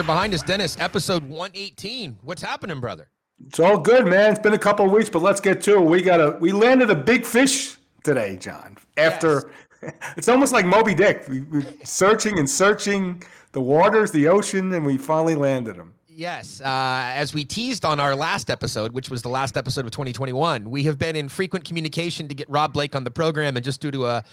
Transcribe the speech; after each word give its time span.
are 0.00 0.04
behind 0.04 0.32
us. 0.32 0.42
Dennis, 0.42 0.78
episode 0.80 1.22
118. 1.28 2.18
What's 2.22 2.40
happening, 2.40 2.80
brother? 2.80 3.10
It's 3.46 3.60
all 3.60 3.78
good, 3.78 4.06
man. 4.06 4.30
It's 4.32 4.40
been 4.40 4.54
a 4.54 4.58
couple 4.58 4.86
of 4.86 4.92
weeks, 4.92 5.10
but 5.10 5.20
let's 5.20 5.40
get 5.40 5.60
to 5.62 5.76
it. 5.76 5.80
We 5.82 6.00
got 6.00 6.20
a 6.20 6.38
we 6.40 6.52
landed 6.52 6.88
a 6.90 6.94
big 6.94 7.26
fish 7.26 7.76
today, 8.02 8.36
John. 8.36 8.78
After 8.96 9.52
it's 10.16 10.28
almost 10.28 10.52
like 10.52 10.64
Moby 10.64 10.94
Dick. 10.94 11.26
We, 11.28 11.42
we 11.42 11.64
searching 11.84 12.38
and 12.38 12.48
searching 12.48 13.22
the 13.52 13.60
waters, 13.60 14.10
the 14.10 14.28
ocean, 14.28 14.72
and 14.72 14.86
we 14.86 14.96
finally 14.96 15.34
landed 15.34 15.76
him. 15.76 15.92
Yes, 16.08 16.60
uh, 16.60 17.12
as 17.14 17.34
we 17.34 17.44
teased 17.44 17.84
on 17.84 18.00
our 18.00 18.14
last 18.14 18.50
episode, 18.50 18.92
which 18.92 19.10
was 19.10 19.22
the 19.22 19.28
last 19.28 19.56
episode 19.56 19.84
of 19.84 19.90
2021, 19.90 20.68
we 20.70 20.82
have 20.84 20.98
been 20.98 21.16
in 21.16 21.28
frequent 21.28 21.64
communication 21.64 22.28
to 22.28 22.34
get 22.34 22.48
Rob 22.48 22.72
Blake 22.72 22.96
on 22.96 23.04
the 23.04 23.10
program, 23.10 23.56
and 23.56 23.64
just 23.64 23.80
due 23.80 23.90
to 23.90 24.06
a 24.06 24.24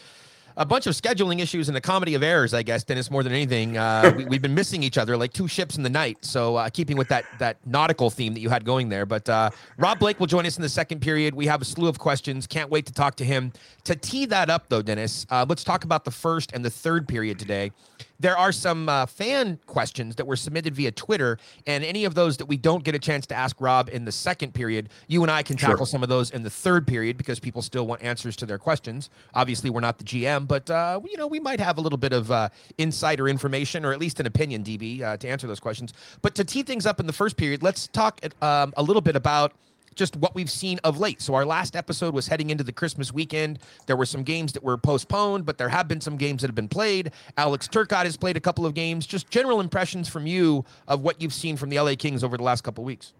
a 0.58 0.66
bunch 0.66 0.88
of 0.88 0.96
scheduling 0.96 1.40
issues 1.40 1.70
and 1.70 1.78
a 1.78 1.82
comedy 1.82 2.16
of 2.16 2.24
errors, 2.24 2.54
I 2.54 2.64
guess, 2.64 2.84
Dennis, 2.84 3.12
more 3.12 3.22
than 3.22 3.32
anything, 3.32 3.78
uh, 3.78 4.12
we, 4.18 4.26
we've 4.26 4.42
been 4.42 4.56
missing 4.56 4.84
each 4.84 4.98
other 4.98 5.16
like 5.16 5.32
two 5.32 5.48
ships 5.48 5.78
in 5.78 5.84
the 5.84 5.90
night. 5.90 6.18
So, 6.22 6.56
uh, 6.56 6.70
keeping 6.70 6.98
with 6.98 7.08
that 7.10 7.26
that 7.40 7.58
nautical 7.66 8.10
theme 8.10 8.34
that 8.34 8.42
you 8.42 8.50
had 8.50 8.66
going 8.66 8.90
there. 8.90 9.06
But 9.06 9.30
uh, 9.30 9.52
Rob 9.78 10.00
Blake 10.00 10.20
will 10.20 10.28
join 10.28 10.46
us 10.46 10.58
in 10.58 10.64
the 10.64 10.70
second 10.70 11.00
period. 11.00 11.36
We 11.36 11.46
have 11.46 11.62
a 11.62 11.66
slew 11.66 11.88
of 11.88 12.00
questions. 12.00 12.48
Can't 12.48 12.72
wait 12.72 12.88
to 12.88 12.94
talk 12.94 13.16
to 13.18 13.24
him. 13.24 13.54
To 13.86 13.96
tee 13.96 14.26
that 14.26 14.50
up, 14.50 14.68
though, 14.68 14.82
Dennis, 14.82 15.26
uh, 15.30 15.46
let's 15.48 15.64
talk 15.64 15.84
about 15.84 16.04
the 16.04 16.12
first 16.12 16.52
and 16.54 16.66
the 16.66 16.72
third 16.72 17.08
period 17.08 17.38
today. 17.38 17.72
There 18.20 18.38
are 18.38 18.52
some 18.52 18.90
uh, 18.90 19.06
fan 19.06 19.60
questions 19.66 20.16
that 20.16 20.26
were 20.26 20.36
submitted 20.36 20.76
via 20.76 20.92
Twitter, 20.92 21.38
and 21.66 21.84
any 21.84 22.06
of 22.06 22.16
those 22.16 22.38
that 22.38 22.46
we 22.46 22.58
don't 22.58 22.84
get 22.84 22.96
a 22.96 23.00
chance 23.00 23.26
to 23.28 23.36
ask 23.36 23.60
Rob 23.60 23.90
in 23.90 24.06
the 24.06 24.12
second 24.12 24.54
period, 24.54 24.90
you 25.08 25.22
and 25.22 25.32
I 25.32 25.44
can 25.44 25.58
tackle 25.58 25.86
some 25.86 26.04
of 26.04 26.10
those 26.10 26.32
in 26.32 26.44
the 26.44 26.50
third 26.50 26.88
period 26.88 27.18
because 27.18 27.40
people 27.40 27.62
still 27.62 27.86
want 27.86 28.02
answers 28.02 28.36
to 28.38 28.46
their 28.46 28.58
questions. 28.58 29.10
Obviously, 29.34 29.70
we're 29.70 29.82
not 29.82 29.98
the 29.98 30.04
GM, 30.04 30.48
but 30.48 30.70
uh, 30.70 31.00
you 31.10 31.18
know 31.18 31.28
we 31.28 31.40
might 31.40 31.60
have 31.60 31.78
a 31.78 31.82
little 31.82 31.98
bit 31.98 32.14
of 32.14 32.32
uh, 32.32 32.50
insider 32.78 33.28
information 33.28 33.86
or 33.86 33.94
at 33.94 34.00
least 34.00 34.20
an 34.20 34.26
opinion, 34.26 34.64
DB, 34.64 35.02
uh, 35.02 35.18
to 35.18 35.28
answer 35.28 35.48
those 35.48 35.60
questions. 35.60 35.94
But 36.22 36.36
to 36.36 36.44
tee 36.44 36.64
things 36.64 36.86
up 36.86 37.00
in 37.00 37.08
the 37.08 37.14
first 37.14 37.38
period, 37.38 37.62
let's 37.64 37.88
talk 37.88 38.20
um, 38.42 38.74
a 38.78 38.84
little 38.84 39.02
bit 39.02 39.16
about 39.16 39.54
just 39.98 40.16
what 40.16 40.34
we've 40.36 40.50
seen 40.50 40.80
of 40.84 41.00
late. 41.00 41.22
So 41.22 41.34
our 41.34 41.46
last 41.46 41.76
episode 41.76 42.14
was 42.14 42.28
heading 42.28 42.50
into 42.50 42.64
the 42.64 42.72
Christmas 42.72 43.12
weekend. 43.12 43.60
There 43.88 43.98
were 43.98 44.06
some 44.06 44.24
games 44.24 44.54
that 44.54 44.64
were 44.64 44.78
postponed, 44.78 45.46
but 45.46 45.58
there 45.58 45.70
have 45.70 45.88
been 45.88 46.00
some 46.00 46.16
games 46.16 46.42
that 46.42 46.48
have 46.48 46.56
been 46.56 46.70
played. 46.70 47.12
Alex 47.38 47.68
Turcotte 47.68 48.06
has 48.06 48.16
played 48.16 48.38
a 48.38 48.40
couple 48.40 48.66
of 48.66 48.74
games. 48.74 49.06
Just 49.06 49.30
general 49.30 49.60
impressions 49.60 50.08
from 50.08 50.26
you 50.28 50.64
of 50.88 51.02
what 51.02 51.22
you've 51.22 51.34
seen 51.34 51.58
from 51.58 51.70
the 51.70 51.80
LA 51.80 51.96
Kings 51.98 52.24
over 52.24 52.38
the 52.38 52.44
last 52.44 52.64
couple 52.64 52.84
of 52.84 52.86
weeks. 52.86 53.14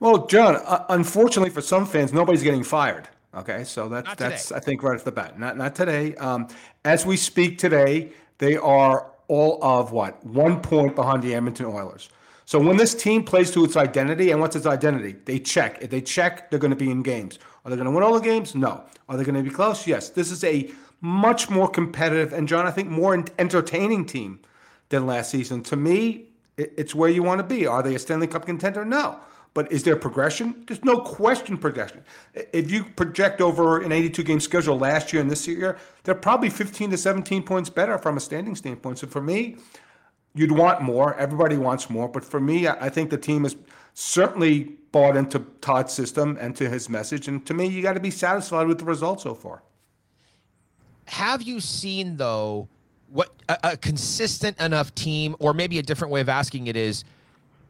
Well, 0.00 0.26
John, 0.26 0.56
uh, 0.56 0.84
unfortunately 0.88 1.50
for 1.50 1.60
some 1.60 1.84
fans, 1.84 2.12
nobody's 2.12 2.42
getting 2.42 2.62
fired. 2.62 3.08
Okay, 3.34 3.64
so 3.64 3.88
that's 3.88 4.14
that's. 4.14 4.52
I 4.52 4.60
think 4.60 4.82
right 4.82 4.94
off 4.94 5.04
the 5.04 5.12
bat. 5.12 5.38
Not 5.38 5.58
not 5.58 5.74
today. 5.74 6.14
Um, 6.14 6.48
as 6.86 7.04
we 7.04 7.18
speak 7.18 7.58
today, 7.58 8.12
they 8.38 8.56
are 8.56 9.12
all 9.28 9.62
of 9.62 9.92
what 9.92 10.24
one 10.24 10.60
point 10.60 10.94
behind 10.94 11.22
the 11.22 11.34
Edmonton 11.34 11.66
Oilers. 11.66 12.08
So 12.46 12.60
when 12.60 12.76
this 12.76 12.94
team 12.94 13.24
plays 13.24 13.50
to 13.50 13.64
its 13.64 13.76
identity, 13.76 14.30
and 14.30 14.40
what's 14.40 14.54
its 14.54 14.66
identity? 14.66 15.16
They 15.24 15.40
check. 15.40 15.78
If 15.82 15.90
they 15.90 16.00
check, 16.00 16.48
they're 16.48 16.60
going 16.60 16.70
to 16.70 16.76
be 16.76 16.90
in 16.90 17.02
games. 17.02 17.40
Are 17.64 17.70
they 17.70 17.76
going 17.76 17.86
to 17.86 17.90
win 17.90 18.04
all 18.04 18.14
the 18.14 18.20
games? 18.20 18.54
No. 18.54 18.84
Are 19.08 19.16
they 19.16 19.24
going 19.24 19.34
to 19.34 19.42
be 19.42 19.54
close? 19.54 19.84
Yes. 19.84 20.10
This 20.10 20.30
is 20.30 20.44
a 20.44 20.70
much 21.00 21.50
more 21.50 21.68
competitive 21.68 22.32
and 22.32 22.46
John, 22.46 22.64
I 22.64 22.70
think, 22.70 22.88
more 22.88 23.14
entertaining 23.38 24.06
team 24.06 24.38
than 24.90 25.06
last 25.06 25.30
season. 25.30 25.64
To 25.64 25.76
me, 25.76 26.26
it's 26.56 26.94
where 26.94 27.10
you 27.10 27.24
want 27.24 27.40
to 27.40 27.42
be. 27.42 27.66
Are 27.66 27.82
they 27.82 27.96
a 27.96 27.98
Stanley 27.98 28.28
Cup 28.28 28.46
contender? 28.46 28.84
No. 28.84 29.18
But 29.52 29.72
is 29.72 29.82
there 29.82 29.96
progression? 29.96 30.62
There's 30.66 30.84
no 30.84 30.98
question 30.98 31.58
progression. 31.58 32.04
If 32.52 32.70
you 32.70 32.84
project 32.84 33.40
over 33.40 33.80
an 33.80 33.90
82 33.90 34.22
game 34.22 34.38
schedule 34.38 34.78
last 34.78 35.12
year 35.12 35.20
and 35.20 35.30
this 35.30 35.48
year, 35.48 35.78
they're 36.04 36.14
probably 36.14 36.50
15 36.50 36.90
to 36.90 36.96
17 36.96 37.42
points 37.42 37.70
better 37.70 37.98
from 37.98 38.16
a 38.16 38.20
standing 38.20 38.54
standpoint. 38.54 38.98
So 38.98 39.08
for 39.08 39.20
me, 39.20 39.56
you'd 40.36 40.52
want 40.52 40.82
more. 40.82 41.16
Everybody 41.16 41.56
wants 41.56 41.90
more. 41.90 42.08
But 42.08 42.24
for 42.24 42.38
me, 42.38 42.68
I 42.68 42.88
think 42.90 43.10
the 43.10 43.18
team 43.18 43.44
is 43.44 43.56
certainly 43.94 44.64
bought 44.92 45.16
into 45.16 45.40
Todd's 45.60 45.92
system 45.92 46.36
and 46.40 46.54
to 46.56 46.68
his 46.68 46.88
message. 46.88 47.26
And 47.26 47.44
to 47.46 47.54
me, 47.54 47.66
you 47.66 47.82
got 47.82 47.94
to 47.94 48.00
be 48.00 48.10
satisfied 48.10 48.66
with 48.66 48.78
the 48.78 48.84
results 48.84 49.22
so 49.24 49.34
far. 49.34 49.62
Have 51.06 51.42
you 51.42 51.60
seen 51.60 52.16
though 52.16 52.68
what 53.10 53.32
a, 53.48 53.58
a 53.62 53.76
consistent 53.76 54.60
enough 54.60 54.94
team, 54.94 55.36
or 55.38 55.54
maybe 55.54 55.78
a 55.78 55.82
different 55.82 56.12
way 56.12 56.20
of 56.20 56.28
asking 56.28 56.66
it 56.66 56.76
is, 56.76 57.04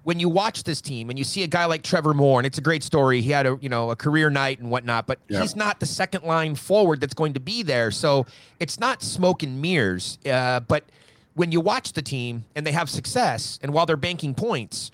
when 0.04 0.19
you 0.21 0.28
watch 0.28 0.62
this 0.65 0.81
team 0.81 1.10
and 1.10 1.19
you 1.19 1.25
see 1.25 1.43
a 1.43 1.47
guy 1.48 1.65
like 1.66 1.83
Trevor 1.83 2.15
Moore, 2.15 2.38
and 2.38 2.47
it's 2.47 2.59
a 2.59 2.62
great 2.62 2.83
story. 2.83 3.21
He 3.21 3.31
had 3.31 3.44
a 3.47 3.59
you 3.60 3.69
know 3.69 3.91
a 3.91 3.97
career 3.97 4.31
night 4.31 4.59
and 4.60 4.71
whatnot, 4.71 5.06
but 5.06 5.19
Yeah. 5.28 5.43
he's 5.43 5.54
not 5.56 5.78
the 5.81 5.87
second 5.87 6.25
line 6.25 6.54
forward 6.54 7.00
that's 7.00 7.15
going 7.15 7.34
to 7.34 7.41
be 7.41 7.62
there. 7.62 7.91
So 7.91 8.25
it's 8.59 8.81
not 8.81 9.03
smoke 9.03 9.43
and 9.43 9.60
mirrors. 9.60 10.19
Uh, 10.25 10.60
but 10.60 10.84
when 11.36 11.52
you 11.52 11.60
watch 11.60 11.92
the 11.92 12.02
team 12.02 12.47
and 12.56 12.66
they 12.66 12.72
have 12.72 12.88
success, 12.91 13.58
and 13.62 13.72
while 13.72 13.86
they're 13.86 13.97
banking 13.97 14.34
points, 14.34 14.91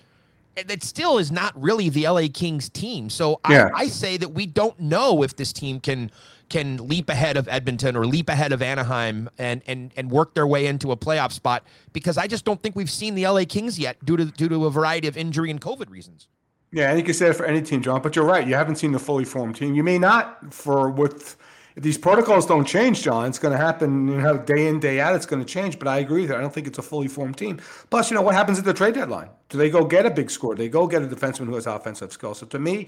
it 0.55 0.69
it 0.69 0.83
still 0.83 1.17
is 1.17 1.31
not 1.31 1.59
really 1.59 1.89
the 1.89 2.07
LA 2.07 2.27
Kings 2.31 2.69
team. 2.69 3.09
So 3.09 3.39
Yeah. 3.49 3.69
I, 3.73 3.83
I 3.83 3.87
say 3.87 4.17
that 4.17 4.33
we 4.33 4.45
don't 4.45 4.77
know 4.79 5.23
if 5.23 5.35
this 5.37 5.53
team 5.53 5.79
can 5.79 6.11
can 6.49 6.87
leap 6.87 7.09
ahead 7.09 7.37
of 7.37 7.47
Edmonton 7.47 7.95
or 7.95 8.05
leap 8.05 8.29
ahead 8.29 8.51
of 8.51 8.61
Anaheim 8.61 9.29
and 9.37 9.63
and 9.65 9.91
and 9.95 10.11
work 10.11 10.35
their 10.35 10.45
way 10.45 10.67
into 10.67 10.91
a 10.91 10.97
playoff 10.97 11.31
spot 11.31 11.63
because 11.93 12.17
I 12.17 12.27
just 12.27 12.43
don't 12.43 12.61
think 12.61 12.75
we've 12.75 12.91
seen 12.91 13.15
the 13.15 13.25
LA 13.25 13.45
Kings 13.47 13.79
yet 13.79 14.03
due 14.03 14.17
to 14.17 14.25
due 14.25 14.49
to 14.49 14.65
a 14.65 14.69
variety 14.69 15.07
of 15.07 15.15
injury 15.17 15.49
and 15.49 15.61
COVID 15.61 15.89
reasons. 15.89 16.27
Yeah, 16.73 16.89
and 16.89 16.97
you 16.97 17.05
can 17.05 17.13
say 17.13 17.27
that 17.27 17.35
for 17.35 17.45
any 17.45 17.61
team, 17.61 17.81
John. 17.81 18.01
But 18.01 18.15
you're 18.15 18.25
right. 18.25 18.45
You 18.45 18.55
haven't 18.55 18.75
seen 18.75 18.91
the 18.91 18.99
fully 18.99 19.25
formed 19.25 19.55
team. 19.55 19.75
You 19.75 19.83
may 19.83 19.97
not 19.97 20.53
for 20.53 20.89
with 20.89 21.37
if 21.75 21.83
these 21.83 21.97
protocols 21.97 22.45
don't 22.45 22.65
change, 22.65 23.01
John. 23.01 23.27
It's 23.27 23.39
going 23.39 23.51
to 23.51 23.63
happen. 23.63 24.07
You 24.07 24.17
know, 24.17 24.37
day 24.37 24.67
in 24.67 24.79
day 24.79 24.99
out, 24.99 25.15
it's 25.15 25.25
going 25.25 25.43
to 25.43 25.47
change. 25.47 25.79
But 25.79 25.87
I 25.87 25.99
agree 25.99 26.23
you. 26.23 26.35
I 26.35 26.41
don't 26.41 26.53
think 26.53 26.67
it's 26.67 26.77
a 26.77 26.83
fully 26.83 27.07
formed 27.07 27.37
team. 27.37 27.59
Plus, 27.89 28.11
you 28.11 28.15
know 28.15 28.21
what 28.21 28.35
happens 28.35 28.59
at 28.59 28.65
the 28.65 28.73
trade 28.73 28.93
deadline? 28.93 29.29
Do 29.49 29.57
they 29.57 29.69
go 29.69 29.83
get 29.83 30.05
a 30.05 30.11
big 30.11 30.29
score? 30.29 30.55
Do 30.55 30.63
they 30.63 30.69
go 30.69 30.87
get 30.87 31.01
a 31.01 31.07
defenseman 31.07 31.45
who 31.45 31.55
has 31.55 31.65
offensive 31.65 32.11
skill? 32.11 32.33
So 32.35 32.45
to 32.47 32.59
me, 32.59 32.87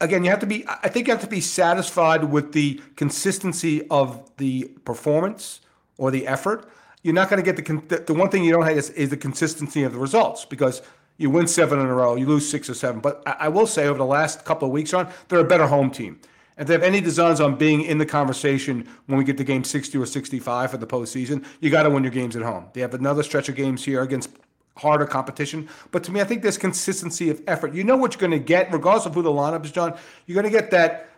again, 0.00 0.24
you 0.24 0.30
have 0.30 0.40
to 0.40 0.46
be. 0.46 0.66
I 0.68 0.88
think 0.88 1.06
you 1.06 1.14
have 1.14 1.22
to 1.22 1.28
be 1.28 1.40
satisfied 1.40 2.24
with 2.24 2.52
the 2.52 2.80
consistency 2.96 3.86
of 3.88 4.30
the 4.36 4.64
performance 4.84 5.60
or 5.96 6.10
the 6.10 6.26
effort. 6.26 6.68
You're 7.02 7.14
not 7.14 7.30
going 7.30 7.42
to 7.42 7.52
get 7.52 7.88
the, 7.88 8.04
the 8.06 8.12
one 8.12 8.28
thing 8.28 8.44
you 8.44 8.52
don't 8.52 8.66
have 8.66 8.76
is, 8.76 8.90
is 8.90 9.08
the 9.08 9.16
consistency 9.16 9.84
of 9.84 9.92
the 9.92 9.98
results 9.98 10.44
because 10.44 10.82
you 11.16 11.30
win 11.30 11.46
seven 11.46 11.78
in 11.78 11.86
a 11.86 11.94
row, 11.94 12.16
you 12.16 12.26
lose 12.26 12.48
six 12.48 12.68
or 12.68 12.74
seven. 12.74 13.00
But 13.00 13.22
I, 13.26 13.36
I 13.40 13.48
will 13.48 13.66
say 13.66 13.86
over 13.86 13.98
the 13.98 14.06
last 14.06 14.44
couple 14.44 14.66
of 14.66 14.72
weeks, 14.72 14.92
on 14.92 15.10
they're 15.28 15.40
a 15.40 15.44
better 15.44 15.66
home 15.66 15.90
team. 15.90 16.20
If 16.60 16.66
they 16.66 16.74
have 16.74 16.82
any 16.82 17.00
designs 17.00 17.40
on 17.40 17.56
being 17.56 17.80
in 17.80 17.96
the 17.96 18.04
conversation 18.04 18.86
when 19.06 19.16
we 19.16 19.24
get 19.24 19.38
to 19.38 19.44
game 19.44 19.64
60 19.64 19.96
or 19.96 20.04
65 20.04 20.70
for 20.70 20.76
the 20.76 20.86
postseason, 20.86 21.42
you 21.60 21.70
got 21.70 21.84
to 21.84 21.90
win 21.90 22.04
your 22.04 22.12
games 22.12 22.36
at 22.36 22.42
home. 22.42 22.66
They 22.74 22.82
have 22.82 22.92
another 22.92 23.22
stretch 23.22 23.48
of 23.48 23.56
games 23.56 23.82
here 23.82 24.02
against 24.02 24.28
harder 24.76 25.06
competition. 25.06 25.70
But 25.90 26.04
to 26.04 26.12
me, 26.12 26.20
I 26.20 26.24
think 26.24 26.42
there's 26.42 26.58
consistency 26.58 27.30
of 27.30 27.40
effort. 27.46 27.72
You 27.72 27.82
know 27.82 27.96
what 27.96 28.12
you're 28.12 28.20
going 28.20 28.38
to 28.38 28.44
get, 28.44 28.70
regardless 28.74 29.06
of 29.06 29.14
who 29.14 29.22
the 29.22 29.30
lineup 29.30 29.64
is, 29.64 29.72
John. 29.72 29.96
You're 30.26 30.34
going 30.34 30.52
to 30.52 30.58
get 30.58 30.70
that 30.72 31.08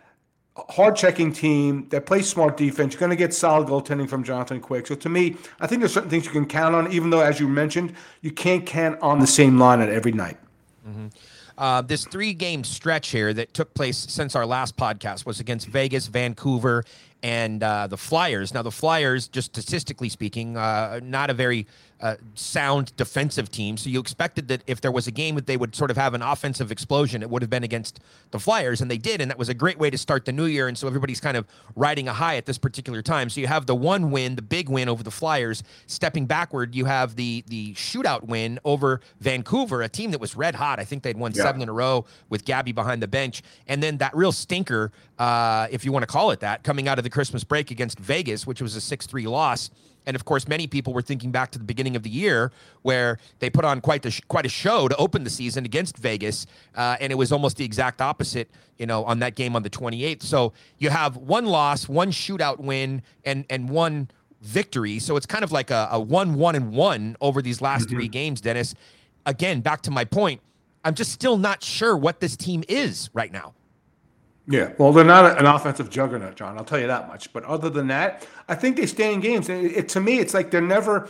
hard 0.55 0.95
checking 0.95 1.33
team 1.33 1.89
that 1.89 2.05
plays 2.05 2.29
smart 2.29 2.55
defense. 2.55 2.93
You're 2.93 3.01
going 3.01 3.09
to 3.09 3.17
get 3.17 3.33
solid 3.33 3.67
goaltending 3.67 4.07
from 4.07 4.23
Jonathan 4.23 4.61
Quick. 4.61 4.87
So 4.87 4.95
to 4.95 5.09
me, 5.09 5.35
I 5.59 5.67
think 5.67 5.81
there's 5.81 5.93
certain 5.93 6.09
things 6.09 6.23
you 6.23 6.31
can 6.31 6.45
count 6.45 6.73
on, 6.73 6.89
even 6.93 7.09
though, 7.09 7.19
as 7.19 7.41
you 7.41 7.49
mentioned, 7.49 7.95
you 8.21 8.31
can't 8.31 8.65
count 8.65 8.97
on 9.01 9.19
the 9.19 9.27
same 9.27 9.59
line 9.59 9.81
at 9.81 9.89
every 9.89 10.13
night. 10.13 10.37
Mm-hmm. 10.87 11.07
Uh, 11.57 11.81
this 11.81 12.05
three 12.05 12.33
game 12.33 12.63
stretch 12.63 13.09
here 13.09 13.33
that 13.33 13.53
took 13.53 13.73
place 13.73 13.97
since 13.97 14.35
our 14.35 14.45
last 14.45 14.75
podcast 14.75 15.25
was 15.25 15.39
against 15.39 15.67
Vegas, 15.67 16.07
Vancouver, 16.07 16.83
and 17.21 17.63
uh, 17.63 17.87
the 17.87 17.97
Flyers. 17.97 18.53
Now, 18.53 18.63
the 18.63 18.71
Flyers, 18.71 19.27
just 19.27 19.55
statistically 19.55 20.09
speaking, 20.09 20.57
uh, 20.57 20.99
not 21.03 21.29
a 21.29 21.33
very 21.33 21.67
uh, 22.03 22.15
sound 22.35 22.93
defensive 22.97 23.49
team. 23.49 23.77
So 23.77 23.89
you 23.89 23.99
expected 24.01 24.49
that 24.49 24.61
if 24.67 24.81
there 24.81 24.91
was 24.91 25.07
a 25.07 25.11
game 25.11 25.35
that 25.35 25.47
they 25.47 25.55
would 25.55 25.73
sort 25.73 25.89
of 25.89 25.95
have 25.95 26.13
an 26.13 26.21
offensive 26.21 26.69
explosion, 26.69 27.21
it 27.21 27.29
would 27.29 27.41
have 27.41 27.49
been 27.49 27.63
against 27.63 28.01
the 28.31 28.39
Flyers, 28.39 28.81
and 28.81 28.91
they 28.91 28.97
did, 28.97 29.21
and 29.21 29.31
that 29.31 29.37
was 29.37 29.47
a 29.47 29.53
great 29.53 29.79
way 29.79 29.89
to 29.89 29.97
start 29.97 30.25
the 30.25 30.33
new 30.33 30.43
year. 30.43 30.67
And 30.67 30.77
so 30.77 30.85
everybody's 30.85 31.21
kind 31.21 31.37
of 31.37 31.47
riding 31.77 32.09
a 32.09 32.13
high 32.13 32.35
at 32.35 32.45
this 32.45 32.57
particular 32.57 33.01
time. 33.01 33.29
So 33.29 33.39
you 33.39 33.47
have 33.47 33.67
the 33.67 33.75
one 33.75 34.11
win, 34.11 34.35
the 34.35 34.41
big 34.41 34.67
win 34.67 34.89
over 34.89 35.01
the 35.01 35.11
Flyers. 35.11 35.63
Stepping 35.87 36.25
backward, 36.25 36.75
you 36.75 36.85
have 36.85 37.15
the 37.15 37.43
the 37.47 37.73
shootout 37.75 38.23
win 38.27 38.59
over 38.65 38.99
Vancouver, 39.21 39.81
a 39.81 39.87
team 39.89 40.11
that 40.11 40.19
was 40.19 40.35
red 40.35 40.55
hot. 40.55 40.79
I 40.81 40.83
think 40.83 41.03
they'd 41.03 41.17
won 41.17 41.31
Yeah. 41.33 41.43
seven 41.43 41.61
in 41.61 41.69
a 41.69 41.73
row 41.73 42.05
with 42.29 42.43
Gabby 42.43 42.73
behind 42.73 43.01
the 43.01 43.07
bench, 43.07 43.41
and 43.65 43.81
then 43.81 43.97
that 43.99 44.13
real 44.13 44.33
stinker, 44.33 44.91
uh, 45.19 45.67
if 45.71 45.85
you 45.85 45.93
want 45.93 46.03
to 46.03 46.07
call 46.07 46.31
it 46.31 46.41
that, 46.41 46.63
coming 46.63 46.89
out 46.89 46.97
of 46.97 47.05
the 47.05 47.09
Christmas 47.09 47.45
break 47.45 47.71
against 47.71 47.97
Vegas, 47.97 48.45
which 48.45 48.61
was 48.61 48.75
a 48.75 48.81
six-three 48.81 49.25
loss. 49.25 49.69
And 50.05 50.15
of 50.15 50.25
course, 50.25 50.47
many 50.47 50.67
people 50.67 50.93
were 50.93 51.01
thinking 51.01 51.31
back 51.31 51.51
to 51.51 51.59
the 51.59 51.63
beginning 51.63 51.95
of 51.95 52.03
the 52.03 52.09
year 52.09 52.51
where 52.81 53.17
they 53.39 53.49
put 53.49 53.65
on 53.65 53.81
quite 53.81 54.01
the 54.01 54.11
sh- 54.11 54.21
quite 54.27 54.45
a 54.45 54.49
show 54.49 54.87
to 54.87 54.95
open 54.97 55.23
the 55.23 55.29
season 55.29 55.65
against 55.65 55.97
Vegas, 55.97 56.45
uh, 56.75 56.97
and 56.99 57.11
it 57.11 57.15
was 57.15 57.31
almost 57.31 57.57
the 57.57 57.65
exact 57.65 58.01
opposite, 58.01 58.49
you 58.77 58.85
know, 58.85 59.03
on 59.05 59.19
that 59.19 59.35
game 59.35 59.55
on 59.55 59.63
the 59.63 59.69
28th. 59.69 60.23
So 60.23 60.53
you 60.77 60.89
have 60.89 61.15
one 61.17 61.45
loss, 61.45 61.87
one 61.87 62.11
shootout 62.11 62.59
win, 62.59 63.01
and 63.23 63.45
and 63.49 63.69
one 63.69 64.09
victory. 64.41 64.99
So 64.99 65.15
it's 65.15 65.25
kind 65.25 65.43
of 65.43 65.51
like 65.51 65.71
a, 65.71 65.87
a 65.91 65.99
one, 65.99 66.35
one, 66.35 66.55
and 66.55 66.71
one 66.73 67.15
over 67.21 67.41
these 67.41 67.61
last 67.61 67.89
three 67.89 68.07
games, 68.09 68.41
Dennis. 68.41 68.75
Again, 69.25 69.61
back 69.61 69.81
to 69.83 69.91
my 69.91 70.03
point, 70.03 70.41
I'm 70.83 70.95
just 70.95 71.11
still 71.13 71.37
not 71.37 71.63
sure 71.63 71.95
what 71.95 72.19
this 72.19 72.35
team 72.35 72.63
is 72.67 73.09
right 73.13 73.31
now. 73.31 73.53
Yeah, 74.47 74.73
well, 74.77 74.91
they're 74.91 75.05
not 75.05 75.39
an 75.39 75.45
offensive 75.45 75.89
juggernaut, 75.89 76.35
John. 76.35 76.57
I'll 76.57 76.65
tell 76.65 76.79
you 76.79 76.87
that 76.87 77.07
much. 77.07 77.31
But 77.31 77.45
other 77.45 77.69
than 77.69 77.87
that, 77.87 78.27
I 78.49 78.55
think 78.55 78.75
they 78.75 78.85
stay 78.85 79.13
in 79.13 79.21
games. 79.21 79.47
It, 79.49 79.65
it- 79.77 79.89
to 79.89 79.99
me, 80.01 80.19
it's 80.19 80.33
like 80.33 80.51
they're 80.51 80.61
never. 80.61 81.09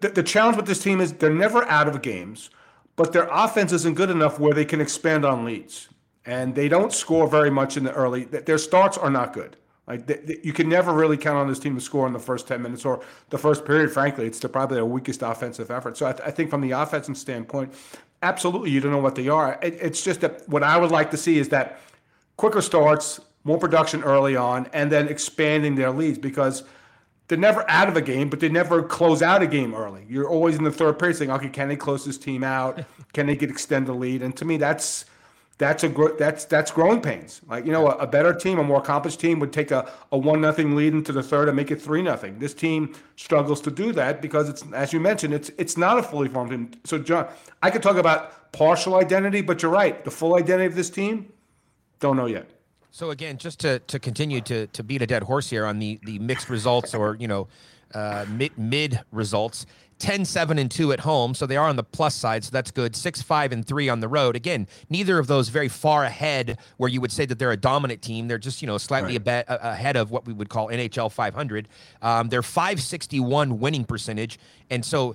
The, 0.00 0.10
the, 0.10 0.22
challenge 0.22 0.56
with 0.56 0.66
this 0.66 0.80
team 0.80 1.00
is 1.00 1.12
they're 1.14 1.34
never 1.34 1.64
out 1.64 1.88
of 1.88 2.02
games, 2.02 2.50
but 2.94 3.12
their 3.12 3.26
offense 3.32 3.72
isn't 3.72 3.94
good 3.94 4.10
enough 4.10 4.38
where 4.38 4.54
they 4.54 4.64
can 4.64 4.80
expand 4.80 5.24
on 5.24 5.44
leads, 5.44 5.88
and 6.24 6.54
they 6.54 6.68
don't 6.68 6.92
score 6.92 7.26
very 7.26 7.50
much 7.50 7.76
in 7.76 7.82
the 7.82 7.92
early. 7.92 8.24
Their 8.26 8.58
starts 8.58 8.96
are 8.96 9.10
not 9.10 9.32
good. 9.32 9.56
Like 9.88 10.06
th- 10.06 10.24
th- 10.24 10.44
you 10.44 10.52
can 10.52 10.68
never 10.68 10.92
really 10.92 11.16
count 11.16 11.36
on 11.38 11.48
this 11.48 11.58
team 11.58 11.74
to 11.74 11.80
score 11.80 12.06
in 12.06 12.12
the 12.12 12.20
first 12.20 12.46
ten 12.46 12.62
minutes 12.62 12.84
or 12.84 13.02
the 13.30 13.38
first 13.38 13.64
period. 13.64 13.90
Frankly, 13.90 14.26
it's 14.26 14.38
the, 14.38 14.48
probably 14.48 14.76
their 14.76 14.84
weakest 14.86 15.22
offensive 15.22 15.68
effort. 15.72 15.96
So 15.96 16.06
I, 16.06 16.10
I 16.10 16.30
think 16.30 16.48
from 16.48 16.60
the 16.60 16.70
offensive 16.70 17.16
standpoint, 17.18 17.74
absolutely, 18.22 18.70
you 18.70 18.78
don't 18.80 18.92
know 18.92 18.98
what 18.98 19.16
they 19.16 19.28
are. 19.28 19.58
It, 19.62 19.78
it's 19.80 20.04
just 20.04 20.20
that 20.20 20.48
what 20.48 20.62
I 20.62 20.76
would 20.76 20.92
like 20.92 21.10
to 21.10 21.16
see 21.16 21.38
is 21.40 21.48
that 21.48 21.80
quicker 22.36 22.60
starts, 22.60 23.20
more 23.44 23.58
production 23.58 24.02
early 24.02 24.36
on, 24.36 24.68
and 24.72 24.90
then 24.90 25.08
expanding 25.08 25.74
their 25.74 25.90
leads 25.90 26.18
because 26.18 26.64
they're 27.28 27.38
never 27.38 27.68
out 27.70 27.88
of 27.88 27.96
a 27.96 28.02
game, 28.02 28.28
but 28.28 28.40
they 28.40 28.48
never 28.48 28.82
close 28.82 29.22
out 29.22 29.42
a 29.42 29.46
game 29.46 29.74
early. 29.74 30.04
You're 30.08 30.28
always 30.28 30.56
in 30.56 30.64
the 30.64 30.72
third 30.72 30.98
period 30.98 31.16
saying, 31.16 31.30
"Okay, 31.30 31.48
can 31.48 31.68
they 31.68 31.76
close 31.76 32.04
this 32.04 32.18
team 32.18 32.44
out? 32.44 32.84
Can 33.12 33.26
they 33.26 33.36
get 33.36 33.50
extend 33.50 33.86
the 33.86 33.92
lead?" 33.92 34.22
And 34.22 34.34
to 34.36 34.44
me, 34.44 34.56
that's 34.56 35.04
that's 35.58 35.84
a 35.84 35.88
gro- 35.88 36.16
that's 36.16 36.44
that's 36.44 36.70
growing 36.70 37.00
pains. 37.00 37.40
Like 37.48 37.64
you 37.64 37.72
know, 37.72 37.88
a, 37.88 37.96
a 37.98 38.06
better 38.06 38.34
team, 38.34 38.58
a 38.58 38.64
more 38.64 38.80
accomplished 38.80 39.20
team 39.20 39.38
would 39.38 39.52
take 39.52 39.70
a, 39.70 39.90
a 40.10 40.18
one 40.18 40.40
nothing 40.40 40.74
lead 40.74 40.92
into 40.92 41.12
the 41.12 41.22
third 41.22 41.48
and 41.48 41.56
make 41.56 41.70
it 41.70 41.80
three 41.80 42.02
nothing. 42.02 42.38
This 42.38 42.52
team 42.52 42.94
struggles 43.16 43.60
to 43.62 43.70
do 43.70 43.92
that 43.92 44.20
because 44.20 44.48
it's 44.48 44.64
as 44.72 44.92
you 44.92 45.00
mentioned, 45.00 45.34
it's 45.34 45.50
it's 45.58 45.76
not 45.76 45.98
a 45.98 46.02
fully 46.02 46.28
formed 46.28 46.50
team. 46.50 46.70
So 46.84 46.98
John, 46.98 47.28
I 47.62 47.70
could 47.70 47.82
talk 47.82 47.96
about 47.96 48.52
partial 48.52 48.96
identity, 48.96 49.40
but 49.40 49.62
you're 49.62 49.70
right. 49.70 50.04
The 50.04 50.10
full 50.10 50.34
identity 50.34 50.66
of 50.66 50.74
this 50.74 50.90
team, 50.90 51.32
don't 52.02 52.16
know 52.18 52.26
yet. 52.26 52.46
So 52.90 53.10
again, 53.10 53.38
just 53.38 53.58
to, 53.60 53.78
to 53.78 53.98
continue 53.98 54.42
to, 54.42 54.66
to 54.66 54.82
beat 54.82 55.00
a 55.00 55.06
dead 55.06 55.22
horse 55.22 55.48
here 55.48 55.64
on 55.64 55.78
the, 55.78 55.98
the 56.02 56.18
mixed 56.18 56.50
results 56.50 56.94
or, 56.94 57.16
you 57.18 57.26
know, 57.26 57.48
uh, 57.94 58.26
mid, 58.28 58.56
mid 58.58 59.00
results, 59.12 59.64
10, 59.98 60.24
7, 60.26 60.58
and 60.58 60.70
2 60.70 60.92
at 60.92 61.00
home. 61.00 61.34
So 61.34 61.46
they 61.46 61.56
are 61.56 61.68
on 61.68 61.76
the 61.76 61.84
plus 61.84 62.14
side. 62.14 62.44
So 62.44 62.50
that's 62.50 62.70
good. 62.70 62.94
6, 62.94 63.22
5, 63.22 63.52
and 63.52 63.66
3 63.66 63.88
on 63.88 64.00
the 64.00 64.08
road. 64.08 64.36
Again, 64.36 64.66
neither 64.90 65.18
of 65.18 65.26
those 65.26 65.48
very 65.48 65.68
far 65.68 66.04
ahead 66.04 66.58
where 66.76 66.90
you 66.90 67.00
would 67.00 67.12
say 67.12 67.24
that 67.24 67.38
they're 67.38 67.52
a 67.52 67.56
dominant 67.56 68.02
team. 68.02 68.28
They're 68.28 68.36
just, 68.36 68.60
you 68.60 68.66
know, 68.66 68.76
slightly 68.78 69.12
Right. 69.12 69.16
a 69.16 69.20
bit 69.20 69.44
ahead 69.48 69.96
of 69.96 70.10
what 70.10 70.26
we 70.26 70.32
would 70.34 70.50
call 70.50 70.68
NHL 70.68 71.10
500. 71.10 71.68
Um, 72.02 72.28
they're 72.28 72.42
561 72.42 73.58
winning 73.60 73.84
percentage. 73.84 74.38
And 74.68 74.84
so 74.84 75.14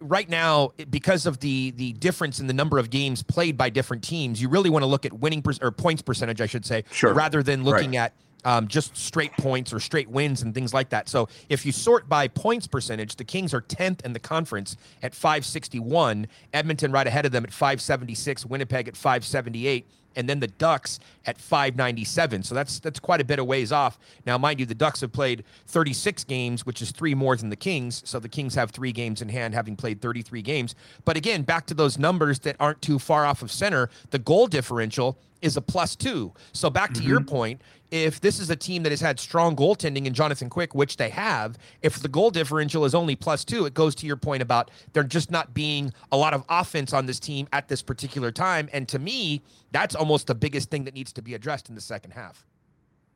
right 0.00 0.28
now 0.28 0.72
because 0.90 1.24
of 1.26 1.40
the 1.40 1.70
the 1.72 1.92
difference 1.94 2.38
in 2.38 2.46
the 2.46 2.52
number 2.52 2.78
of 2.78 2.90
games 2.90 3.22
played 3.22 3.56
by 3.56 3.70
different 3.70 4.04
teams 4.04 4.42
you 4.42 4.48
really 4.48 4.68
want 4.68 4.82
to 4.82 4.86
look 4.86 5.06
at 5.06 5.12
winning 5.14 5.40
per, 5.40 5.52
or 5.62 5.70
points 5.70 6.02
percentage 6.02 6.40
i 6.40 6.46
should 6.46 6.66
say 6.66 6.84
Sure. 6.92 7.14
rather 7.14 7.42
than 7.42 7.64
looking 7.64 7.92
Right. 7.92 7.96
at 7.98 8.12
um, 8.44 8.68
just 8.68 8.96
straight 8.96 9.32
points 9.38 9.72
or 9.72 9.80
straight 9.80 10.08
wins 10.08 10.42
and 10.42 10.54
things 10.54 10.72
like 10.72 10.90
that. 10.90 11.08
So 11.08 11.28
if 11.48 11.66
you 11.66 11.72
sort 11.72 12.08
by 12.08 12.28
points 12.28 12.68
percentage, 12.68 13.16
the 13.16 13.24
Kings 13.24 13.52
are 13.52 13.60
10th 13.60 14.04
in 14.04 14.12
the 14.12 14.20
conference 14.20 14.76
at 15.02 15.16
561, 15.16 16.28
Edmonton 16.52 16.92
right 16.92 17.08
ahead 17.08 17.26
of 17.26 17.32
them 17.32 17.42
at 17.42 17.50
576, 17.52 18.46
Winnipeg 18.46 18.86
at 18.86 18.96
578, 18.96 19.88
and 20.16 20.28
then 20.28 20.40
the 20.40 20.48
Ducks 20.48 20.98
at 21.26 21.38
597. 21.38 22.42
So 22.42 22.54
that's 22.54 22.80
that's 22.80 22.98
quite 22.98 23.20
a 23.20 23.24
bit 23.24 23.38
of 23.38 23.46
ways 23.46 23.70
off. 23.70 23.98
Now, 24.26 24.38
mind 24.38 24.58
you, 24.58 24.66
the 24.66 24.74
Ducks 24.74 25.02
have 25.02 25.12
played 25.12 25.44
36 25.66 26.24
games, 26.24 26.66
which 26.66 26.82
is 26.82 26.90
three 26.90 27.14
more 27.14 27.36
than 27.36 27.50
the 27.50 27.56
Kings. 27.56 28.02
So 28.04 28.18
the 28.18 28.28
Kings 28.28 28.54
have 28.54 28.70
three 28.70 28.92
games 28.92 29.22
in 29.22 29.28
hand, 29.28 29.54
having 29.54 29.76
played 29.76 30.00
33 30.00 30.42
games. 30.42 30.74
But 31.04 31.16
again, 31.16 31.42
back 31.42 31.66
to 31.66 31.74
those 31.74 31.98
numbers 31.98 32.40
that 32.40 32.56
aren't 32.58 32.82
too 32.82 32.98
far 32.98 33.26
off 33.26 33.42
of 33.42 33.52
center, 33.52 33.90
the 34.10 34.18
goal 34.18 34.46
differential 34.46 35.18
is 35.42 35.56
a 35.56 35.60
plus 35.60 35.96
two. 35.96 36.32
So 36.52 36.70
back 36.70 36.92
to 36.94 37.02
your 37.02 37.20
mm-hmm. 37.20 37.28
point, 37.28 37.62
if 37.90 38.20
this 38.20 38.40
is 38.40 38.50
a 38.50 38.56
team 38.56 38.82
that 38.82 38.90
has 38.90 39.00
had 39.00 39.20
strong 39.20 39.54
goaltending 39.54 40.06
in 40.06 40.14
Jonathan 40.14 40.50
Quick, 40.50 40.74
which 40.74 40.96
they 40.96 41.08
have, 41.10 41.56
if 41.82 42.00
the 42.00 42.08
goal 42.08 42.30
differential 42.30 42.84
is 42.84 42.94
only 42.94 43.14
plus 43.14 43.44
two, 43.44 43.64
it 43.64 43.74
goes 43.74 43.94
to 43.96 44.06
your 44.06 44.16
point 44.16 44.42
about 44.42 44.70
there 44.92 45.04
just 45.04 45.30
not 45.30 45.54
being 45.54 45.92
a 46.10 46.16
lot 46.16 46.34
of 46.34 46.44
offense 46.48 46.92
on 46.92 47.06
this 47.06 47.20
team 47.20 47.46
at 47.52 47.68
this 47.68 47.82
particular 47.82 48.32
time. 48.32 48.68
And 48.72 48.88
to 48.88 48.98
me, 48.98 49.42
that's 49.72 49.94
almost 49.94 50.26
the 50.26 50.34
biggest 50.34 50.70
thing 50.70 50.84
that 50.84 50.94
needs 50.94 51.12
to 51.12 51.22
be 51.22 51.34
addressed 51.34 51.68
in 51.68 51.74
the 51.74 51.80
second 51.80 52.12
half. 52.12 52.44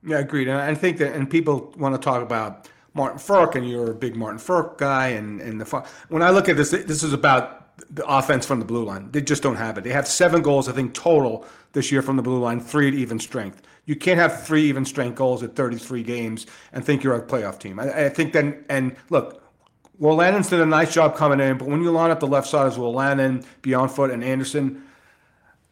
Yeah, 0.03 0.19
agreed. 0.19 0.49
And 0.49 0.59
I 0.59 0.75
think 0.75 0.99
that, 0.99 1.15
and 1.15 1.29
people 1.29 1.75
want 1.77 1.95
to 1.95 2.01
talk 2.01 2.23
about 2.23 2.69
Martin 2.95 3.19
Frk, 3.19 3.55
and 3.55 3.69
you're 3.69 3.91
a 3.91 3.95
big 3.95 4.17
Martin 4.17 4.39
Frk 4.39 4.79
guy. 4.79 5.09
And, 5.09 5.41
and 5.41 5.61
the 5.61 5.87
when 6.09 6.23
I 6.23 6.31
look 6.31 6.49
at 6.49 6.57
this, 6.57 6.71
this 6.71 7.03
is 7.03 7.13
about 7.13 7.79
the 7.91 8.07
offense 8.07 8.47
from 8.47 8.59
the 8.59 8.65
blue 8.65 8.85
line. 8.85 9.11
They 9.11 9.21
just 9.21 9.43
don't 9.43 9.57
have 9.57 9.79
it. 9.79 9.85
They 9.85 9.91
have 9.91 10.07
seven 10.07 10.43
goals, 10.43 10.69
I 10.69 10.73
think, 10.73 10.95
total 10.95 11.47
this 11.73 11.93
year 11.93 12.03
from 12.03 12.17
the 12.17 12.23
blue 12.23 12.39
line, 12.39 12.61
three 12.61 12.89
at 12.89 12.95
even 12.95 13.19
strength. 13.19 13.63
You 13.87 13.97
can't 13.97 14.19
have 14.19 14.45
three 14.47 14.65
even 14.65 14.85
strength 14.85 15.17
goals 15.17 15.43
at 15.43 15.57
33 15.57 16.03
games 16.03 16.47
and 16.73 16.85
think 16.85 17.03
you're 17.03 17.15
a 17.15 17.23
playoff 17.23 17.59
team. 17.59 17.81
I, 17.81 18.07
I 18.07 18.09
think 18.09 18.33
then, 18.33 18.65
and 18.69 18.95
look, 19.09 19.43
Wolanin's 20.01 20.49
did 20.49 20.61
a 20.61 20.67
nice 20.67 20.95
job 20.95 21.17
coming 21.17 21.41
in, 21.41 21.59
but 21.59 21.69
when 21.69 21.83
you 21.83 21.91
line 21.91 22.11
up 22.11 22.21
the 22.21 22.27
left 22.27 22.49
side 22.49 22.67
as 22.67 22.79
Wolanin, 22.79 23.45
Beyond 23.63 23.91
Foot, 23.91 24.11
and 24.11 24.25
Anderson, 24.25 24.85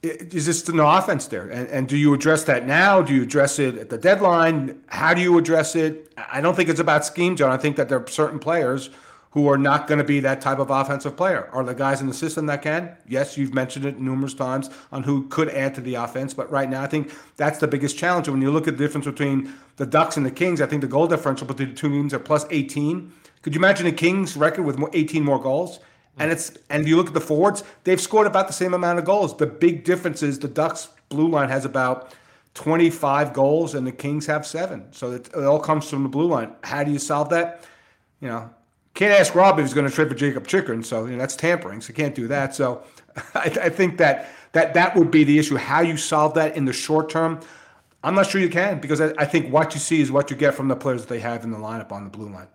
is 0.03 0.45
just 0.45 0.73
no 0.73 0.89
offense 0.89 1.27
there. 1.27 1.49
And, 1.49 1.67
and 1.69 1.89
do 1.89 1.97
you 1.97 2.15
address 2.15 2.45
that 2.45 2.67
now? 2.67 3.03
Do 3.03 3.15
you 3.15 3.23
address 3.23 3.59
it 3.59 3.77
at 3.77 3.89
the 3.89 3.99
deadline? 3.99 4.81
How 4.87 5.13
do 5.13 5.21
you 5.21 5.37
address 5.39 5.75
it? 5.75 6.13
I 6.31 6.41
don't 6.41 6.55
think 6.55 6.69
it's 6.69 6.79
about 6.79 7.05
scheme, 7.05 7.35
John. 7.37 7.51
I 7.51 7.57
think 7.57 7.77
that 7.77 7.89
there 7.89 7.99
are 7.99 8.07
certain 8.07 8.39
players 8.39 8.91
who 9.33 9.49
are 9.49 9.59
not 9.59 9.87
going 9.87 9.99
to 9.99 10.05
be 10.05 10.21
that 10.21 10.41
type 10.41 10.59
of 10.59 10.71
offensive 10.71 11.17
player. 11.17 11.49
Are 11.53 11.63
the 11.63 11.75
guys 11.75 12.01
in 12.01 12.07
the 12.07 12.15
system 12.15 12.47
that 12.47 12.63
can? 12.63 12.97
Yes, 13.07 13.37
you've 13.37 13.55
mentioned 13.55 13.85
it 13.85 14.01
numerous 14.01 14.35
times 14.35 14.71
on 14.91 15.03
who 15.03 15.29
could 15.29 15.49
add 15.51 15.75
to 15.75 15.81
the 15.81 15.97
offense. 15.97 16.33
But 16.33 16.51
right 16.51 16.69
now, 16.69 16.83
I 16.83 16.87
think 16.87 17.13
that's 17.37 17.59
the 17.59 17.69
biggest 17.69 17.99
challenge. 17.99 18.29
When 18.29 18.41
you 18.41 18.51
look 18.51 18.67
at 18.67 18.79
the 18.79 18.85
difference 18.85 19.07
between 19.07 19.53
the 19.77 19.87
Ducks 19.87 20.17
and 20.17 20.25
the 20.25 20.31
Kings, 20.31 20.61
I 20.61 20.67
think 20.67 20.81
the 20.81 20.89
goal 20.89 21.07
differential 21.07 21.47
between 21.47 21.71
the 21.71 21.75
two 21.75 21.91
teams 21.91 22.15
are 22.15 22.19
plus 22.19 22.47
18. 22.51 23.13
Could 23.43 23.55
you 23.55 23.61
imagine 23.61 23.87
the 23.87 23.93
Kings 23.93 24.37
record 24.37 24.65
with 24.65 24.83
18 24.93 25.23
more 25.23 25.41
goals? 25.41 25.81
And 26.19 26.33
it's 26.33 26.53
and 26.69 26.83
if 26.83 26.89
you 26.89 26.97
look 26.97 27.09
at 27.09 27.15
the 27.15 27.21
forwards, 27.21 27.63
they've 27.85 28.01
scored 28.01 28.27
about 28.27 28.49
the 28.49 28.53
same 28.53 28.75
amount 28.75 28.99
of 28.99 29.05
goals. 29.05 29.37
The 29.37 29.47
big 29.47 29.85
difference 29.85 30.23
is 30.23 30.39
the 30.39 30.49
Ducks 30.49 30.89
blue 31.11 31.29
line 31.29 31.49
has 31.49 31.65
about 31.65 32.13
25 32.55 33.33
goals 33.33 33.75
and 33.75 33.87
the 33.87 33.93
Kings 33.93 34.27
have 34.27 34.47
seven. 34.47 34.93
So 34.93 35.13
it, 35.13 35.29
it 35.29 35.45
all 35.45 35.61
comes 35.61 35.89
from 35.89 36.03
the 36.03 36.09
blue 36.09 36.27
line. 36.27 36.55
How 36.65 36.83
do 36.83 36.91
you 36.91 36.99
solve 36.99 37.29
that? 37.31 37.65
You 38.21 38.29
know, 38.29 38.51
can't 38.99 39.13
ask 39.13 39.33
Rob 39.37 39.61
if 39.61 39.65
he's 39.65 39.75
going 39.75 39.89
to 39.89 39.95
trade 39.95 40.09
for 40.09 40.15
Jakob 40.17 40.49
Chychrun. 40.49 40.83
So 40.83 41.05
you 41.05 41.13
know, 41.13 41.19
that's 41.19 41.37
tampering. 41.37 41.81
So 41.81 41.91
you 41.91 41.95
can't 41.95 42.17
do 42.17 42.27
that. 42.27 42.53
So 42.53 42.83
I, 43.35 43.45
I 43.63 43.69
think 43.69 43.97
that 43.99 44.29
that 44.53 44.75
that 44.75 44.97
would 44.97 45.13
be 45.13 45.23
the 45.23 45.39
issue. 45.39 45.57
How 45.57 45.83
you 45.83 45.97
solve 45.97 46.35
that 46.35 46.57
in 46.57 46.65
the 46.65 46.73
short 46.73 47.09
term, 47.09 47.39
I'm 48.03 48.17
not 48.17 48.29
sure 48.29 48.41
you 48.41 48.49
can 48.49 48.81
because 48.81 49.01
I, 49.01 49.13
I 49.17 49.25
think 49.25 49.53
what 49.53 49.73
you 49.73 49.79
see 49.79 50.01
is 50.01 50.11
what 50.11 50.33
you 50.33 50.37
get 50.37 50.55
from 50.55 50.67
the 50.67 50.75
players 50.75 51.03
that 51.03 51.09
they 51.09 51.21
have 51.21 51.45
in 51.45 51.53
the 51.53 51.59
lineup 51.59 51.93
on 51.93 52.03
the 52.03 52.11
blue 52.11 52.29
line. 52.29 52.49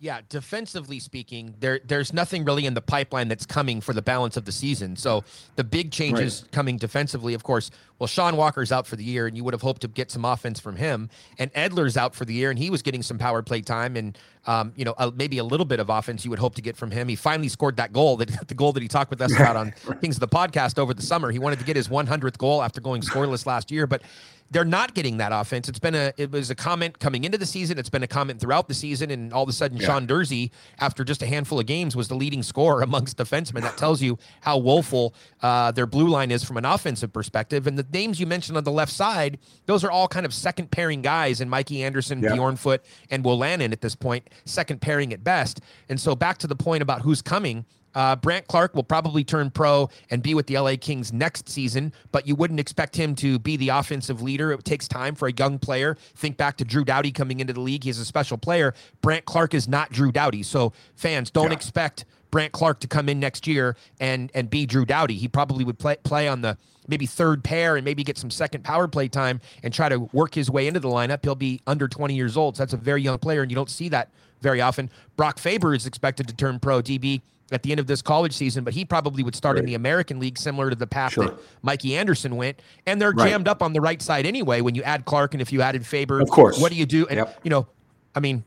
Yeah, 0.00 0.20
defensively 0.28 0.98
speaking, 0.98 1.54
there 1.60 1.80
there's 1.82 2.12
nothing 2.12 2.44
really 2.44 2.66
in 2.66 2.74
the 2.74 2.82
pipeline 2.82 3.28
that's 3.28 3.46
coming 3.46 3.80
for 3.80 3.92
the 3.92 4.02
balance 4.02 4.36
of 4.36 4.44
the 4.44 4.52
season. 4.52 4.96
So 4.96 5.22
the 5.54 5.64
big 5.64 5.92
changes 5.92 6.44
coming 6.50 6.76
defensively, 6.76 7.32
of 7.34 7.44
course. 7.44 7.70
Well, 7.98 8.08
Sean 8.08 8.36
Walker's 8.36 8.72
out 8.72 8.86
for 8.86 8.96
the 8.96 9.04
year, 9.04 9.28
and 9.28 9.36
you 9.36 9.44
would 9.44 9.54
have 9.54 9.62
hoped 9.62 9.80
to 9.82 9.88
get 9.88 10.10
some 10.10 10.24
offense 10.24 10.58
from 10.58 10.76
him. 10.76 11.08
And 11.38 11.50
Edler's 11.54 11.96
out 11.96 12.14
for 12.14 12.24
the 12.24 12.34
year, 12.34 12.50
and 12.50 12.58
he 12.58 12.68
was 12.68 12.82
getting 12.82 13.02
some 13.02 13.16
power 13.16 13.40
play 13.40 13.62
time. 13.62 13.96
And 13.96 14.18
um, 14.46 14.72
you 14.76 14.84
know, 14.84 14.94
uh, 14.98 15.10
maybe 15.14 15.38
a 15.38 15.44
little 15.44 15.66
bit 15.66 15.80
of 15.80 15.88
offense 15.90 16.24
you 16.24 16.30
would 16.30 16.38
hope 16.38 16.54
to 16.56 16.62
get 16.62 16.76
from 16.76 16.90
him. 16.90 17.08
He 17.08 17.16
finally 17.16 17.48
scored 17.48 17.76
that 17.76 17.92
goal 17.92 18.16
that 18.18 18.28
the 18.48 18.54
goal 18.54 18.72
that 18.72 18.82
he 18.82 18.88
talked 18.88 19.10
with 19.10 19.20
us 19.22 19.34
about 19.34 19.56
on 19.56 19.72
Kings 20.00 20.16
of 20.16 20.20
the 20.20 20.28
podcast 20.28 20.78
over 20.78 20.92
the 20.94 21.02
summer. 21.02 21.30
He 21.30 21.38
wanted 21.38 21.58
to 21.60 21.64
get 21.64 21.76
his 21.76 21.88
100th 21.88 22.38
goal 22.38 22.62
after 22.62 22.80
going 22.80 23.02
scoreless 23.02 23.46
last 23.46 23.70
year, 23.70 23.86
but 23.86 24.02
they're 24.50 24.64
not 24.64 24.94
getting 24.94 25.16
that 25.16 25.32
offense. 25.32 25.68
It's 25.70 25.78
been 25.78 25.94
a 25.94 26.12
it 26.18 26.30
was 26.30 26.50
a 26.50 26.54
comment 26.54 26.98
coming 26.98 27.24
into 27.24 27.38
the 27.38 27.46
season. 27.46 27.78
It's 27.78 27.88
been 27.88 28.02
a 28.02 28.06
comment 28.06 28.40
throughout 28.40 28.68
the 28.68 28.74
season, 28.74 29.10
and 29.10 29.32
all 29.32 29.42
of 29.42 29.48
a 29.48 29.52
sudden, 29.52 29.78
Yeah. 29.78 29.86
Sean 29.86 30.06
Durzi, 30.06 30.50
after 30.78 31.02
just 31.02 31.22
a 31.22 31.26
handful 31.26 31.58
of 31.58 31.66
games, 31.66 31.96
was 31.96 32.08
the 32.08 32.14
leading 32.14 32.42
scorer 32.42 32.82
amongst 32.82 33.16
defensemen. 33.16 33.62
That 33.62 33.78
tells 33.78 34.02
you 34.02 34.18
how 34.42 34.58
woeful 34.58 35.14
uh, 35.42 35.72
their 35.72 35.86
blue 35.86 36.08
line 36.08 36.30
is 36.30 36.44
from 36.44 36.58
an 36.58 36.66
offensive 36.66 37.12
perspective. 37.12 37.66
And 37.66 37.78
the 37.78 37.86
names 37.90 38.20
you 38.20 38.26
mentioned 38.26 38.56
on 38.58 38.64
the 38.64 38.70
left 38.70 38.92
side, 38.92 39.38
those 39.64 39.82
are 39.82 39.90
all 39.90 40.06
kind 40.08 40.26
of 40.26 40.34
second 40.34 40.70
pairing 40.70 41.00
guys, 41.00 41.40
and 41.40 41.50
Mikey 41.50 41.82
Anderson, 41.82 42.22
Yeah. 42.22 42.30
Bjornfot, 42.32 42.80
and 43.10 43.24
Wolanin 43.24 43.72
at 43.72 43.80
this 43.80 43.96
point, 43.96 44.28
second 44.44 44.80
pairing 44.80 45.12
at 45.12 45.22
best. 45.24 45.60
And 45.88 46.00
so 46.00 46.14
back 46.14 46.38
to 46.38 46.46
the 46.46 46.56
point 46.56 46.82
about 46.82 47.02
who's 47.02 47.22
coming. 47.22 47.64
Uh, 47.94 48.16
Brandt 48.16 48.48
Clarke 48.48 48.74
will 48.74 48.82
probably 48.82 49.22
turn 49.22 49.50
pro 49.52 49.88
and 50.10 50.20
be 50.20 50.34
with 50.34 50.48
the 50.48 50.58
LA 50.58 50.74
Kings 50.80 51.12
next 51.12 51.48
season, 51.48 51.92
but 52.10 52.26
you 52.26 52.34
wouldn't 52.34 52.58
expect 52.58 52.96
him 52.96 53.14
to 53.14 53.38
be 53.38 53.56
the 53.56 53.68
offensive 53.68 54.20
leader. 54.20 54.50
It 54.50 54.64
takes 54.64 54.88
time 54.88 55.14
for 55.14 55.28
a 55.28 55.32
young 55.32 55.60
player. 55.60 55.96
Think 56.16 56.36
back 56.36 56.56
to 56.56 56.64
Drew 56.64 56.84
Doughty 56.84 57.12
coming 57.12 57.38
into 57.38 57.52
the 57.52 57.60
league. 57.60 57.84
He's 57.84 58.00
a 58.00 58.04
special 58.04 58.36
player. 58.36 58.74
Brandt 59.00 59.26
Clarke 59.26 59.54
is 59.54 59.68
not 59.68 59.92
Drew 59.92 60.10
Doughty. 60.10 60.42
So 60.42 60.72
fans 60.96 61.30
don't 61.30 61.50
Yeah. 61.50 61.56
expect 61.56 62.04
Brandt 62.34 62.50
Clarke 62.50 62.80
to 62.80 62.88
come 62.88 63.08
in 63.08 63.20
next 63.20 63.46
year 63.46 63.76
and 64.00 64.28
and 64.34 64.50
be 64.50 64.66
Drew 64.66 64.84
Doughty. 64.84 65.14
He 65.14 65.28
probably 65.28 65.64
would 65.64 65.78
play 65.78 65.94
play 66.02 66.26
on 66.26 66.40
the 66.40 66.58
maybe 66.88 67.06
third 67.06 67.44
pair 67.44 67.76
and 67.76 67.84
maybe 67.84 68.02
get 68.02 68.18
some 68.18 68.28
second 68.28 68.64
power 68.64 68.88
play 68.88 69.06
time 69.06 69.40
and 69.62 69.72
try 69.72 69.88
to 69.88 70.00
work 70.12 70.34
his 70.34 70.50
way 70.50 70.66
into 70.66 70.80
the 70.80 70.88
lineup. 70.88 71.20
He'll 71.22 71.36
be 71.36 71.60
under 71.68 71.86
20 71.86 72.12
years 72.12 72.36
old. 72.36 72.56
So 72.56 72.62
that's 72.62 72.72
a 72.72 72.76
very 72.76 73.02
young 73.02 73.18
player, 73.18 73.42
and 73.42 73.52
you 73.52 73.54
don't 73.54 73.70
see 73.70 73.88
that 73.90 74.10
very 74.42 74.60
often. 74.60 74.90
Brock 75.16 75.38
Faber 75.38 75.76
is 75.76 75.86
expected 75.86 76.26
to 76.26 76.34
turn 76.34 76.58
pro 76.58 76.82
DB 76.82 77.22
at 77.52 77.62
the 77.62 77.70
end 77.70 77.78
of 77.78 77.86
this 77.86 78.02
college 78.02 78.32
season, 78.32 78.64
but 78.64 78.74
he 78.74 78.84
probably 78.84 79.22
would 79.22 79.36
start 79.36 79.56
in 79.56 79.64
the 79.64 79.74
American 79.74 80.18
League, 80.18 80.36
similar 80.36 80.70
to 80.70 80.74
the 80.76 80.88
path 80.88 81.12
Sure. 81.12 81.26
that 81.26 81.34
Mikey 81.62 81.96
Anderson 81.96 82.34
went. 82.34 82.58
And 82.84 83.00
they're 83.00 83.12
Right. 83.12 83.28
jammed 83.30 83.46
up 83.46 83.62
on 83.62 83.74
the 83.74 83.80
right 83.80 84.02
side 84.02 84.26
anyway. 84.26 84.60
When 84.60 84.74
you 84.74 84.82
add 84.82 85.04
Clarke 85.04 85.34
and 85.34 85.40
if 85.40 85.52
you 85.52 85.62
added 85.62 85.86
Faber, 85.86 86.20
Of 86.20 86.30
course. 86.30 86.58
what 86.58 86.72
do 86.72 86.76
you 86.76 86.84
do? 86.86 87.06
And 87.06 87.18
Yep. 87.18 87.40
you 87.44 87.50
know, 87.50 87.68
I 88.12 88.18
mean, 88.18 88.42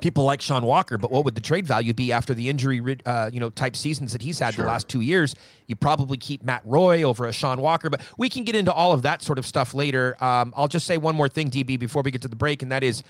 people 0.00 0.24
like 0.24 0.40
Sean 0.40 0.64
Walker, 0.64 0.98
but 0.98 1.10
what 1.10 1.24
would 1.24 1.34
the 1.34 1.40
trade 1.40 1.66
value 1.66 1.94
be 1.94 2.12
after 2.12 2.34
the 2.34 2.48
injury, 2.48 2.98
uh, 3.06 3.30
you 3.32 3.40
know, 3.40 3.50
type 3.50 3.76
seasons 3.76 4.12
that 4.12 4.22
he's 4.22 4.38
had 4.38 4.54
Sure. 4.54 4.64
the 4.64 4.70
last 4.70 4.88
two 4.88 5.00
years? 5.00 5.34
You 5.66 5.76
probably 5.76 6.16
keep 6.16 6.42
Matt 6.44 6.62
Roy 6.64 7.02
over 7.02 7.26
a 7.26 7.32
Sean 7.32 7.60
Walker, 7.60 7.88
but 7.90 8.00
we 8.18 8.28
can 8.28 8.44
get 8.44 8.54
into 8.54 8.72
all 8.72 8.92
of 8.92 9.02
that 9.02 9.22
sort 9.22 9.38
of 9.38 9.46
stuff 9.46 9.74
later. 9.74 10.16
Um, 10.22 10.52
I'll 10.56 10.68
just 10.68 10.86
say 10.86 10.98
one 10.98 11.14
more 11.14 11.28
thing, 11.28 11.50
DB, 11.50 11.78
before 11.78 12.02
we 12.02 12.10
get 12.10 12.22
to 12.22 12.28
the 12.28 12.36
break, 12.36 12.62
and 12.62 12.70
that 12.72 12.82
is 12.82 13.02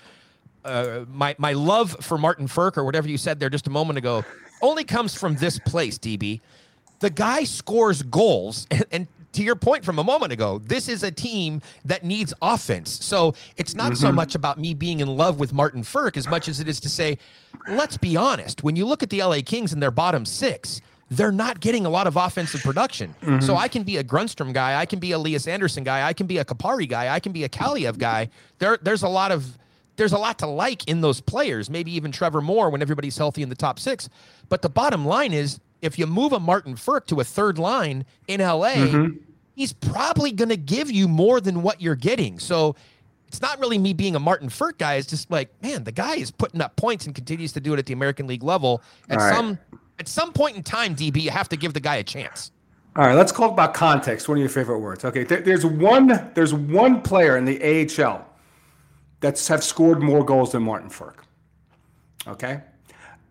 uh, 0.65 1.05
my 1.13 1.35
my 1.39 1.53
love 1.53 1.97
for 2.01 2.17
Martin 2.17 2.47
Frk 2.49 2.77
or 2.79 2.85
whatever 2.85 3.09
you 3.09 3.19
said 3.19 3.39
there 3.39 3.51
just 3.51 3.67
a 3.67 3.71
moment 3.71 3.99
ago 3.99 4.25
only 4.63 4.85
comes 4.85 5.15
from 5.15 5.37
this 5.37 5.59
place, 5.59 5.99
DB. 5.99 6.41
The 7.01 7.11
guy 7.11 7.45
scores 7.45 8.03
goals, 8.03 8.67
and, 8.71 8.85
and 8.91 9.07
to 9.35 9.43
your 9.43 9.57
point 9.57 9.85
from 9.85 9.99
a 9.99 10.05
moment 10.05 10.33
ago, 10.33 10.59
this 10.59 10.89
is 10.89 11.03
a 11.03 11.11
team 11.11 11.61
that 11.85 12.05
needs 12.05 12.33
offense. 12.41 13.05
So 13.05 13.35
it's 13.57 13.75
not 13.75 13.97
so 13.97 14.09
mm-hmm. 14.09 14.17
much 14.17 14.35
about 14.35 14.59
me 14.59 14.75
being 14.75 15.01
in 15.01 15.09
love 15.09 15.39
with 15.39 15.53
Martin 15.53 15.83
Frk 15.83 16.17
as 16.17 16.29
much 16.29 16.49
as 16.49 16.61
it 16.61 16.69
is 16.69 16.81
to 16.81 16.89
say, 16.89 17.19
let's 17.69 17.97
be 17.97 18.17
honest. 18.17 18.63
When 18.63 18.77
you 18.77 18.87
look 18.87 19.03
at 19.03 19.11
the 19.11 19.23
LA 19.23 19.39
Kings 19.45 19.73
and 19.73 19.83
their 19.83 19.91
bottom 19.91 20.25
six, 20.25 20.81
they're 21.11 21.33
not 21.33 21.61
getting 21.61 21.85
a 21.87 21.91
lot 21.91 22.07
of 22.07 22.17
offensive 22.17 22.63
production. 22.63 23.15
So 23.21 23.29
mm-hmm. 23.29 23.57
I 23.57 23.69
can 23.69 23.83
be 23.83 23.99
a 23.99 24.05
Grundstrom 24.05 24.53
guy, 24.53 24.81
I 24.81 24.87
can 24.87 24.99
be 24.99 25.13
a 25.13 25.19
Lias 25.19 25.47
Andersson 25.47 25.85
guy, 25.85 26.07
I 26.07 26.13
can 26.13 26.27
be 26.27 26.39
a 26.39 26.45
Kupari 26.45 26.89
guy, 26.89 27.13
I 27.15 27.21
can 27.21 27.33
be 27.33 27.45
a 27.45 27.49
Kaliyev 27.49 27.99
guy. 27.99 28.31
There, 28.59 28.79
there's 28.81 29.03
a 29.03 29.09
lot 29.09 29.33
of 29.33 29.59
there's 29.97 30.13
a 30.13 30.19
lot 30.19 30.41
to 30.41 30.47
like 30.47 30.89
in 30.89 31.03
those 31.03 31.21
players, 31.21 31.71
maybe 31.71 31.95
even 31.95 32.11
Trevor 32.11 32.41
Moore 32.41 32.71
when 32.71 32.83
everybody's 32.83 33.17
healthy 33.17 33.43
in 33.43 33.49
the 33.49 33.55
top 33.55 33.79
six. 33.79 34.09
But 34.49 34.63
the 34.63 34.69
bottom 34.69 35.07
line 35.07 35.33
is 35.33 35.61
if 35.85 35.99
you 35.99 36.07
move 36.07 36.33
a 36.33 36.41
Martin 36.41 36.75
Frk 36.75 37.07
to 37.07 37.21
a 37.21 37.25
third 37.25 37.59
line 37.59 38.05
in 38.29 38.41
LA, 38.41 39.09
he's 39.55 39.73
probably 39.73 40.33
going 40.33 40.49
to 40.49 40.57
give 40.57 40.91
you 40.91 41.09
more 41.09 41.41
than 41.41 41.63
what 41.63 41.81
you're 41.81 41.95
getting. 41.95 42.39
So 42.39 42.77
it's 43.29 43.41
not 43.41 43.59
really 43.59 43.79
me 43.79 43.93
being 43.93 44.15
a 44.15 44.21
Martin 44.21 44.49
Frk 44.49 44.79
guy. 44.79 44.95
It's 44.95 45.09
just 45.09 45.31
like, 45.31 45.51
man, 45.63 45.85
the 45.85 45.93
guy 45.93 46.17
is 46.17 46.31
putting 46.31 46.61
up 46.61 46.77
points 46.77 47.07
and 47.07 47.15
continues 47.15 47.53
to 47.53 47.61
do 47.61 47.75
it 47.75 47.79
at 47.79 47.87
the 47.87 47.93
American 47.93 48.27
League 48.27 48.43
level. 48.45 48.83
At 49.11 49.19
All 49.19 49.25
right. 49.25 49.35
some 49.35 49.59
at 49.99 50.09
some 50.09 50.33
point 50.33 50.57
in 50.57 50.63
time, 50.63 50.97
DB, 50.97 51.23
you 51.23 51.31
have 51.31 51.49
to 51.49 51.57
give 51.57 51.73
the 51.73 51.81
guy 51.81 51.97
a 51.97 52.05
chance. 52.05 52.51
All 52.97 53.05
right, 53.05 53.15
let's 53.15 53.33
talk 53.33 53.51
about 53.51 53.75
context. 53.75 54.29
One 54.29 54.39
of 54.39 54.41
your 54.41 54.49
favorite 54.49 54.79
words. 54.79 55.05
Okay, 55.05 55.25
there, 55.25 55.41
there's 55.41 55.67
one 55.67 56.31
there's 56.35 56.55
one 56.55 57.03
player 57.03 57.37
in 57.37 57.45
the 57.45 57.61
AHL 58.01 58.25
that's 59.19 59.49
have 59.49 59.65
scored 59.65 60.01
more 60.01 60.25
goals 60.25 60.53
than 60.53 60.63
Martin 60.63 60.91
Frk. 60.91 61.17
Okay, 62.29 62.61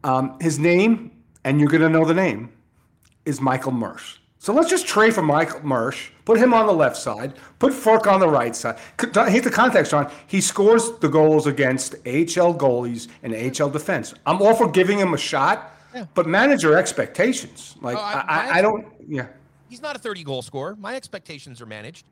um, 0.03 0.37
his 0.41 0.59
name, 0.59 1.11
and 1.43 1.59
you're 1.59 1.69
gonna 1.69 1.89
know 1.89 2.05
the 2.05 2.13
name, 2.13 2.51
is 3.25 3.39
Michael 3.41 3.71
Mersch. 3.71 4.17
So 4.39 4.53
let's 4.53 4.69
just 4.69 4.85
trade 4.85 5.13
for 5.13 5.21
Michael 5.21 5.65
Mersch, 5.65 6.09
put 6.25 6.37
him 6.37 6.53
on 6.53 6.67
the 6.67 6.73
left 6.73 6.97
side, 6.97 7.33
put 7.59 7.71
Frk 7.71 8.11
on 8.11 8.19
the 8.19 8.27
right 8.27 8.53
side. 8.55 8.77
Here's 8.99 9.43
the 9.43 9.49
context, 9.51 9.91
John. 9.91 10.11
He 10.27 10.41
scores 10.41 10.91
the 10.99 11.07
goals 11.07 11.47
against 11.47 11.93
AHL 12.05 12.53
goalies 12.53 13.07
and 13.23 13.33
AHL 13.33 13.69
defense. 13.69 14.13
I'm 14.25 14.41
all 14.41 14.53
for 14.53 14.69
giving 14.69 14.99
him 14.99 15.13
a 15.13 15.17
shot, 15.17 15.71
but 16.13 16.27
manage 16.27 16.61
your 16.63 16.77
expectations. 16.77 17.75
Like 17.81 17.95
Oh, 17.97 18.01
I- 18.01 18.25
I, 18.27 18.47
I, 18.49 18.57
I 18.57 18.61
don't. 18.61 18.85
Yeah. 19.07 19.27
He's 19.69 19.81
not 19.81 19.95
a 19.95 19.99
30 19.99 20.23
goal 20.25 20.41
scorer. 20.41 20.75
My 20.75 20.95
expectations 20.95 21.61
are 21.61 21.65
managed. 21.65 22.05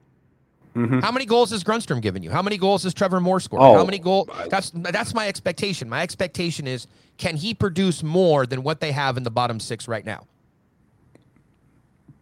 Mm-hmm. 0.76 1.00
How 1.00 1.12
many 1.12 1.26
goals 1.26 1.52
has 1.52 1.64
Grundstrom 1.64 2.02
given 2.02 2.24
you? 2.24 2.30
How 2.32 2.42
many 2.42 2.58
goals 2.58 2.84
has 2.84 2.94
Trevor 2.94 3.20
Moore 3.20 3.40
scored? 3.42 3.62
Oh, 3.62 3.76
How 3.76 3.84
many 3.84 4.00
goals? 4.00 4.30
That's 4.50 4.72
that's 4.74 5.14
my 5.14 5.28
expectation. 5.28 5.90
My 5.90 6.02
expectation 6.02 6.66
is 6.68 6.88
can 7.18 7.36
he 7.36 7.54
produce 7.54 8.02
more 8.04 8.46
than 8.46 8.64
what 8.64 8.80
they 8.80 8.92
have 8.94 9.18
in 9.18 9.24
the 9.24 9.32
bottom 9.32 9.60
six 9.60 9.88
right 9.88 10.06
now? 10.06 10.26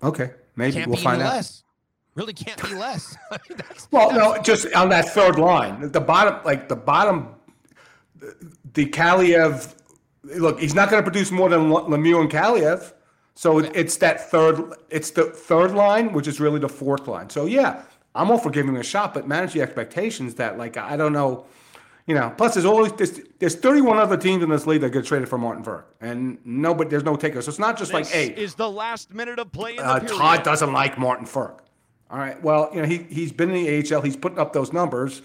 Okay, 0.03 0.31
maybe 0.55 0.73
Can't 0.73 0.87
we'll 0.87 0.97
find 0.97 1.21
out. 1.21 1.33
less. 1.33 1.63
Really 2.15 2.33
can't 2.33 2.61
be 2.61 2.73
less. 2.75 3.15
I 3.31 3.37
mean, 3.47 3.57
that's- 3.57 3.87
Well, 3.91 4.11
no, 4.11 4.41
just 4.41 4.73
on 4.73 4.89
that 4.89 5.09
third 5.09 5.37
line, 5.37 5.91
the 5.91 6.01
bottom, 6.01 6.39
like 6.43 6.67
the 6.69 6.75
bottom, 6.75 7.27
the 8.73 8.85
Kaliyev. 8.87 9.75
Look, 10.23 10.59
he's 10.59 10.75
not 10.75 10.89
going 10.89 11.01
to 11.03 11.09
produce 11.09 11.31
more 11.31 11.49
than 11.49 11.69
Lemieux 11.69 12.19
and 12.19 12.29
Kaliyev, 12.29 12.93
so 13.35 13.59
it's 13.59 13.97
that 13.97 14.29
third. 14.29 14.73
It's 14.89 15.11
the 15.11 15.25
third 15.25 15.71
line, 15.71 16.11
which 16.13 16.27
is 16.27 16.39
really 16.39 16.59
the 16.59 16.67
fourth 16.69 17.07
line. 17.07 17.29
So 17.29 17.45
yeah, 17.45 17.83
I'm 18.15 18.31
all 18.31 18.37
for 18.37 18.49
giving 18.49 18.73
him 18.73 18.79
a 18.79 18.83
shot, 18.83 19.13
but 19.13 19.27
manage 19.27 19.53
the 19.53 19.61
expectations. 19.61 20.35
That 20.35 20.57
like 20.57 20.77
I 20.77 20.97
don't 20.97 21.13
know, 21.13 21.45
you 22.07 22.15
know. 22.15 22.33
Plus, 22.35 22.55
there's 22.55 22.65
always 22.65 22.91
there's, 22.93 23.19
there's 23.39 23.55
31 23.55 23.97
other 23.97 24.17
teams 24.17 24.43
in 24.43 24.49
this 24.49 24.65
league 24.65 24.81
that 24.81 24.89
get 24.91 25.05
traded 25.05 25.29
for 25.29 25.37
Martin 25.37 25.63
Frk, 25.63 25.83
and 26.01 26.37
no, 26.45 26.73
but 26.73 26.89
there's 26.89 27.03
no 27.03 27.15
takers. 27.15 27.45
So 27.45 27.49
it's 27.49 27.59
not 27.59 27.77
just 27.77 27.93
like, 27.93 28.05
This 28.05 28.13
hey, 28.13 28.27
is 28.29 28.55
the 28.55 28.69
last 28.69 29.13
minute 29.13 29.39
of 29.39 29.51
play 29.51 29.71
in 29.71 29.77
the 29.77 29.83
uh, 29.83 29.99
period. 29.99 30.17
Todd 30.17 30.43
doesn't 30.43 30.73
like 30.73 30.97
Martin 30.97 31.25
Frk. 31.25 31.59
All 32.11 32.17
right. 32.17 32.41
Well, 32.41 32.69
you 32.73 32.81
know, 32.81 32.87
he 32.87 32.97
he's 33.09 33.31
been 33.31 33.51
in 33.51 33.63
the 33.63 33.95
AHL. 33.95 34.01
He's 34.01 34.17
putting 34.17 34.39
up 34.39 34.53
those 34.53 34.73
numbers. 34.73 35.21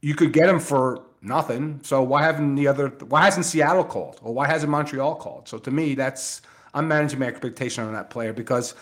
You 0.00 0.14
could 0.14 0.32
get 0.32 0.48
him 0.48 0.60
for 0.60 1.02
nothing. 1.20 1.80
So 1.82 2.02
why 2.02 2.22
haven't 2.22 2.54
the 2.54 2.68
other? 2.68 2.88
Why 2.88 3.24
hasn't 3.24 3.44
Seattle 3.44 3.84
called, 3.84 4.18
or 4.22 4.32
why 4.32 4.46
hasn't 4.46 4.70
Montreal 4.70 5.16
called? 5.16 5.48
So 5.48 5.58
to 5.58 5.70
me, 5.70 5.94
that's 5.94 6.40
I'm 6.72 6.88
managing 6.88 7.18
my 7.18 7.26
expectation 7.26 7.84
on 7.84 7.92
that 7.92 8.10
player 8.10 8.32
because 8.32 8.74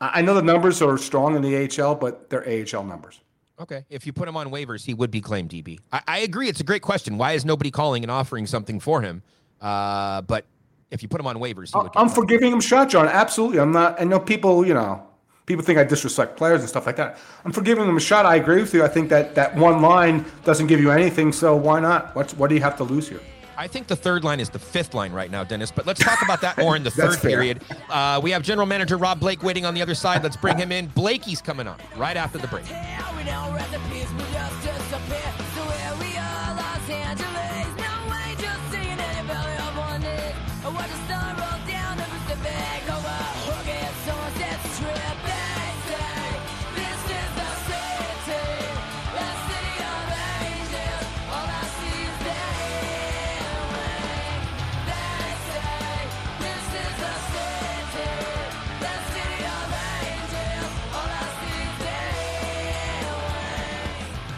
I 0.00 0.22
know 0.22 0.34
the 0.34 0.42
numbers 0.42 0.82
are 0.82 0.98
strong 0.98 1.36
in 1.36 1.42
the 1.42 1.82
AHL, 1.82 1.94
but 1.94 2.28
they're 2.30 2.46
AHL 2.46 2.84
numbers. 2.84 3.20
okay. 3.60 3.84
If 3.88 4.06
you 4.06 4.12
put 4.12 4.28
him 4.28 4.36
on 4.36 4.50
waivers, 4.50 4.84
he 4.84 4.92
would 4.94 5.10
be 5.10 5.20
claimed 5.20 5.50
DB. 5.50 5.78
I, 5.92 6.02
I 6.06 6.18
agree. 6.18 6.48
It's 6.48 6.60
a 6.60 6.64
great 6.64 6.82
question. 6.82 7.16
Why 7.18 7.32
is 7.32 7.44
nobody 7.44 7.70
calling 7.70 8.02
and 8.02 8.10
offering 8.10 8.46
something 8.46 8.80
for 8.80 9.00
him? 9.02 9.22
Uh, 9.60 10.20
but 10.22 10.44
if 10.90 11.02
you 11.02 11.08
put 11.08 11.20
him 11.20 11.26
on 11.26 11.36
waivers, 11.36 11.72
he 11.72 11.78
would. 11.78 11.86
I'm 11.86 12.08
claimed. 12.08 12.14
for 12.14 12.24
giving 12.26 12.52
him 12.52 12.60
shot, 12.60 12.90
John. 12.90 13.08
Absolutely. 13.08 13.60
I'm 13.60 13.72
not. 13.72 14.00
I 14.00 14.04
know 14.04 14.20
people. 14.20 14.66
You 14.66 14.74
know, 14.74 15.06
people 15.46 15.64
think 15.64 15.78
I 15.78 15.84
disrespect 15.84 16.36
players 16.36 16.60
and 16.60 16.68
stuff 16.68 16.86
like 16.86 16.96
that. 16.96 17.18
I'm 17.44 17.52
for 17.52 17.62
giving 17.62 17.86
them 17.86 17.96
a 17.96 18.00
shot. 18.00 18.26
I 18.26 18.36
agree 18.36 18.60
with 18.60 18.74
you. 18.74 18.84
I 18.84 18.88
think 18.88 19.08
that 19.08 19.34
that 19.36 19.56
one 19.56 19.80
line 19.80 20.24
doesn't 20.44 20.66
give 20.66 20.80
you 20.80 20.90
anything. 20.90 21.32
So 21.32 21.56
why 21.56 21.80
not? 21.80 22.14
What's 22.14 22.34
what 22.34 22.48
do 22.48 22.54
you 22.56 22.60
have 22.60 22.76
to 22.78 22.84
lose 22.84 23.08
here? 23.08 23.20
I 23.56 23.66
think 23.68 23.86
the 23.86 23.96
third 23.96 24.24
line 24.24 24.40
is 24.40 24.50
the 24.50 24.58
fifth 24.58 24.94
line 24.94 25.12
right 25.12 25.30
now, 25.30 25.44
Dennis. 25.44 25.70
But 25.70 25.86
let's 25.86 26.00
talk 26.02 26.22
about 26.22 26.40
that 26.40 26.58
more 26.58 26.76
in 26.76 26.82
the 26.82 26.90
third 26.92 27.18
fair. 27.18 27.30
period. 27.30 27.62
Uh, 27.88 28.20
we 28.22 28.30
have 28.30 28.42
General 28.42 28.66
Manager 28.66 28.96
Rob 28.96 29.20
Blake 29.20 29.42
waiting 29.42 29.64
on 29.64 29.74
the 29.74 29.82
other 29.82 29.94
side. 29.94 30.22
Let's 30.22 30.36
bring 30.36 30.58
him 30.58 30.72
in. 30.72 30.86
Blakey's 30.88 31.40
coming 31.40 31.66
on 31.66 31.76
right 31.96 32.16
after 32.16 32.38
the 32.38 32.48
break. 32.48 32.64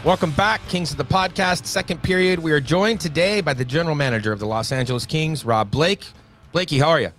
Welcome 0.07 0.31
back, 0.31 0.65
Kings 0.69 0.91
of 0.91 0.97
the 0.97 1.03
Podcast, 1.03 1.65
second 1.65 2.01
period. 2.01 2.39
We 2.39 2.53
are 2.53 2.61
joined 2.61 3.01
today 3.01 3.41
by 3.41 3.53
the 3.53 3.65
general 3.65 3.93
manager 3.93 4.31
of 4.31 4.39
the 4.39 4.45
Los 4.45 4.71
Angeles 4.71 5.05
Kings, 5.05 5.43
Rob 5.43 5.69
Blake. 5.69 6.05
Blakey, 6.53 6.79
how 6.79 6.87
are 6.91 7.01
you? 7.01 7.11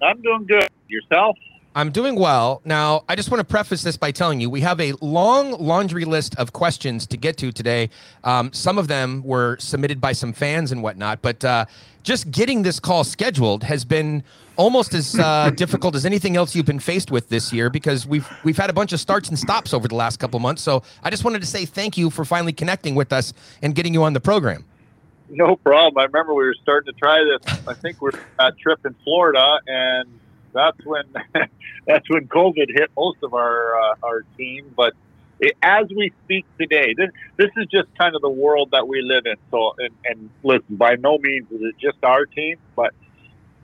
I'm 0.00 0.22
doing 0.22 0.46
good. 0.46 0.66
Yourself? 0.88 1.36
I'm 1.74 1.90
doing 1.90 2.14
well. 2.14 2.62
Now, 2.64 3.04
I 3.06 3.16
just 3.16 3.30
want 3.30 3.40
to 3.40 3.44
preface 3.44 3.82
this 3.82 3.98
by 3.98 4.12
telling 4.12 4.40
you 4.40 4.48
we 4.48 4.62
have 4.62 4.80
a 4.80 4.94
long 5.02 5.62
laundry 5.62 6.06
list 6.06 6.34
of 6.36 6.54
questions 6.54 7.06
to 7.08 7.18
get 7.18 7.36
to 7.36 7.52
today. 7.52 7.90
Um, 8.24 8.50
some 8.54 8.78
of 8.78 8.88
them 8.88 9.22
were 9.22 9.58
submitted 9.58 10.00
by 10.00 10.12
some 10.12 10.32
fans 10.32 10.72
and 10.72 10.82
whatnot, 10.82 11.20
but 11.20 11.44
uh, 11.44 11.66
just 12.02 12.30
getting 12.30 12.62
this 12.62 12.80
call 12.80 13.04
scheduled 13.04 13.62
has 13.64 13.84
been 13.84 14.24
almost 14.56 14.94
as 14.94 15.18
uh, 15.18 15.50
difficult 15.50 15.94
as 15.94 16.04
anything 16.06 16.36
else 16.36 16.54
you've 16.54 16.66
been 16.66 16.80
faced 16.80 17.10
with 17.10 17.28
this 17.28 17.52
year 17.52 17.70
because 17.70 18.06
we've 18.06 18.28
we've 18.44 18.56
had 18.56 18.70
a 18.70 18.72
bunch 18.72 18.92
of 18.92 19.00
starts 19.00 19.28
and 19.28 19.38
stops 19.38 19.72
over 19.72 19.88
the 19.88 19.94
last 19.94 20.18
couple 20.18 20.38
months. 20.40 20.62
So 20.62 20.82
I 21.02 21.10
just 21.10 21.24
wanted 21.24 21.40
to 21.40 21.46
say 21.46 21.64
thank 21.64 21.96
you 21.96 22.10
for 22.10 22.24
finally 22.24 22.52
connecting 22.52 22.94
with 22.94 23.12
us 23.12 23.32
and 23.62 23.74
getting 23.74 23.94
you 23.94 24.02
on 24.04 24.12
the 24.12 24.20
program. 24.20 24.64
No 25.28 25.56
problem. 25.56 25.98
I 25.98 26.04
remember 26.04 26.34
we 26.34 26.44
were 26.44 26.56
starting 26.62 26.92
to 26.92 26.98
try 26.98 27.24
this. 27.24 27.58
I 27.66 27.74
think 27.74 28.00
we're 28.00 28.12
at 28.38 28.58
trip 28.58 28.84
in 28.86 28.94
Florida, 29.04 29.58
and 29.66 30.08
that's 30.52 30.84
when 30.84 31.04
that's 31.86 32.08
when 32.08 32.28
COVID 32.28 32.68
hit 32.68 32.90
most 32.96 33.18
of 33.22 33.34
our 33.34 33.80
uh, 33.80 33.94
our 34.02 34.22
team. 34.36 34.72
But 34.76 34.94
it, 35.40 35.56
as 35.62 35.86
we 35.94 36.12
speak 36.24 36.46
today, 36.58 36.94
this 36.96 37.10
this 37.36 37.50
is 37.56 37.66
just 37.66 37.88
kind 37.98 38.14
of 38.14 38.22
the 38.22 38.30
world 38.30 38.70
that 38.70 38.86
we 38.86 39.02
live 39.02 39.26
in. 39.26 39.36
So, 39.50 39.74
and, 39.78 39.94
and 40.04 40.30
listen, 40.42 40.76
by 40.76 40.94
no 40.96 41.18
means 41.18 41.50
is 41.50 41.60
it 41.62 41.76
just 41.78 41.98
our 42.04 42.24
team, 42.26 42.56
but 42.74 42.94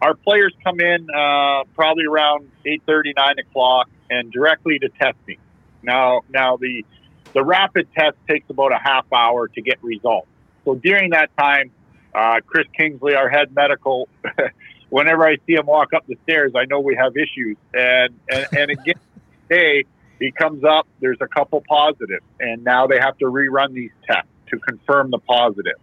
our 0.02 0.14
players 0.14 0.52
come 0.64 0.80
in 0.80 1.06
uh, 1.14 1.62
probably 1.76 2.04
around 2.06 2.50
eight 2.66 2.82
thirty, 2.87 3.12
nine 3.16 3.38
o'clock, 3.38 3.88
and 4.11 4.32
directly 4.32 4.78
to 4.80 4.88
testing. 4.88 5.38
Now, 5.82 6.23
now 6.28 6.56
the 6.56 6.85
the 7.32 7.44
rapid 7.44 7.88
test 7.97 8.16
takes 8.28 8.50
about 8.50 8.73
a 8.73 8.78
half 8.82 9.06
hour 9.12 9.47
to 9.49 9.62
get 9.62 9.82
results. 9.82 10.26
So 10.64 10.75
during 10.75 11.11
that 11.11 11.30
time, 11.38 11.71
uh, 12.14 12.40
Chris 12.44 12.66
Kingsley, 12.76 13.14
our 13.14 13.28
head 13.28 13.54
medical, 13.54 14.09
whenever 14.90 15.25
I 15.25 15.37
see 15.47 15.54
him 15.54 15.66
walk 15.66 15.94
up 15.94 16.04
the 16.06 16.18
stairs, 16.25 16.52
I 16.56 16.64
know 16.66 16.80
we 16.80 16.97
have 16.97 17.16
issues. 17.16 17.56
And 17.73 18.18
and, 18.28 18.47
and 18.52 18.71
again, 18.73 19.00
today 19.49 19.85
he 20.18 20.32
comes 20.32 20.64
up. 20.64 20.88
There's 21.00 21.18
a 21.21 21.28
couple 21.28 21.62
positives, 21.68 22.25
and 22.40 22.64
now 22.64 22.88
they 22.88 22.99
have 22.99 23.16
to 23.18 23.26
rerun 23.26 23.73
these 23.73 23.92
tests 24.04 24.28
to 24.50 24.59
confirm 24.59 25.12
the 25.12 25.18
positive, 25.18 25.78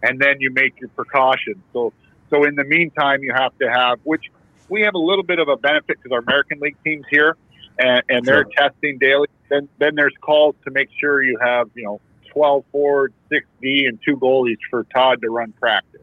and 0.00 0.20
then 0.20 0.36
you 0.38 0.52
make 0.52 0.78
your 0.78 0.90
precautions. 0.90 1.58
So 1.72 1.92
so 2.30 2.44
in 2.44 2.54
the 2.54 2.64
meantime, 2.64 3.22
you 3.22 3.32
have 3.34 3.56
to 3.58 3.70
have 3.70 4.00
which 4.04 4.24
we 4.68 4.82
have 4.82 4.94
a 4.94 4.98
little 4.98 5.24
bit 5.24 5.38
of 5.38 5.48
a 5.48 5.56
benefit 5.56 5.96
because 5.96 6.12
our 6.12 6.18
American 6.18 6.60
League 6.60 6.76
teams 6.84 7.04
here, 7.10 7.36
and, 7.78 8.02
and 8.08 8.24
they're 8.24 8.44
testing 8.44 8.98
daily. 8.98 9.28
Then 9.48 9.68
then 9.78 9.94
there's 9.94 10.14
calls 10.20 10.54
to 10.64 10.70
make 10.70 10.88
sure 11.00 11.22
you 11.22 11.38
have 11.40 11.70
you 11.74 11.84
know 11.84 12.00
12 12.32 12.64
forward, 12.70 13.12
6D, 13.32 13.88
and 13.88 13.98
two 14.04 14.16
goalies 14.16 14.58
for 14.70 14.84
Todd 14.84 15.22
to 15.22 15.30
run 15.30 15.52
practice. 15.52 16.02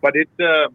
But 0.00 0.14
it's 0.14 0.40
uh, 0.40 0.68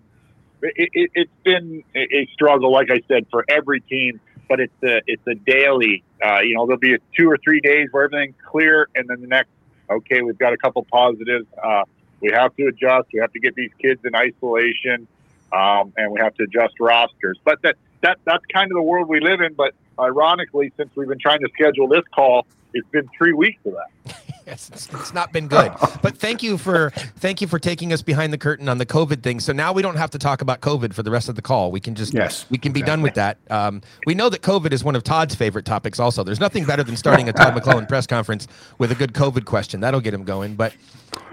it, 0.61 0.89
it, 0.93 1.11
it's 1.13 1.31
been 1.43 1.83
a 1.95 2.27
struggle, 2.33 2.71
like 2.71 2.89
I 2.89 3.01
said, 3.07 3.27
for 3.29 3.45
every 3.47 3.81
team. 3.81 4.19
But 4.49 4.59
it's 4.59 4.83
a 4.83 5.01
it's 5.07 5.25
a 5.27 5.35
daily. 5.35 6.03
Uh, 6.23 6.41
you 6.41 6.55
know, 6.55 6.65
there'll 6.65 6.79
be 6.79 6.95
a 6.95 6.99
two 7.17 7.29
or 7.29 7.37
three 7.37 7.61
days 7.61 7.87
where 7.91 8.05
everything's 8.05 8.35
clear, 8.45 8.87
and 8.95 9.07
then 9.07 9.21
the 9.21 9.27
next, 9.27 9.49
okay, 9.89 10.21
we've 10.21 10.37
got 10.37 10.53
a 10.53 10.57
couple 10.57 10.83
positives. 10.91 11.47
Uh, 11.61 11.83
we 12.23 12.31
have 12.31 12.55
to 12.55 12.67
adjust. 12.67 13.09
We 13.13 13.19
have 13.19 13.33
to 13.33 13.39
get 13.39 13.53
these 13.53 13.71
kids 13.79 14.01
in 14.05 14.15
isolation, 14.15 15.07
um, 15.51 15.93
and 15.97 16.11
we 16.11 16.19
have 16.21 16.33
to 16.35 16.43
adjust 16.43 16.79
rosters. 16.79 17.37
But 17.43 17.61
that 17.63 17.75
that 18.01 18.17
that's 18.25 18.43
kind 18.51 18.71
of 18.71 18.75
the 18.75 18.81
world 18.81 19.09
we 19.09 19.19
live 19.19 19.41
in. 19.41 19.53
But 19.53 19.75
ironically, 19.99 20.71
since 20.77 20.89
we've 20.95 21.09
been 21.09 21.19
trying 21.19 21.41
to 21.41 21.49
schedule 21.53 21.89
this 21.89 22.05
call, 22.15 22.47
it's 22.73 22.87
been 22.89 23.09
three 23.17 23.33
weeks 23.33 23.59
of 23.65 23.73
that. 23.73 24.23
Yes, 24.45 24.69
it's, 24.73 24.93
it's 24.93 25.13
not 25.13 25.31
been 25.31 25.47
good. 25.47 25.71
But 26.01 26.17
thank 26.17 26.43
you 26.43 26.57
for 26.57 26.89
thank 27.17 27.39
you 27.41 27.47
for 27.47 27.60
taking 27.60 27.93
us 27.93 28.01
behind 28.01 28.34
the 28.34 28.38
curtain 28.38 28.67
on 28.67 28.77
the 28.77 28.86
COVID 28.86 29.23
thing. 29.23 29.39
So 29.39 29.53
now 29.53 29.71
we 29.73 29.82
don't 29.82 29.95
have 29.95 30.12
to 30.12 30.19
talk 30.19 30.41
about 30.41 30.62
COVID 30.62 30.93
for 30.93 31.01
the 31.03 31.12
rest 31.12 31.29
of 31.29 31.36
the 31.36 31.41
call. 31.41 31.71
We 31.71 31.79
can 31.79 31.95
just 31.95 32.13
Yes, 32.13 32.45
we 32.49 32.58
can 32.58 32.71
be 32.73 32.82
done 32.82 33.01
with 33.01 33.13
that. 33.15 33.38
Um, 33.49 33.82
we 34.06 34.15
know 34.15 34.29
that 34.29 34.41
COVID 34.41 34.71
is 34.73 34.84
one 34.84 34.95
of 34.95 35.03
Todd's 35.03 35.36
favorite 35.36 35.65
topics. 35.65 35.99
Also, 35.99 36.23
there's 36.23 36.39
nothing 36.39 36.65
better 36.65 36.84
than 36.84 36.97
starting 36.97 37.29
a 37.29 37.34
Todd 37.34 37.53
McLellan 37.56 37.88
press 37.88 38.06
conference 38.06 38.47
with 38.77 38.91
a 38.91 38.95
good 38.95 39.13
COVID 39.13 39.45
question. 39.45 39.79
That'll 39.79 40.01
get 40.01 40.13
him 40.13 40.23
going. 40.23 40.56
But 40.56 40.73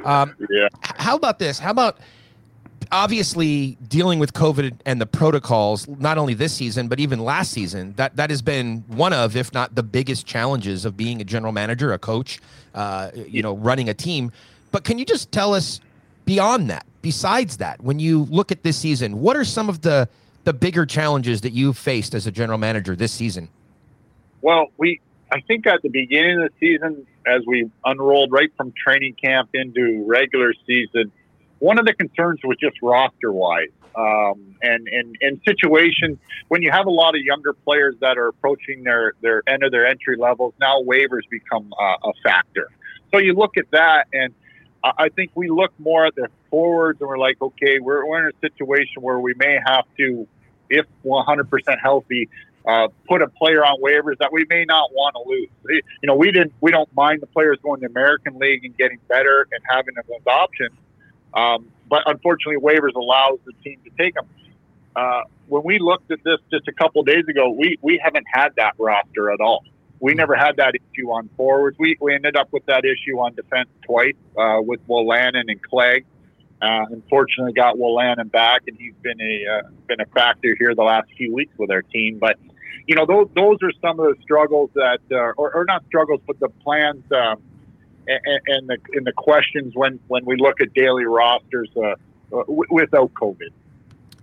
um, 0.05 0.37
Yeah. 0.51 0.69
how 0.83 1.17
about 1.17 1.39
this? 1.39 1.59
How 1.59 1.71
about 1.71 1.99
obviously 2.93 3.77
dealing 3.89 4.19
with 4.19 4.33
COVID 4.33 4.81
and 4.87 5.01
the 5.01 5.07
protocols, 5.07 5.87
not 5.89 6.19
only 6.19 6.35
this 6.35 6.53
season 6.53 6.89
but 6.89 7.01
even 7.01 7.21
last 7.21 7.53
season? 7.53 7.95
That 7.97 8.17
that 8.17 8.31
has 8.31 8.43
been 8.43 8.85
one 8.89 9.13
of, 9.13 9.37
if 9.37 9.53
not 9.53 9.75
the 9.75 9.83
biggest 9.83 10.27
challenges 10.27 10.85
of 10.85 10.97
being 10.97 11.21
a 11.21 11.25
general 11.25 11.53
manager, 11.53 11.93
a 11.93 11.99
coach, 11.99 12.41
uh, 12.75 13.11
you 13.15 13.43
know, 13.43 13.55
running 13.55 13.89
a 13.89 13.95
team. 13.95 14.33
But 14.73 14.85
can 14.85 14.99
you 14.99 15.05
just 15.05 15.33
tell 15.33 15.55
us 15.55 15.81
beyond 16.25 16.71
that, 16.71 16.87
besides 17.03 17.57
that, 17.57 17.81
when 17.81 17.99
you 17.99 18.25
look 18.31 18.53
at 18.53 18.63
this 18.63 18.77
season, 18.77 19.21
what 19.21 19.37
are 19.37 19.45
some 19.45 19.69
of 19.69 19.83
the 19.83 20.09
the 20.45 20.53
bigger 20.53 20.87
challenges 20.87 21.43
that 21.43 21.53
you've 21.53 21.77
faced 21.77 22.15
as 22.15 22.27
a 22.27 22.31
general 22.31 22.59
manager 22.59 22.97
this 22.97 23.13
season? 23.13 23.49
Well, 24.43 24.69
we 24.79 25.01
I 25.33 25.41
think 25.41 25.67
at 25.67 25.83
the 25.83 25.89
beginning 25.89 26.41
of 26.41 26.51
the 26.51 26.55
season, 26.59 27.07
as 27.27 27.43
we 27.47 27.71
unrolled 27.85 28.33
right 28.33 28.51
from 28.57 28.73
training 28.73 29.15
camp 29.23 29.51
into 29.55 30.05
regular 30.07 30.55
season, 30.67 31.13
one 31.61 31.79
of 31.79 31.87
the 31.87 31.95
concerns 31.95 32.41
was 32.43 32.57
just 32.59 32.77
roster 32.83 33.33
wise. 33.33 33.69
Um, 33.95 34.55
and 34.63 34.87
and 34.89 35.17
in 35.21 35.41
situations 35.47 36.19
when 36.49 36.63
you 36.63 36.71
have 36.71 36.87
a 36.87 36.91
lot 36.91 37.17
of 37.17 37.23
younger 37.23 37.53
players 37.53 37.97
that 38.01 38.19
are 38.19 38.29
approaching 38.29 38.85
their 38.85 39.15
their 39.21 39.43
end 39.49 39.63
of 39.63 39.73
their 39.73 39.87
entry 39.87 40.17
levels, 40.17 40.55
now 40.61 40.81
waivers 40.83 41.29
become 41.31 41.73
uh, 41.81 42.09
a 42.09 42.13
factor. 42.23 42.69
So 43.13 43.19
you 43.19 43.35
look 43.35 43.57
at 43.57 43.71
that, 43.73 44.07
and 44.13 44.35
I 44.85 44.93
I 44.99 45.09
think 45.09 45.33
we 45.35 45.49
look 45.49 45.73
more 45.79 46.07
at 46.07 46.15
the 46.15 46.29
forwards, 46.51 47.01
and 47.01 47.09
we're 47.09 47.19
like, 47.19 47.41
okay, 47.41 47.79
we're, 47.81 48.07
we're 48.07 48.29
in 48.29 48.35
a 48.35 48.41
situation 48.41 49.03
where 49.03 49.19
we 49.19 49.35
may 49.35 49.59
have 49.67 49.85
to, 49.99 50.27
if 50.69 50.87
100% 51.05 51.81
healthy, 51.83 52.29
uh, 52.67 52.89
put 53.09 53.23
a 53.23 53.29
player 53.29 53.65
on 53.65 53.81
waivers 53.81 54.19
that 54.19 54.33
we 54.33 54.45
may 54.49 54.65
not 54.65 54.93
want 54.93 55.15
to 55.15 55.23
lose. 55.29 55.83
You 56.03 56.07
know, 56.07 56.15
we 56.15 56.31
didn't, 56.31 56.53
we 56.61 56.71
don't 56.71 56.95
mind 56.95 57.23
the 57.23 57.27
players 57.27 57.59
going 57.63 57.81
to 57.81 57.89
the 57.89 57.91
American 57.91 58.39
League 58.39 58.65
and 58.65 58.77
getting 58.77 58.99
better 59.09 59.47
and 59.51 59.63
having 59.69 59.95
them 59.95 60.05
as 60.15 60.27
options. 60.27 60.77
Um, 61.35 61.71
but 61.89 62.03
unfortunately, 62.07 62.61
waivers 62.61 62.95
allows 62.95 63.39
the 63.45 63.53
team 63.65 63.79
to 63.85 63.91
take 63.99 64.15
them. 64.15 64.27
Uh, 64.95 65.23
when 65.49 65.63
we 65.65 65.79
looked 65.79 66.11
at 66.11 66.23
this 66.25 66.39
just 66.51 66.69
a 66.69 66.73
couple 66.73 67.03
days 67.03 67.25
ago, 67.29 67.51
we, 67.51 67.79
we 67.83 68.01
haven't 68.03 68.27
had 68.33 68.51
that 68.57 68.75
roster 68.79 69.31
at 69.31 69.41
all. 69.41 69.65
We 70.01 70.15
never 70.15 70.35
had 70.35 70.57
that 70.57 70.75
issue 70.75 71.11
on 71.11 71.29
forwards. 71.37 71.77
We, 71.79 71.97
we 72.01 72.15
ended 72.15 72.37
up 72.37 72.53
with 72.53 72.65
that 72.67 72.85
issue 72.85 73.19
on 73.19 73.35
defense 73.35 73.69
twice 73.85 74.15
uh, 74.37 74.61
with 74.63 74.81
Wolanin 74.89 75.45
and 75.49 75.63
Clague. 75.63 76.07
Uh, 76.63 76.87
unfortunately, 76.91 77.53
got 77.53 77.77
Wolanin 77.77 78.31
back, 78.31 78.63
and 78.67 78.77
he's 78.79 78.95
been 79.03 79.21
a 79.21 79.47
uh, 79.47 79.69
been 79.87 80.01
a 80.01 80.07
factor 80.07 80.55
here 80.59 80.75
the 80.75 80.83
last 80.83 81.09
few 81.17 81.35
weeks 81.35 81.53
with 81.59 81.71
our 81.71 81.83
team. 81.83 82.19
But 82.19 82.39
you 82.87 82.95
know, 82.95 83.07
those 83.07 83.29
those 83.35 83.57
are 83.63 83.73
some 83.81 83.99
of 84.01 84.15
the 84.15 84.23
struggles 84.23 84.71
that, 84.75 85.01
uh, 85.11 85.33
or, 85.37 85.55
or 85.55 85.65
not 85.65 85.85
struggles, 85.87 86.21
but 86.27 86.39
the 86.39 86.49
plans 86.49 87.05
um, 87.13 87.43
and, 88.25 88.41
and 88.47 88.69
the 88.69 88.79
and 88.95 89.07
the 89.07 89.13
questions 89.13 89.75
when 89.75 89.99
when 90.09 90.25
we 90.25 90.37
look 90.37 90.61
at 90.61 90.73
daily 90.75 91.05
rosters 91.05 91.71
uh, 91.77 91.81
uh, 91.81 91.95
w- 92.31 92.67
without 92.71 93.13
COVID. 93.15 93.51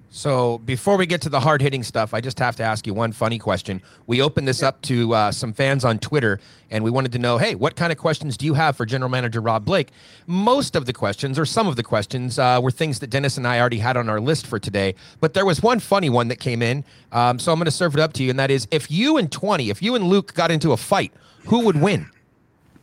So 0.10 0.58
before 0.60 0.98
we 0.98 1.06
get 1.06 1.22
to 1.22 1.30
the 1.30 1.40
hard 1.40 1.62
hitting 1.62 1.84
stuff, 1.84 2.14
I 2.14 2.22
just 2.22 2.40
have 2.40 2.56
to 2.56 2.64
ask 2.64 2.88
you 2.88 2.94
one 2.94 3.12
funny 3.12 3.38
question. 3.38 3.82
We 4.08 4.22
opened 4.22 4.48
this 4.48 4.64
up 4.64 4.82
to 4.84 5.14
uh, 5.14 5.32
some 5.32 5.54
fans 5.54 5.84
on 5.84 6.00
Twitter, 6.00 6.40
and 6.72 6.84
we 6.84 6.90
wanted 6.90 7.12
to 7.12 7.20
know, 7.20 7.38
hey, 7.38 7.56
what 7.56 7.76
kind 7.76 7.92
of 7.92 7.98
questions 7.98 8.38
do 8.38 8.46
you 8.46 8.54
have 8.54 8.78
for 8.78 8.86
General 8.86 9.10
Manager 9.10 9.42
Rob 9.42 9.66
Blake? 9.66 9.90
Most 10.26 10.76
of 10.76 10.86
the 10.86 10.94
questions, 10.94 11.38
or 11.38 11.46
some 11.46 11.68
of 11.68 11.76
the 11.76 11.84
questions, 11.84 12.40
uh, 12.40 12.60
were 12.64 12.72
things 12.72 13.00
that 13.00 13.10
Dennis 13.10 13.38
and 13.38 13.46
I 13.46 13.60
already 13.60 13.80
had 13.80 13.98
on 13.98 14.10
our 14.10 14.22
list 14.22 14.48
for 14.48 14.60
today. 14.60 14.96
But 15.20 15.34
there 15.34 15.46
was 15.46 15.62
one 15.62 15.80
funny 15.80 16.10
one 16.10 16.30
that 16.30 16.40
came 16.40 16.62
in, 16.62 16.86
um, 17.12 17.38
so 17.38 17.52
I'm 17.52 17.60
going 17.60 17.66
to 17.66 17.72
serve 17.72 17.94
it 17.94 18.00
up 18.00 18.14
to 18.14 18.24
you, 18.24 18.30
and 18.30 18.40
that 18.40 18.50
is, 18.50 18.68
if 18.72 18.90
you 18.90 19.18
and 19.18 19.32
20, 19.32 19.70
if 19.70 19.84
you 19.84 19.94
and 19.94 20.06
Luc 20.06 20.34
got 20.34 20.52
into 20.52 20.72
a 20.72 20.78
fight, 20.78 21.12
who 21.46 21.60
would 21.66 21.80
win? 21.80 22.10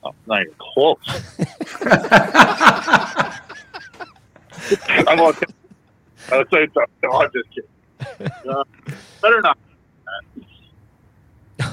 Oh, 0.04 0.14
not 0.26 0.42
even 0.42 0.54
close. 0.58 0.98
I'm 4.88 5.16
going 5.16 5.34
to 5.34 5.46
I'll 6.32 6.44
say 6.52 6.68
so. 6.72 6.84
No, 7.02 7.12
I'm 7.12 7.30
just 7.32 7.48
kidding. 7.50 8.30
Uh, 8.48 8.64
better 9.20 9.40
not. 9.40 9.58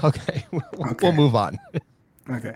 Okay, 0.04 0.46
we'll, 0.52 0.64
we'll 1.02 1.12
move 1.12 1.36
on. 1.36 1.60
Okay. 2.30 2.56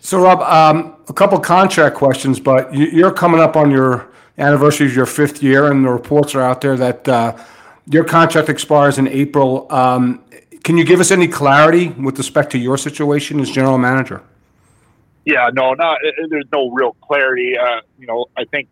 So, 0.00 0.20
Rob, 0.22 0.40
um, 0.42 0.96
a 1.08 1.12
couple 1.12 1.38
contract 1.38 1.94
questions, 1.94 2.40
but 2.40 2.74
you, 2.74 2.86
you're 2.86 3.12
coming 3.12 3.40
up 3.40 3.56
on 3.56 3.70
your 3.70 4.10
anniversary 4.38 4.86
of 4.86 4.94
your 4.94 5.06
fifth 5.06 5.42
year, 5.42 5.70
and 5.70 5.84
the 5.84 5.90
reports 5.90 6.34
are 6.34 6.42
out 6.42 6.60
there 6.60 6.76
that 6.76 7.08
uh, 7.08 7.36
your 7.86 8.04
contract 8.04 8.48
expires 8.48 8.98
in 8.98 9.08
April. 9.08 9.66
Um, 9.70 10.24
can 10.62 10.76
you 10.76 10.84
give 10.84 11.00
us 11.00 11.10
any 11.10 11.28
clarity 11.28 11.88
with 11.88 12.18
respect 12.18 12.50
to 12.52 12.58
your 12.58 12.76
situation 12.76 13.40
as 13.40 13.50
general 13.50 13.78
manager? 13.78 14.22
Yeah, 15.24 15.48
no, 15.52 15.72
not. 15.74 15.96
uh, 16.04 16.10
There's 16.28 16.44
no 16.52 16.70
real 16.70 16.96
clarity. 17.00 17.56
Uh, 17.56 17.80
you 17.98 18.06
know, 18.06 18.26
I 18.36 18.44
think 18.44 18.68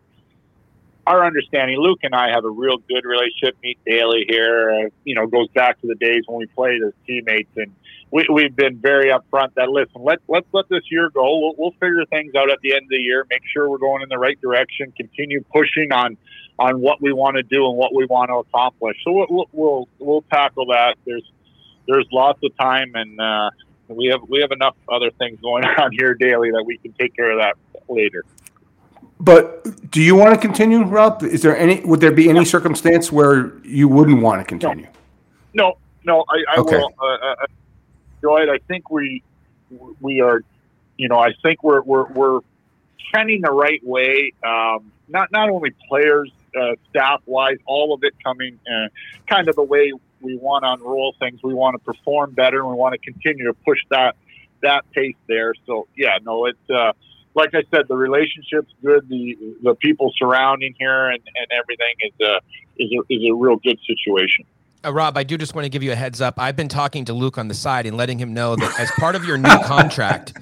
our 1.05 1.25
understanding, 1.25 1.77
Luc 1.79 1.99
and 2.03 2.15
I 2.15 2.29
have 2.29 2.45
a 2.45 2.49
real 2.49 2.77
good 2.77 3.03
relationship. 3.05 3.57
Meet 3.61 3.79
daily 3.85 4.25
here, 4.27 4.71
uh, 4.85 4.89
you 5.03 5.15
know, 5.15 5.27
goes 5.27 5.47
back 5.49 5.81
to 5.81 5.87
the 5.87 5.95
days 5.95 6.23
when 6.27 6.39
we 6.39 6.45
played 6.47 6.81
as 6.83 6.93
teammates, 7.05 7.49
and 7.57 7.73
we, 8.11 8.25
we've 8.31 8.55
been 8.55 8.77
very 8.77 9.11
upfront 9.11 9.55
that 9.55 9.69
listen, 9.69 10.01
let 10.03 10.19
let's 10.27 10.45
let 10.53 10.69
this 10.69 10.83
year 10.91 11.09
go. 11.09 11.39
We'll, 11.39 11.55
we'll 11.57 11.71
figure 11.71 12.05
things 12.05 12.35
out 12.35 12.49
at 12.51 12.59
the 12.61 12.73
end 12.73 12.83
of 12.83 12.89
the 12.89 12.97
year. 12.97 13.25
Make 13.29 13.41
sure 13.51 13.69
we're 13.69 13.79
going 13.79 14.01
in 14.03 14.09
the 14.09 14.19
right 14.19 14.39
direction. 14.39 14.93
Continue 14.95 15.43
pushing 15.53 15.91
on 15.91 16.17
on 16.59 16.79
what 16.79 17.01
we 17.01 17.11
want 17.11 17.35
to 17.35 17.43
do 17.43 17.67
and 17.67 17.75
what 17.77 17.95
we 17.95 18.05
want 18.05 18.29
to 18.29 18.35
accomplish. 18.35 18.95
So 19.03 19.11
we'll 19.11 19.27
we'll, 19.29 19.47
we'll, 19.51 19.87
we'll 19.99 20.25
tackle 20.31 20.67
that. 20.67 20.95
There's 21.05 21.29
there's 21.87 22.07
lots 22.11 22.39
of 22.43 22.55
time, 22.57 22.93
and 22.95 23.19
uh, 23.19 23.49
we 23.95 24.07
have 24.07 24.21
we 24.27 24.41
have 24.41 24.51
enough 24.51 24.75
other 24.91 25.11
things 25.19 25.39
going 25.41 25.63
on 25.77 25.91
here 25.91 26.13
daily 26.13 26.51
that 26.51 26.63
we 26.65 26.77
can 26.79 26.93
take 26.99 27.15
care 27.15 27.31
of 27.31 27.39
that 27.39 27.55
later. 27.89 28.23
But 29.19 29.91
do 29.91 30.01
you 30.01 30.15
want 30.15 30.33
to 30.33 30.39
continue, 30.39 30.83
Rob? 30.83 31.23
Is 31.23 31.41
there 31.41 31.55
any? 31.55 31.81
Would 31.81 32.01
there 32.01 32.11
be 32.11 32.29
any 32.29 32.45
circumstance 32.45 33.11
where 33.11 33.57
you 33.63 33.87
wouldn't 33.87 34.21
want 34.21 34.41
to 34.41 34.45
continue? 34.45 34.87
No, 35.53 35.75
no, 36.03 36.25
I, 36.29 36.57
I 36.57 36.59
Okay. 36.59 36.75
will 36.75 36.89
uh, 37.01 37.05
uh, 37.05 37.35
enjoy 38.21 38.43
it. 38.43 38.49
I 38.49 38.59
think 38.67 38.89
we 38.89 39.23
we 39.99 40.21
are, 40.21 40.41
you 40.97 41.07
know, 41.07 41.19
I 41.19 41.33
think 41.41 41.63
we're 41.63 41.81
we're 41.83 42.11
we're 42.11 42.39
trending 43.13 43.41
the 43.41 43.51
right 43.51 43.81
way. 43.83 44.33
Um, 44.45 44.91
not 45.07 45.31
not 45.31 45.49
only 45.49 45.71
players, 45.87 46.31
uh, 46.59 46.75
staff 46.89 47.21
wise, 47.25 47.57
all 47.65 47.93
of 47.93 48.01
it 48.03 48.13
coming 48.25 48.59
uh, 48.67 48.87
kind 49.29 49.47
of 49.47 49.55
the 49.55 49.63
way 49.63 49.93
we 50.23 50.35
want 50.35 50.65
on 50.65 50.81
roll 50.81 51.13
things. 51.19 51.41
We 51.43 51.53
want 51.53 51.75
to 51.75 51.79
perform 51.79 52.31
better, 52.31 52.59
and 52.59 52.69
we 52.69 52.75
want 52.75 52.93
to 52.93 52.99
continue 52.99 53.45
to 53.45 53.53
push 53.53 53.79
that 53.89 54.15
that 54.61 54.89
pace 54.91 55.15
there. 55.27 55.53
So 55.65 55.87
yeah, 55.95 56.17
no, 56.23 56.45
it's. 56.45 56.69
Uh, 56.69 56.93
like 57.35 57.55
I 57.55 57.63
said, 57.71 57.87
the 57.87 57.95
relationship's 57.95 58.71
good. 58.83 59.09
The 59.09 59.37
the 59.63 59.75
people 59.75 60.13
surrounding 60.17 60.75
here 60.77 61.09
and, 61.09 61.21
and 61.35 61.47
everything 61.51 61.95
is 62.01 62.13
a 62.21 62.39
is 62.77 62.91
a, 62.91 63.13
is 63.13 63.31
a 63.31 63.33
real 63.33 63.55
good 63.57 63.79
situation. 63.85 64.45
Uh, 64.85 64.93
Rob, 64.93 65.17
I 65.17 65.23
do 65.23 65.37
just 65.37 65.55
want 65.55 65.65
to 65.65 65.69
give 65.69 65.81
you 65.81 65.93
a 65.93 65.95
heads 65.95 66.21
up. 66.21 66.35
I've 66.37 66.55
been 66.55 66.67
talking 66.67 67.05
to 67.05 67.13
Luc 67.13 67.37
on 67.37 67.47
the 67.47 67.53
side 67.53 67.85
and 67.85 67.95
letting 67.95 68.19
him 68.19 68.33
know 68.33 68.55
that 68.55 68.79
as 68.79 68.91
part 68.91 69.15
of 69.15 69.23
your 69.25 69.37
new 69.37 69.57
contract, 69.63 70.33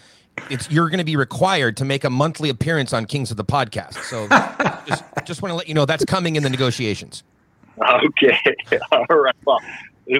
it's 0.49 0.69
you're 0.71 0.89
going 0.89 0.99
to 0.99 1.05
be 1.05 1.15
required 1.15 1.77
to 1.77 1.85
make 1.85 2.03
a 2.03 2.09
monthly 2.09 2.49
appearance 2.49 2.91
on 2.93 3.05
Kings 3.05 3.31
of 3.31 3.37
the 3.37 3.45
Podcast. 3.45 3.95
So 4.03 4.27
just 4.85 5.03
just 5.25 5.41
want 5.41 5.51
to 5.51 5.55
let 5.55 5.67
you 5.67 5.73
know 5.73 5.85
that's 5.85 6.05
coming 6.05 6.35
in 6.35 6.43
the 6.43 6.49
negotiations. 6.49 7.23
Okay. 8.05 8.37
All 8.91 9.05
right. 9.17 9.35
Well, 9.45 9.59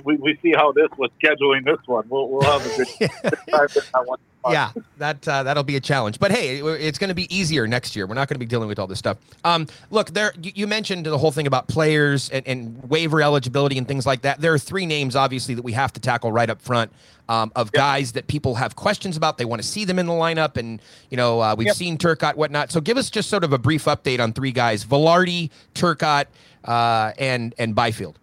we, 0.06 0.15
we 0.17 0.38
see 0.41 0.54
how 0.56 0.71
this 0.71 0.88
was 0.97 1.10
scheduling 1.24 1.65
this 1.65 1.78
one. 1.86 2.08
We'll, 2.10 2.30
we'll 2.30 2.41
have 2.43 2.65
a 2.65 2.78
good 2.78 2.88
good 3.00 3.10
time 3.50 3.67
with 3.76 3.91
that 3.93 4.06
one. 4.08 4.19
Yeah, 4.50 4.71
that 4.97 5.28
uh, 5.28 5.43
that'll 5.43 5.62
be 5.63 5.76
a 5.76 5.80
challenge. 5.80 6.17
But 6.19 6.32
hey, 6.32 6.58
it- 6.60 6.65
it's 6.82 6.97
going 6.97 7.10
to 7.10 7.13
be 7.15 7.34
easier 7.36 7.67
next 7.67 7.95
year. 7.95 8.08
We're 8.08 8.15
not 8.15 8.28
going 8.28 8.36
to 8.36 8.39
be 8.39 8.47
dealing 8.47 8.67
with 8.67 8.80
all 8.80 8.88
this 8.88 8.97
stuff. 8.97 9.17
Um, 9.43 9.67
look, 9.91 10.12
there 10.12 10.34
you, 10.41 10.52
you 10.56 10.65
mentioned 10.67 11.06
the 11.06 11.17
whole 11.17 11.32
thing 11.32 11.45
about 11.45 11.67
players 11.67 12.30
and, 12.32 12.47
and 12.47 12.89
waiver 12.89 13.21
eligibility 13.21 13.78
and 13.78 13.88
things 13.88 14.06
like 14.08 14.21
that. 14.24 14.41
There 14.41 14.52
are 14.54 14.58
three 14.60 14.88
names, 14.88 15.15
obviously, 15.15 15.54
that 15.54 15.62
we 15.62 15.74
have 15.74 15.93
to 15.93 16.00
tackle 16.00 16.32
right 16.32 16.50
up 16.50 16.60
front 16.60 16.91
um, 17.30 17.52
of 17.56 17.71
guys 17.71 18.13
that 18.13 18.26
people 18.26 18.56
have 18.56 18.76
questions 18.76 19.15
about. 19.15 19.38
They 19.38 19.45
want 19.45 19.62
to 19.62 19.67
see 19.67 19.86
them 19.86 20.00
in 20.00 20.08
the 20.08 20.13
lineup, 20.13 20.58
and 20.58 20.82
you 21.12 21.17
know 21.17 21.39
uh, 21.39 21.54
we've 21.56 21.67
Yep. 21.67 21.76
seen 21.76 21.97
Turcotte, 22.00 22.36
whatnot. 22.36 22.71
So 22.71 22.82
give 22.82 22.97
us 22.97 23.12
just 23.12 23.30
sort 23.30 23.43
of 23.43 23.54
a 23.54 23.60
brief 23.60 23.86
update 23.86 24.19
on 24.19 24.34
three 24.34 24.52
guys: 24.52 24.84
Vilardi, 24.86 25.52
Turcotte, 25.76 26.26
uh, 26.65 27.12
and 27.17 27.54
and 27.58 27.76
Byfield. 27.76 28.19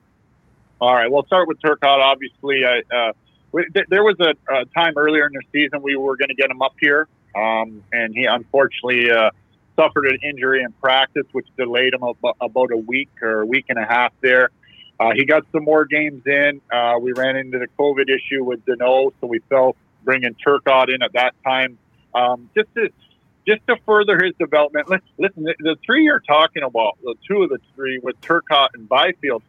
All 0.80 0.94
right. 0.94 1.10
We'll 1.10 1.26
start 1.26 1.48
with 1.48 1.60
Turcotte. 1.60 2.00
Obviously, 2.00 2.64
I, 2.64 2.82
uh, 2.94 3.12
there 3.88 4.04
was 4.04 4.16
a, 4.20 4.34
a 4.52 4.64
time 4.66 4.94
earlier 4.96 5.26
in 5.26 5.32
the 5.32 5.42
season 5.52 5.82
we 5.82 5.96
were 5.96 6.16
going 6.16 6.28
to 6.28 6.34
get 6.34 6.50
him 6.50 6.62
up 6.62 6.74
here, 6.80 7.08
um, 7.34 7.82
and 7.92 8.14
he 8.14 8.26
unfortunately 8.26 9.10
uh, 9.10 9.30
suffered 9.76 10.06
an 10.06 10.18
injury 10.22 10.62
in 10.62 10.72
practice, 10.72 11.26
which 11.32 11.46
delayed 11.56 11.94
him 11.94 12.02
about, 12.02 12.70
a 12.72 12.76
week 12.76 13.08
or 13.22 13.40
a 13.40 13.46
week 13.46 13.66
and 13.68 13.78
a 13.78 13.84
half 13.84 14.12
there. 14.20 14.50
Uh, 15.00 15.10
he 15.14 15.24
got 15.24 15.44
some 15.52 15.64
more 15.64 15.84
games 15.84 16.22
in. 16.26 16.60
Uh, 16.72 16.94
we 17.00 17.12
ran 17.12 17.36
into 17.36 17.58
the 17.58 17.68
COVID 17.78 18.08
issue 18.08 18.44
with 18.44 18.64
Danault, 18.66 19.12
so 19.20 19.26
we 19.26 19.38
felt 19.48 19.76
bringing 20.04 20.34
Turcotte 20.34 20.92
in 20.92 21.02
at 21.02 21.12
that 21.12 21.34
time 21.44 21.78
um, 22.14 22.50
just 22.54 22.72
to 22.74 22.90
just 23.48 23.66
to 23.66 23.76
further 23.86 24.22
his 24.22 24.34
development. 24.38 24.88
Listen, 25.18 25.44
the 25.44 25.76
three 25.84 26.04
you're 26.04 26.20
talking 26.20 26.62
about, 26.62 26.98
the 27.02 27.14
two 27.26 27.42
of 27.42 27.48
the 27.48 27.58
three 27.74 27.98
with 27.98 28.20
Turcotte 28.20 28.68
and 28.74 28.88
Byfield, 28.88 29.42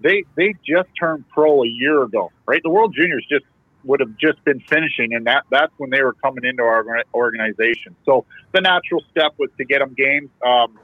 they 0.00 0.24
they 0.34 0.54
just 0.66 0.88
turned 0.98 1.28
pro 1.28 1.62
a 1.62 1.68
year 1.68 2.02
ago, 2.02 2.32
right? 2.46 2.60
The 2.62 2.70
World 2.70 2.94
Juniors 2.94 3.24
just 3.30 3.44
would 3.84 4.00
have 4.00 4.16
just 4.16 4.42
been 4.44 4.60
finishing, 4.60 5.14
and 5.14 5.26
that 5.26 5.44
that's 5.50 5.72
when 5.76 5.90
they 5.90 6.02
were 6.02 6.14
coming 6.14 6.44
into 6.44 6.62
our 6.62 6.84
organization. 7.14 7.94
So 8.04 8.24
the 8.52 8.60
natural 8.60 9.04
step 9.10 9.34
was 9.38 9.50
to 9.58 9.64
get 9.64 9.78
them 9.78 9.94
games. 9.96 10.30
Um, 10.44 10.78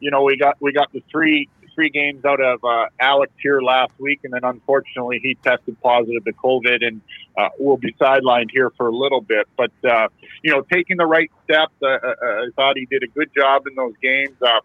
you 0.00 0.10
know, 0.10 0.22
we 0.22 0.38
got 0.38 0.56
we 0.60 0.72
got 0.72 0.92
the 0.92 1.02
three 1.10 1.48
three 1.74 1.90
games 1.90 2.24
out 2.24 2.40
of 2.40 2.64
uh, 2.64 2.86
Alex 3.00 3.32
here 3.42 3.60
last 3.60 3.92
week, 3.98 4.20
and 4.24 4.32
then 4.32 4.44
unfortunately 4.44 5.20
he 5.22 5.34
tested 5.36 5.80
positive 5.80 6.24
to 6.24 6.32
COVID, 6.32 6.86
and 6.86 7.00
uh, 7.36 7.48
will 7.58 7.76
be 7.76 7.92
sidelined 7.94 8.50
here 8.50 8.70
for 8.76 8.88
a 8.88 8.96
little 8.96 9.20
bit. 9.20 9.48
But 9.56 9.72
uh, 9.84 10.08
you 10.42 10.52
know, 10.52 10.62
taking 10.62 10.96
the 10.96 11.06
right 11.06 11.30
steps, 11.44 11.74
uh, 11.82 11.86
uh, 11.86 12.14
I 12.22 12.48
thought 12.56 12.76
he 12.76 12.86
did 12.86 13.02
a 13.02 13.08
good 13.08 13.30
job 13.36 13.66
in 13.66 13.74
those 13.74 13.94
games. 14.02 14.36
Uh, 14.40 14.60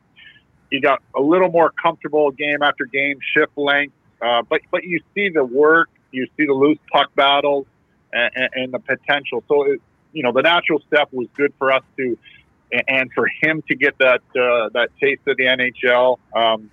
he 0.69 0.79
got 0.79 1.01
a 1.15 1.21
little 1.21 1.49
more 1.49 1.71
comfortable 1.81 2.31
game 2.31 2.61
after 2.61 2.85
game, 2.85 3.19
shift 3.33 3.57
length, 3.57 3.93
uh, 4.21 4.43
but 4.47 4.61
but 4.71 4.83
you 4.83 5.01
see 5.15 5.29
the 5.29 5.43
work, 5.43 5.89
you 6.11 6.27
see 6.37 6.45
the 6.45 6.53
loose 6.53 6.79
puck 6.91 7.13
battles, 7.15 7.65
and, 8.13 8.31
and, 8.35 8.49
and 8.53 8.73
the 8.73 8.79
potential. 8.79 9.43
So 9.47 9.63
it, 9.63 9.81
you 10.13 10.23
know, 10.23 10.31
the 10.31 10.41
natural 10.41 10.81
step 10.87 11.09
was 11.11 11.27
good 11.35 11.53
for 11.57 11.71
us 11.71 11.83
to, 11.97 12.17
and 12.87 13.11
for 13.13 13.27
him 13.41 13.63
to 13.67 13.75
get 13.75 13.97
that 13.99 14.21
uh, 14.35 14.69
that 14.73 14.89
taste 15.01 15.21
of 15.27 15.37
the 15.37 15.45
NHL. 15.45 16.19
Um, 16.35 16.69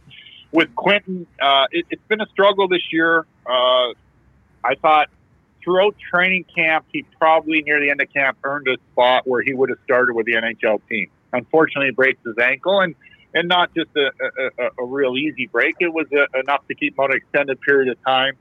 with 0.56 0.74
Quinton, 0.74 1.26
uh, 1.40 1.66
it, 1.70 1.84
it's 1.90 2.02
been 2.08 2.22
a 2.22 2.26
struggle 2.28 2.66
this 2.66 2.90
year. 2.90 3.26
Uh, 3.44 3.92
I 4.64 4.74
thought 4.80 5.10
throughout 5.62 5.94
training 6.10 6.44
camp, 6.44 6.86
he 6.90 7.02
probably 7.20 7.60
near 7.60 7.78
the 7.78 7.90
end 7.90 8.00
of 8.00 8.10
camp 8.10 8.38
earned 8.42 8.66
a 8.66 8.78
spot 8.92 9.26
where 9.26 9.42
he 9.42 9.52
would 9.52 9.68
have 9.68 9.78
started 9.84 10.14
with 10.14 10.24
the 10.24 10.32
NHL 10.32 10.80
team. 10.88 11.10
Unfortunately, 11.34 11.90
breaks 11.90 12.20
his 12.24 12.38
ankle, 12.38 12.80
and 12.80 12.94
and 13.34 13.48
not 13.48 13.74
just 13.74 13.90
a, 13.96 14.06
a, 14.06 14.64
a- 14.64 14.82
a 14.82 14.84
real 14.86 15.18
easy 15.18 15.46
break. 15.46 15.76
It 15.78 15.92
was 15.92 16.06
uh 16.10 16.38
enough 16.40 16.66
to 16.68 16.74
keep 16.74 16.94
him 16.94 17.04
out 17.04 17.10
an 17.10 17.18
extended 17.18 17.60
period 17.60 17.90
of 17.90 18.02
time. 18.02 18.34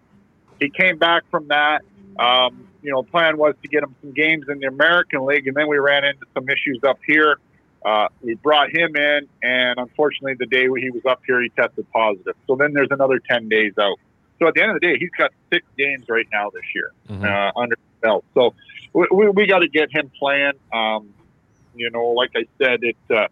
He 0.62 0.70
came 0.70 0.98
back 0.98 1.24
from 1.30 1.50
that. 1.50 1.82
Um, 2.18 2.70
you 2.82 2.92
know, 2.94 3.04
plan 3.04 3.38
was 3.38 3.56
to 3.62 3.68
get 3.68 3.84
him 3.84 3.94
some 4.02 4.14
games 4.14 4.46
in 4.48 4.60
the 4.60 4.68
American 4.68 5.26
League, 5.26 5.48
and 5.48 5.58
then 5.58 5.68
we 5.68 5.80
ran 5.80 6.06
into 6.06 6.26
some 6.34 6.48
issues 6.48 6.80
up 6.88 7.00
here. 7.06 7.40
Uh, 7.86 8.08
we 8.22 8.34
brought 8.34 8.76
him 8.76 8.96
in, 8.96 9.30
and 9.44 9.80
unfortunately, 9.80 10.34
the 10.34 10.48
day 10.48 10.64
he 10.64 10.90
was 10.90 11.06
up 11.06 11.22
here, 11.28 11.40
he 11.42 11.50
tested 11.50 11.86
positive. 11.92 12.36
So 12.48 12.56
then 12.56 12.74
there's 12.74 12.90
another 12.90 13.20
10 13.20 13.48
days 13.48 13.74
out. 13.78 14.00
So 14.40 14.48
at 14.48 14.56
the 14.56 14.64
end 14.64 14.72
of 14.72 14.82
the 14.82 14.88
day, 14.88 14.98
he's 14.98 15.12
got 15.12 15.32
six 15.54 15.66
games 15.78 16.06
right 16.10 16.28
now 16.34 16.50
this 16.50 16.64
year 16.74 16.92
uh, 17.24 17.52
under 17.56 17.76
his 17.76 18.02
belt. 18.02 18.26
So 18.34 18.56
we, 18.92 19.08
we, 19.12 19.30
we 19.30 19.46
got 19.46 19.60
to 19.60 19.68
get 19.68 19.92
him 19.92 20.12
playing. 20.18 20.54
Um, 20.74 21.14
you 21.76 21.92
know, 21.92 22.08
like 22.08 22.32
I 22.36 22.46
said, 22.58 22.80
it 22.84 22.98
uh, 23.10 23.28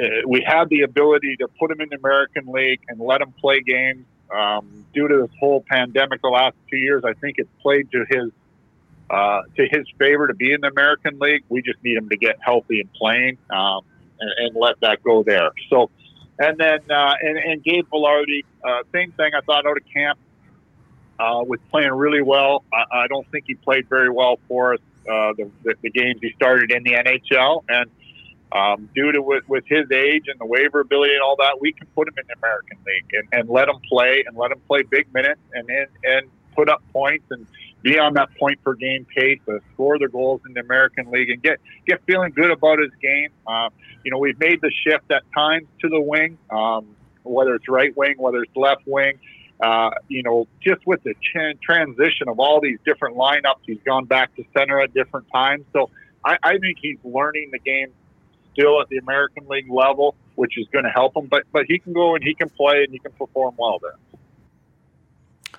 uh, 0.00 0.06
we 0.26 0.42
had 0.46 0.68
the 0.68 0.82
ability 0.82 1.36
to 1.36 1.48
put 1.58 1.70
him 1.70 1.80
in 1.80 1.88
the 1.90 1.96
American 1.96 2.46
League 2.46 2.80
and 2.88 2.98
let 3.00 3.20
him 3.20 3.32
play 3.32 3.60
games. 3.60 4.04
Um, 4.34 4.84
due 4.92 5.06
to 5.06 5.22
this 5.22 5.30
whole 5.38 5.64
pandemic 5.68 6.20
the 6.22 6.28
last 6.28 6.56
two 6.68 6.76
years, 6.76 7.04
I 7.04 7.12
think 7.12 7.36
it's 7.38 7.48
played 7.62 7.90
to 7.92 8.04
his 8.08 8.32
uh, 9.10 9.42
to 9.56 9.66
his 9.70 9.86
favor 9.98 10.26
to 10.26 10.34
be 10.34 10.52
in 10.52 10.60
the 10.60 10.68
American 10.68 11.18
League. 11.18 11.44
We 11.48 11.62
just 11.62 11.82
need 11.84 11.96
him 11.96 12.08
to 12.08 12.16
get 12.16 12.36
healthy 12.40 12.80
and 12.80 12.92
playing, 12.92 13.38
um, 13.50 13.82
and, 14.20 14.30
and 14.38 14.56
let 14.56 14.80
that 14.80 15.02
go 15.02 15.22
there. 15.22 15.50
So, 15.70 15.90
and 16.38 16.58
then 16.58 16.80
uh, 16.90 17.14
and, 17.20 17.38
and 17.38 17.62
Gabe 17.62 17.86
Vilardi, 17.92 18.44
uh, 18.64 18.82
same 18.92 19.12
thing. 19.12 19.32
I 19.34 19.40
thought 19.42 19.66
out 19.66 19.76
of 19.76 19.82
camp 19.92 20.18
uh, 21.18 21.42
was 21.46 21.60
playing 21.70 21.92
really 21.92 22.22
well. 22.22 22.64
I, 22.72 23.04
I 23.04 23.06
don't 23.06 23.28
think 23.30 23.44
he 23.46 23.54
played 23.54 23.88
very 23.88 24.10
well 24.10 24.38
for 24.48 24.74
us 24.74 24.80
uh, 25.08 25.32
the, 25.36 25.50
the, 25.62 25.74
the 25.82 25.90
games 25.90 26.18
he 26.20 26.32
started 26.32 26.72
in 26.72 26.82
the 26.82 26.92
NHL, 26.92 27.62
and 27.68 27.90
um, 28.52 28.88
due 28.94 29.12
to 29.12 29.22
with, 29.22 29.48
with 29.48 29.64
his 29.66 29.90
age 29.90 30.24
and 30.28 30.38
the 30.38 30.46
waiver 30.46 30.80
ability 30.80 31.14
and 31.14 31.22
all 31.22 31.36
that, 31.36 31.60
we 31.60 31.72
can 31.72 31.86
put 31.94 32.08
him 32.08 32.14
in 32.18 32.24
the 32.26 32.34
American 32.38 32.78
League 32.86 33.10
and, 33.12 33.28
and 33.32 33.48
let 33.48 33.68
him 33.68 33.76
play 33.88 34.24
and 34.26 34.36
let 34.36 34.52
him 34.52 34.60
play 34.66 34.82
big 34.82 35.12
minutes 35.12 35.40
and 35.52 35.68
and, 35.68 35.88
and 36.04 36.26
put 36.54 36.68
up 36.68 36.82
points 36.92 37.26
and 37.30 37.46
be 37.86 38.00
on 38.00 38.14
that 38.14 38.28
point 38.36 38.62
per 38.64 38.74
game 38.74 39.06
pace, 39.16 39.38
uh, 39.48 39.58
score 39.72 39.96
the 39.96 40.08
goals 40.08 40.40
in 40.46 40.54
the 40.54 40.60
American 40.60 41.08
League, 41.12 41.30
and 41.30 41.40
get 41.40 41.60
get 41.86 42.02
feeling 42.04 42.32
good 42.32 42.50
about 42.50 42.80
his 42.80 42.90
game. 43.00 43.30
Uh, 43.46 43.70
you 44.04 44.10
know, 44.10 44.18
we've 44.18 44.38
made 44.40 44.60
the 44.60 44.72
shift 44.84 45.08
at 45.10 45.22
times 45.32 45.68
to 45.80 45.88
the 45.88 46.00
wing, 46.00 46.36
um, 46.50 46.84
whether 47.22 47.54
it's 47.54 47.68
right 47.68 47.96
wing, 47.96 48.14
whether 48.18 48.42
it's 48.42 48.56
left 48.56 48.82
wing. 48.86 49.20
Uh, 49.60 49.90
you 50.08 50.22
know, 50.22 50.48
just 50.60 50.84
with 50.86 51.02
the 51.04 51.14
ch- 51.14 51.58
transition 51.62 52.28
of 52.28 52.40
all 52.40 52.60
these 52.60 52.78
different 52.84 53.16
lineups, 53.16 53.60
he's 53.64 53.78
gone 53.86 54.04
back 54.04 54.34
to 54.36 54.44
center 54.54 54.80
at 54.80 54.92
different 54.92 55.26
times. 55.32 55.64
So 55.72 55.88
I, 56.24 56.36
I 56.42 56.58
think 56.58 56.78
he's 56.82 56.98
learning 57.04 57.50
the 57.52 57.58
game 57.60 57.92
still 58.52 58.80
at 58.80 58.88
the 58.88 58.98
American 58.98 59.46
League 59.48 59.70
level, 59.70 60.14
which 60.34 60.58
is 60.58 60.66
going 60.72 60.84
to 60.84 60.90
help 60.90 61.16
him. 61.16 61.26
But 61.26 61.44
but 61.52 61.66
he 61.68 61.78
can 61.78 61.92
go 61.92 62.16
and 62.16 62.24
he 62.24 62.34
can 62.34 62.48
play 62.50 62.82
and 62.82 62.92
he 62.92 62.98
can 62.98 63.12
perform 63.12 63.54
well 63.56 63.78
there. 63.80 63.94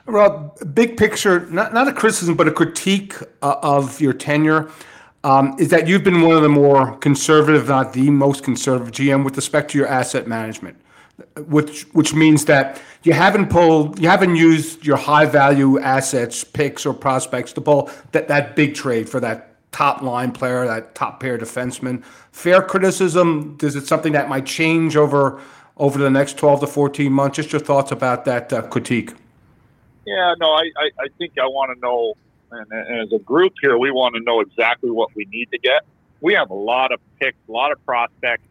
Rob, 0.07 0.73
big 0.73 0.97
picture, 0.97 1.45
not, 1.49 1.73
not 1.73 1.87
a 1.87 1.93
criticism, 1.93 2.35
but 2.35 2.47
a 2.47 2.51
critique 2.51 3.13
uh, 3.41 3.55
of 3.61 3.99
your 3.99 4.13
tenure 4.13 4.71
um, 5.23 5.55
is 5.59 5.69
that 5.69 5.87
you've 5.87 6.03
been 6.03 6.21
one 6.21 6.37
of 6.37 6.43
the 6.43 6.49
more 6.49 6.95
conservative, 6.97 7.67
not 7.67 7.93
the 7.93 8.09
most 8.09 8.43
conservative 8.43 8.93
GM 8.93 9.25
with 9.25 9.35
respect 9.35 9.71
to 9.71 9.77
your 9.77 9.87
asset 9.87 10.25
management. 10.27 10.77
which 11.47 11.83
which 11.93 12.13
means 12.13 12.45
that 12.45 12.81
you 13.03 13.13
haven't 13.13 13.49
pulled, 13.49 13.99
you 13.99 14.07
haven't 14.09 14.35
used 14.35 14.85
your 14.85 14.97
high 14.97 15.25
value 15.25 15.79
assets, 15.79 16.43
picks 16.43 16.85
or 16.85 16.93
prospects 16.93 17.53
to 17.53 17.61
pull 17.61 17.89
that 18.11 18.27
that 18.27 18.55
big 18.55 18.75
trade 18.75 19.09
for 19.09 19.19
that 19.19 19.55
top 19.71 20.01
line 20.01 20.31
player, 20.31 20.65
that 20.65 20.95
top 20.95 21.19
pair 21.19 21.37
defenseman. 21.37 22.03
Fair 22.31 22.61
criticism. 22.61 23.57
Is 23.61 23.75
it 23.75 23.87
something 23.87 24.13
that 24.13 24.29
might 24.29 24.45
change 24.45 24.95
over 24.95 25.41
over 25.77 25.97
the 25.99 26.09
next 26.09 26.37
twelve 26.37 26.59
to 26.61 26.67
fourteen 26.67 27.11
months? 27.11 27.37
Just 27.37 27.51
your 27.51 27.61
thoughts 27.61 27.91
about 27.91 28.25
that 28.25 28.53
uh, 28.53 28.61
critique. 28.63 29.13
Yeah, 30.07 30.35
no, 30.39 30.53
I, 30.53 30.71
I, 30.77 30.89
I 30.99 31.07
think 31.17 31.33
I 31.37 31.47
want 31.47 31.75
to 31.75 31.81
know, 31.81 32.13
and, 32.49 32.71
and 32.71 33.01
as 33.01 33.11
a 33.11 33.19
group 33.19 33.53
here, 33.61 33.77
we 33.77 33.91
want 33.91 34.15
to 34.15 34.21
know 34.21 34.39
exactly 34.39 34.89
what 34.89 35.13
we 35.15 35.25
need 35.25 35.51
to 35.51 35.57
get. 35.57 35.83
We 36.21 36.33
have 36.33 36.49
a 36.49 36.55
lot 36.55 36.93
of 36.93 37.01
picks, 37.19 37.37
a 37.49 37.51
lot 37.51 37.73
of 37.73 37.85
prospects 37.85 38.47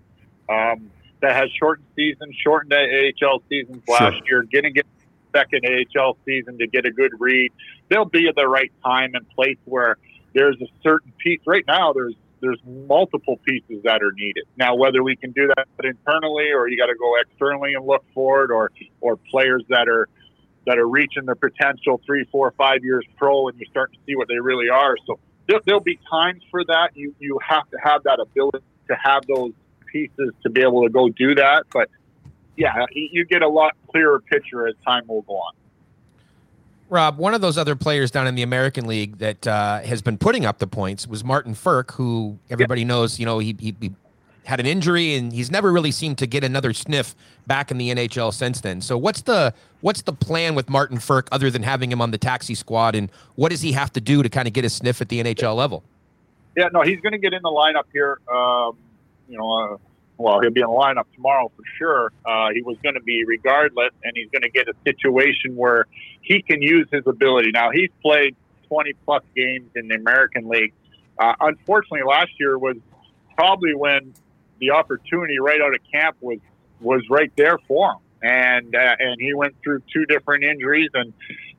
um, 0.51 0.91
that 1.23 1.35
has 1.35 1.51
shortened 1.59 1.87
seasons, 1.97 2.35
shortened 2.45 2.75
AHL 2.75 3.43
seasons 3.49 3.83
last 3.89 4.21
year. 4.29 4.43
Getting 4.43 4.75
get 4.75 4.87
second 5.35 5.65
AHL 5.67 6.19
season 6.27 6.59
to 6.59 6.67
get 6.67 6.85
a 6.85 6.91
good 6.91 7.13
read. 7.19 7.53
They'll 7.89 8.05
be 8.05 8.29
at 8.29 8.35
the 8.35 8.47
right 8.47 8.73
time 8.85 9.15
and 9.15 9.27
place 9.31 9.59
where 9.65 9.97
there's 10.35 10.61
a 10.61 10.67
certain 10.83 11.13
piece. 11.17 11.41
Right 11.47 11.65
now, 11.67 11.95
there's 11.95 12.15
there's 12.43 12.61
multiple 12.87 13.39
pieces 13.45 13.83
that 13.85 14.03
are 14.03 14.13
needed. 14.13 14.45
Now, 14.59 14.75
whether 14.75 15.03
we 15.03 15.17
can 15.17 15.31
do 15.33 15.49
that 15.57 15.67
internally 15.83 16.53
or 16.53 16.69
you 16.69 16.77
got 16.77 16.87
to 16.87 16.95
go 16.95 17.17
externally 17.19 17.73
and 17.73 17.87
look 17.87 18.05
for 18.13 18.45
it, 18.45 18.51
or 18.51 18.71
or 19.01 19.17
players 19.17 19.63
that 19.71 19.89
are 19.89 20.07
that 20.67 20.79
are 20.79 20.89
reaching 20.89 21.25
their 21.25 21.37
potential 21.37 22.01
three, 22.05 22.25
four, 22.31 22.53
five 22.59 22.85
years 22.85 23.05
pro, 23.17 23.49
and 23.49 23.59
you're 23.59 23.69
starting 23.71 23.95
to 23.95 24.01
see 24.05 24.17
what 24.17 24.29
they 24.29 24.39
really 24.39 24.69
are. 24.69 24.97
So 25.07 25.19
there, 25.49 25.61
there'll 25.65 25.81
be 25.81 25.99
times 26.11 26.43
for 26.51 26.65
that. 26.65 26.91
You 26.95 27.15
you 27.19 27.39
have 27.47 27.69
to 27.71 27.79
have 27.83 28.03
that 28.03 28.19
ability 28.21 28.65
to 28.89 28.97
have 29.03 29.25
those 29.27 29.53
pieces 29.87 30.33
to 30.43 30.51
be 30.51 30.61
able 30.63 30.83
to 30.83 30.91
go 30.91 31.09
do 31.09 31.35
that. 31.37 31.65
But 31.73 31.89
yeah, 32.57 32.87
you 32.93 33.25
get 33.25 33.43
a 33.43 33.49
lot 33.49 33.75
clearer 33.91 34.21
picture 34.21 34.67
as 34.67 34.75
time 34.85 35.05
will 35.07 35.23
go 35.23 35.35
on. 35.35 35.53
Rob, 36.89 37.19
one 37.19 37.35
of 37.35 37.41
those 37.41 37.59
other 37.59 37.75
players 37.75 38.13
down 38.13 38.29
in 38.29 38.37
the 38.37 38.43
American 38.43 38.87
League 38.87 39.19
that 39.19 39.47
uh, 39.47 39.81
has 39.81 40.03
been 40.03 40.17
putting 40.19 40.47
up 40.47 40.59
the 40.59 40.69
points 40.69 41.07
was 41.07 41.25
Martin 41.25 41.53
Frk, 41.53 41.93
who 41.93 42.39
everybody 42.49 42.85
knows, 42.85 43.19
you 43.19 43.27
know, 43.27 43.41
he, 43.41 43.57
he, 43.59 43.75
he 43.81 43.93
had 44.47 44.61
an 44.61 44.67
injury 44.67 45.15
and 45.15 45.33
he's 45.33 45.51
never 45.51 45.73
really 45.73 45.91
seemed 45.91 46.19
to 46.19 46.27
get 46.27 46.45
another 46.45 46.73
sniff 46.73 47.15
back 47.47 47.71
in 47.71 47.79
the 47.79 47.91
NHL 47.91 48.33
since 48.33 48.61
then. 48.61 48.81
So 48.81 48.97
what's 48.97 49.23
the 49.23 49.53
what's 49.81 50.03
the 50.03 50.13
plan 50.13 50.55
with 50.55 50.71
Martin 50.71 50.99
Frk 50.99 51.27
other 51.33 51.51
than 51.51 51.63
having 51.63 51.91
him 51.91 52.01
on 52.01 52.13
the 52.13 52.19
taxi 52.19 52.55
squad, 52.55 52.95
and 52.95 53.11
what 53.35 53.51
does 53.51 53.61
he 53.61 53.73
have 53.73 53.93
to 53.95 54.01
do 54.01 54.23
to 54.23 54.29
kind 54.29 54.47
of 54.47 54.55
get 54.55 54.65
a 54.65 54.71
sniff 54.71 55.01
at 55.01 55.09
the 55.09 55.23
NHL 55.23 55.55
level? 55.57 55.83
Yeah, 56.57 56.69
no, 56.73 56.83
he's 56.83 57.01
going 57.01 57.13
to 57.13 57.19
get 57.19 57.35
in 57.35 57.43
the 57.43 57.51
lineup 57.51 57.85
here. 57.93 58.19
Um, 58.33 58.77
you 59.29 59.37
know, 59.37 59.75
uh, 59.75 59.77
well, 60.17 60.41
he'll 60.41 60.51
be 60.51 60.61
in 60.61 60.67
the 60.67 60.73
lineup 60.73 61.05
tomorrow 61.15 61.51
for 61.55 61.63
sure. 61.77 62.13
Uh, 62.25 62.49
he 62.55 62.63
was 62.63 62.77
going 62.83 62.95
to 62.95 63.03
be 63.03 63.25
regardless, 63.25 63.91
and 64.03 64.13
he's 64.15 64.31
going 64.31 64.43
to 64.43 64.51
get 64.51 64.69
a 64.69 64.75
situation 64.85 65.57
where 65.57 65.87
he 66.23 66.41
can 66.41 66.63
use 66.63 66.89
his 66.91 67.07
ability. 67.07 67.51
Now, 67.51 67.71
he's 67.71 67.91
played 68.01 68.37
20 68.69 68.95
plus 69.05 69.23
games 69.35 69.69
in 69.75 69.89
the 69.89 69.97
American 69.97 70.49
League. 70.49 70.73
Uh, 71.19 71.35
unfortunately, 71.41 72.03
last 72.09 72.31
year 72.39 72.57
was 72.59 72.77
probably 73.37 73.75
when 73.75 74.15
the 74.59 74.71
opportunity 74.71 75.39
right 75.39 75.61
out 75.61 75.75
of 75.75 75.81
camp 75.93 76.17
was 76.21 76.39
was 76.81 77.03
right 77.11 77.33
there 77.37 77.59
for 77.67 77.93
him, 77.93 77.99
and 78.23 78.75
uh, 78.75 78.97
and 78.99 79.21
he 79.21 79.35
went 79.35 79.55
through 79.63 79.83
two 79.93 80.05
different 80.07 80.45
injuries 80.45 80.91
and 80.95 81.13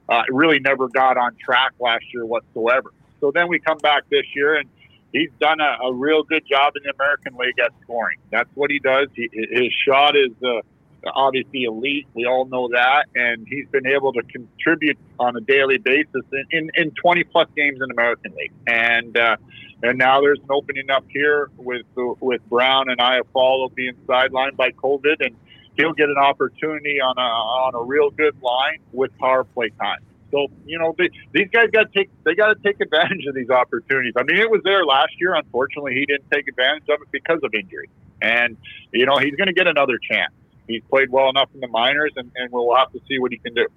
uh, 0.10 0.24
really 0.30 0.60
never 0.60 0.88
got 0.88 1.18
on 1.18 1.36
track 1.36 1.74
last 1.80 2.06
year 2.14 2.26
whatsoever. 2.26 2.92
So 3.20 3.32
then 3.32 3.48
we 3.48 3.60
come 3.60 3.80
back 3.80 4.04
this 4.10 4.26
year 4.36 4.56
and 4.56 4.70
he's 5.12 5.32
done 5.40 5.60
a, 5.60 5.88
a 5.88 5.94
real 5.94 6.24
good 6.24 6.44
job 6.48 6.74
in 6.76 6.84
the 6.84 6.94
American 6.94 7.36
League 7.36 7.60
at 7.60 7.72
scoring. 7.84 8.18
That's 8.32 8.50
what 8.54 8.70
he 8.70 8.80
does. 8.80 9.08
He, 9.16 9.30
his 9.32 9.74
shot 9.86 10.16
is 10.16 10.32
uh, 10.44 10.62
obviously 11.06 11.64
elite. 11.64 12.08
We 12.14 12.26
all 12.26 12.46
know 12.46 12.70
that, 12.70 13.06
and 13.16 13.48
he's 13.48 13.68
been 13.70 13.88
able 13.88 14.14
to 14.14 14.24
contribute 14.24 14.98
on 15.20 15.36
a 15.36 15.42
daily 15.42 15.78
basis 15.78 16.24
in, 16.32 16.46
in, 16.52 16.72
in 16.76 16.92
20 16.92 17.24
plus 17.26 17.48
games 17.56 17.80
in 17.82 17.92
American 17.92 18.34
League. 18.36 18.54
And 18.68 19.18
uh, 19.18 19.38
and 19.84 19.98
now 19.98 20.22
there's 20.22 20.40
an 20.40 20.50
opening 20.50 20.90
up 20.90 21.06
here 21.10 21.50
with 21.58 21.86
with 21.96 22.48
Brown 22.50 22.90
and 22.90 23.00
Iafallo 23.00 23.74
being 23.74 23.94
sidelined 24.08 24.56
by 24.56 24.72
COVID, 24.72 25.18
and 25.20 25.36
he'll 25.78 25.94
get 25.94 26.10
an 26.10 26.18
opportunity 26.18 27.00
on 27.00 27.18
a 27.18 27.22
on 27.22 27.76
a 27.76 27.84
real 27.84 28.10
good 28.10 28.42
line 28.42 28.80
with 28.92 29.16
power 29.18 29.44
play 29.44 29.70
time. 29.80 30.00
So 30.32 30.48
you 30.66 30.80
know 30.80 30.96
they, 30.98 31.10
these 31.32 31.48
guys 31.52 31.70
got 31.72 31.94
take 31.94 32.10
they 32.24 32.36
got 32.36 32.48
to 32.48 32.56
take 32.56 32.82
advantage 32.82 33.26
of 33.28 33.36
these 33.36 33.50
opportunities. 33.50 34.14
I 34.18 34.24
mean, 34.24 34.38
it 34.38 34.50
was 34.50 34.62
there 34.64 34.84
last 34.84 35.14
year. 35.20 35.36
Unfortunately, 35.36 35.94
he 35.94 36.06
didn't 36.06 36.30
take 36.32 36.48
advantage 36.48 36.90
of 36.90 37.02
it 37.02 37.08
because 37.12 37.40
of 37.44 37.54
injury, 37.54 37.90
and 38.22 38.58
you 38.92 39.06
know 39.06 39.18
he's 39.18 39.36
going 39.36 39.48
to 39.48 39.54
get 39.54 39.68
another 39.68 40.00
chance. 40.00 40.34
He's 40.68 40.84
played 40.90 41.10
well 41.10 41.30
enough 41.30 41.50
in 41.54 41.60
the 41.60 41.68
minors, 41.68 42.14
and, 42.16 42.32
and 42.36 42.52
we'll 42.52 42.76
have 42.76 42.92
to 42.92 43.00
see 43.08 43.20
what 43.20 43.32
he 43.32 43.38
can 43.38 43.54
do. 43.54 43.68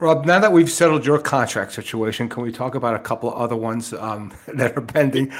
Rob, 0.00 0.26
now 0.26 0.38
that 0.38 0.52
we've 0.52 0.70
settled 0.70 1.04
your 1.04 1.18
contract 1.18 1.72
situation, 1.72 2.28
can 2.28 2.42
we 2.44 2.52
talk 2.52 2.76
about 2.76 2.94
a 2.94 3.00
couple 3.00 3.32
of 3.32 3.36
other 3.36 3.56
ones 3.56 3.92
um, 3.92 4.32
that 4.46 4.76
are 4.76 4.80
pending? 4.80 5.32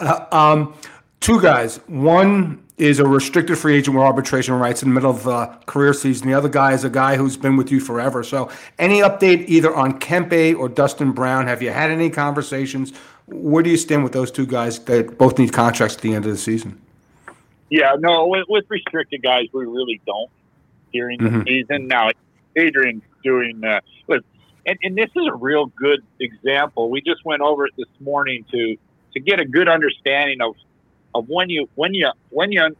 Uh, 0.00 0.24
um, 0.32 0.74
two 1.20 1.40
guys. 1.40 1.76
One 1.86 2.62
is 2.78 2.98
a 2.98 3.06
restricted 3.06 3.58
free 3.58 3.76
agent 3.76 3.96
with 3.96 4.04
arbitration 4.04 4.54
rights 4.54 4.82
in 4.82 4.88
the 4.88 4.94
middle 4.94 5.10
of 5.10 5.22
the 5.22 5.46
career 5.66 5.94
season. 5.94 6.28
The 6.28 6.34
other 6.34 6.48
guy 6.48 6.72
is 6.72 6.84
a 6.84 6.90
guy 6.90 7.16
who's 7.16 7.36
been 7.36 7.56
with 7.56 7.70
you 7.70 7.80
forever. 7.80 8.22
So, 8.22 8.50
any 8.78 9.00
update 9.00 9.48
either 9.48 9.74
on 9.74 9.98
Kempe 9.98 10.54
or 10.58 10.68
Dustin 10.68 11.12
Brown? 11.12 11.46
Have 11.46 11.62
you 11.62 11.70
had 11.70 11.90
any 11.90 12.10
conversations? 12.10 12.92
Where 13.26 13.62
do 13.62 13.70
you 13.70 13.76
stand 13.76 14.04
with 14.04 14.12
those 14.12 14.30
two 14.30 14.46
guys 14.46 14.78
that 14.80 15.18
both 15.18 15.38
need 15.38 15.52
contracts 15.52 15.96
at 15.96 16.02
the 16.02 16.14
end 16.14 16.24
of 16.26 16.30
the 16.30 16.38
season? 16.38 16.80
Yeah, 17.70 17.96
no, 17.98 18.26
with, 18.28 18.44
with 18.48 18.64
restricted 18.68 19.22
guys, 19.22 19.46
we 19.52 19.64
really 19.64 20.00
don't 20.06 20.30
during 20.92 21.18
the 21.18 21.30
Mhm. 21.30 21.46
season. 21.46 21.88
Now, 21.88 22.10
Adrian's 22.56 23.02
doing, 23.24 23.62
uh, 23.64 23.80
with, 24.06 24.24
and, 24.64 24.78
and 24.82 24.96
this 24.96 25.10
is 25.16 25.26
a 25.26 25.34
real 25.34 25.66
good 25.66 26.00
example. 26.20 26.90
We 26.90 27.00
just 27.00 27.24
went 27.24 27.42
over 27.42 27.66
it 27.66 27.72
this 27.76 27.88
morning 28.00 28.44
to 28.50 28.76
to 29.14 29.20
get 29.20 29.40
a 29.40 29.44
good 29.44 29.68
understanding 29.68 30.40
of 30.42 30.54
of 31.14 31.28
when 31.28 31.48
you 31.48 31.68
when 31.74 31.94
you 31.94 32.10
when 32.30 32.52
you 32.52 32.76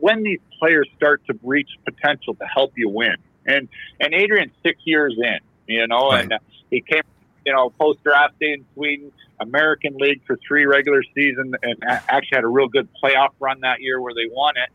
when 0.00 0.22
these 0.22 0.38
players 0.58 0.88
start 0.96 1.20
to 1.26 1.38
reach 1.42 1.68
potential 1.84 2.34
to 2.36 2.44
help 2.46 2.72
you 2.76 2.88
win. 2.88 3.16
And 3.46 3.68
and 4.00 4.14
Adrian's 4.14 4.52
six 4.62 4.80
years 4.84 5.18
in, 5.18 5.38
you 5.66 5.86
know, 5.86 6.12
and 6.12 6.32
uh, 6.32 6.38
he 6.70 6.80
came, 6.80 7.02
you 7.44 7.52
know, 7.52 7.70
post 7.70 8.02
draft 8.02 8.38
day 8.38 8.52
in 8.52 8.64
Sweden, 8.74 9.12
American 9.40 9.96
League 9.96 10.20
for 10.26 10.38
three 10.46 10.66
regular 10.66 11.02
season, 11.14 11.54
and 11.62 11.76
actually 11.84 12.36
had 12.36 12.44
a 12.44 12.48
real 12.48 12.68
good 12.68 12.88
playoff 13.02 13.30
run 13.40 13.60
that 13.60 13.80
year 13.80 14.00
where 14.00 14.14
they 14.14 14.28
won 14.30 14.54
it. 14.56 14.70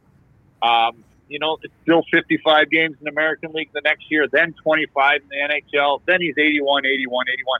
Um, 0.67 1.03
you 1.27 1.39
know, 1.39 1.57
it's 1.61 1.73
still 1.83 2.03
55 2.11 2.69
games 2.69 2.97
in 3.01 3.07
American 3.07 3.51
League 3.53 3.69
the 3.73 3.81
next 3.81 4.09
year, 4.11 4.27
then 4.31 4.53
25 4.63 5.21
in 5.21 5.27
the 5.29 5.55
NHL, 5.75 6.01
then 6.05 6.21
he's 6.21 6.37
81, 6.37 6.85
81, 6.85 7.25
81. 7.29 7.59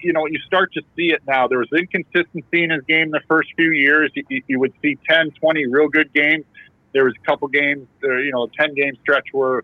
You 0.00 0.12
know, 0.12 0.26
you 0.26 0.38
start 0.40 0.72
to 0.74 0.82
see 0.96 1.12
it 1.12 1.22
now. 1.26 1.48
There 1.48 1.58
was 1.58 1.68
inconsistency 1.72 2.64
in 2.64 2.70
his 2.70 2.82
game 2.84 3.10
the 3.10 3.20
first 3.28 3.50
few 3.56 3.70
years. 3.70 4.10
You, 4.14 4.42
you- 4.46 4.58
would 4.60 4.74
see 4.82 4.98
10, 5.08 5.30
20 5.32 5.66
real 5.66 5.88
good 5.88 6.12
games. 6.12 6.44
There 6.92 7.04
was 7.04 7.14
a 7.20 7.26
couple 7.26 7.48
games, 7.48 7.88
you 8.02 8.30
know, 8.32 8.44
a 8.44 8.48
10 8.50 8.74
game 8.74 8.96
stretch 9.02 9.26
where 9.32 9.62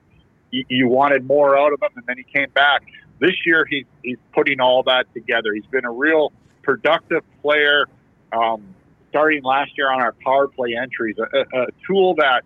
you, 0.50 0.64
you 0.68 0.88
wanted 0.88 1.26
more 1.26 1.56
out 1.58 1.72
of 1.72 1.82
him, 1.82 1.90
and 1.96 2.06
then 2.06 2.16
he 2.16 2.24
came 2.24 2.50
back. 2.50 2.82
This 3.20 3.34
year, 3.46 3.64
he's, 3.68 3.86
he's 4.02 4.18
putting 4.32 4.60
all 4.60 4.82
that 4.84 5.12
together. 5.14 5.52
He's 5.54 5.66
been 5.66 5.84
a 5.84 5.92
real 5.92 6.32
productive 6.62 7.22
player. 7.42 7.86
Um, 8.32 8.74
starting 9.10 9.42
last 9.42 9.76
year 9.76 9.92
on 9.92 10.00
our 10.00 10.14
power 10.24 10.48
play 10.48 10.76
entries, 10.80 11.16
a, 11.18 11.36
a, 11.36 11.62
a 11.62 11.66
tool 11.86 12.14
that 12.14 12.42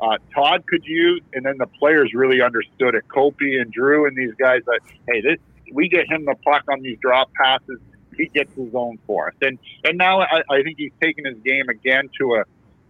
uh, 0.00 0.16
Todd 0.34 0.64
could 0.66 0.84
use, 0.84 1.22
and 1.34 1.44
then 1.44 1.56
the 1.58 1.66
players 1.66 2.12
really 2.14 2.40
understood 2.42 2.94
it. 2.94 3.04
Kopi 3.08 3.60
and 3.60 3.70
Drew 3.72 4.06
and 4.06 4.16
these 4.16 4.34
guys 4.34 4.62
that 4.66 4.80
hey, 5.08 5.20
this 5.20 5.38
we 5.72 5.88
get 5.88 6.10
him 6.10 6.24
the 6.24 6.34
puck 6.44 6.62
on 6.70 6.82
these 6.82 6.98
drop 7.00 7.30
passes, 7.34 7.78
he 8.16 8.26
gets 8.26 8.54
his 8.54 8.74
own 8.74 8.98
for 9.06 9.28
us. 9.28 9.34
And 9.42 9.58
and 9.84 9.98
now 9.98 10.20
I, 10.20 10.42
I 10.50 10.62
think 10.62 10.78
he's 10.78 10.92
taken 11.00 11.24
his 11.24 11.38
game 11.44 11.68
again 11.68 12.08
to 12.20 12.34
a 12.34 12.44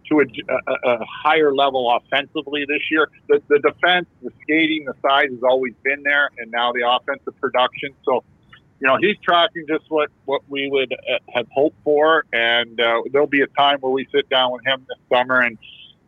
to 0.09 0.19
a, 0.21 0.25
a, 0.53 0.93
a 0.93 1.05
higher 1.05 1.53
level 1.53 1.95
offensively 1.95 2.65
this 2.67 2.81
year. 2.91 3.07
The, 3.27 3.41
the 3.47 3.59
defense, 3.59 4.07
the 4.21 4.31
skating, 4.43 4.85
the 4.85 4.93
size 5.01 5.29
has 5.29 5.43
always 5.43 5.73
been 5.83 6.03
there, 6.03 6.29
and 6.37 6.51
now 6.51 6.71
the 6.71 6.89
offensive 6.89 7.39
production. 7.39 7.91
So 8.03 8.23
you 8.79 8.87
know, 8.87 8.97
he's 8.99 9.17
tracking 9.23 9.65
just 9.67 9.85
what, 9.89 10.09
what 10.25 10.41
we 10.49 10.69
would 10.69 10.93
uh, 10.93 11.19
have 11.33 11.47
hoped 11.53 11.77
for. 11.83 12.25
And 12.33 12.79
uh, 12.79 13.01
there'll 13.11 13.27
be 13.27 13.41
a 13.41 13.47
time 13.47 13.79
where 13.79 13.91
we 13.91 14.07
sit 14.13 14.29
down 14.29 14.51
with 14.51 14.65
him 14.65 14.85
this 14.87 14.97
summer 15.17 15.39
and 15.39 15.57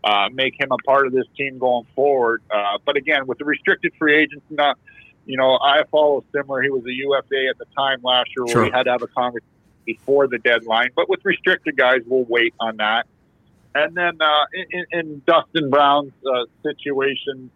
uh, 0.04 0.30
make 0.34 0.60
him 0.60 0.70
a 0.72 0.78
part 0.86 1.08
of 1.08 1.14
this 1.14 1.26
team 1.38 1.58
going 1.58 1.86
forward. 1.96 2.44
Uh, 2.54 2.78
but 2.86 2.98
again, 2.98 3.26
with 3.26 3.38
the 3.38 3.46
restricted 3.46 3.94
free 3.98 4.16
agents, 4.18 4.46
not, 4.50 4.78
you 5.26 5.38
know, 5.38 5.58
I 5.62 5.84
follow 5.92 6.24
similar. 6.34 6.62
He 6.62 6.70
was 6.70 6.86
a 6.86 6.92
UFA 6.94 7.48
at 7.50 7.58
the 7.58 7.66
time 7.76 8.00
last 8.04 8.30
year 8.36 8.46
where 8.46 8.54
Sure. 8.54 8.64
we 8.66 8.72
had 8.72 8.84
to 8.84 8.92
have 8.92 9.02
a 9.02 9.08
conversation 9.08 9.48
before 9.86 10.28
the 10.28 10.38
deadline. 10.38 10.90
But 10.96 11.10
with 11.10 11.22
restricted 11.24 11.78
guys, 11.78 12.02
we'll 12.06 12.26
wait 12.26 12.54
on 12.60 12.78
that. 12.78 13.08
And 13.78 13.96
then 13.96 14.18
uh, 14.20 14.46
in, 14.72 14.86
in 14.92 15.22
Dustin 15.28 15.70
Brown's 15.70 16.14
uh, 16.26 16.46
situation, 16.64 17.52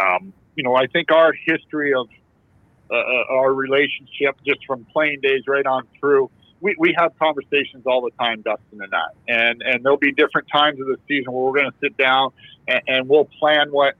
um, 0.00 0.32
you 0.56 0.64
know, 0.64 0.74
I 0.74 0.86
think 0.86 1.12
our 1.12 1.32
history 1.32 1.92
of 1.92 2.08
uh, 2.90 2.94
uh, 2.94 3.24
our 3.30 3.52
relationship 3.52 4.36
just 4.46 4.64
from 4.66 4.86
playing 4.86 5.20
days 5.20 5.42
right 5.46 5.66
on 5.66 5.86
through. 6.00 6.30
We, 6.60 6.76
we 6.78 6.94
have 6.98 7.12
conversations 7.18 7.84
all 7.86 8.00
the 8.00 8.10
time, 8.12 8.40
Dustin 8.40 8.80
and 8.80 8.94
I, 8.94 9.08
and 9.28 9.62
and 9.62 9.84
there'll 9.84 9.98
be 9.98 10.12
different 10.12 10.48
times 10.50 10.80
of 10.80 10.86
the 10.86 10.96
season 11.06 11.32
where 11.32 11.44
we're 11.44 11.60
going 11.60 11.70
to 11.70 11.78
sit 11.80 11.96
down 11.98 12.30
and, 12.66 12.80
and 12.86 13.08
we'll 13.08 13.28
plan 13.38 13.70
what 13.70 13.94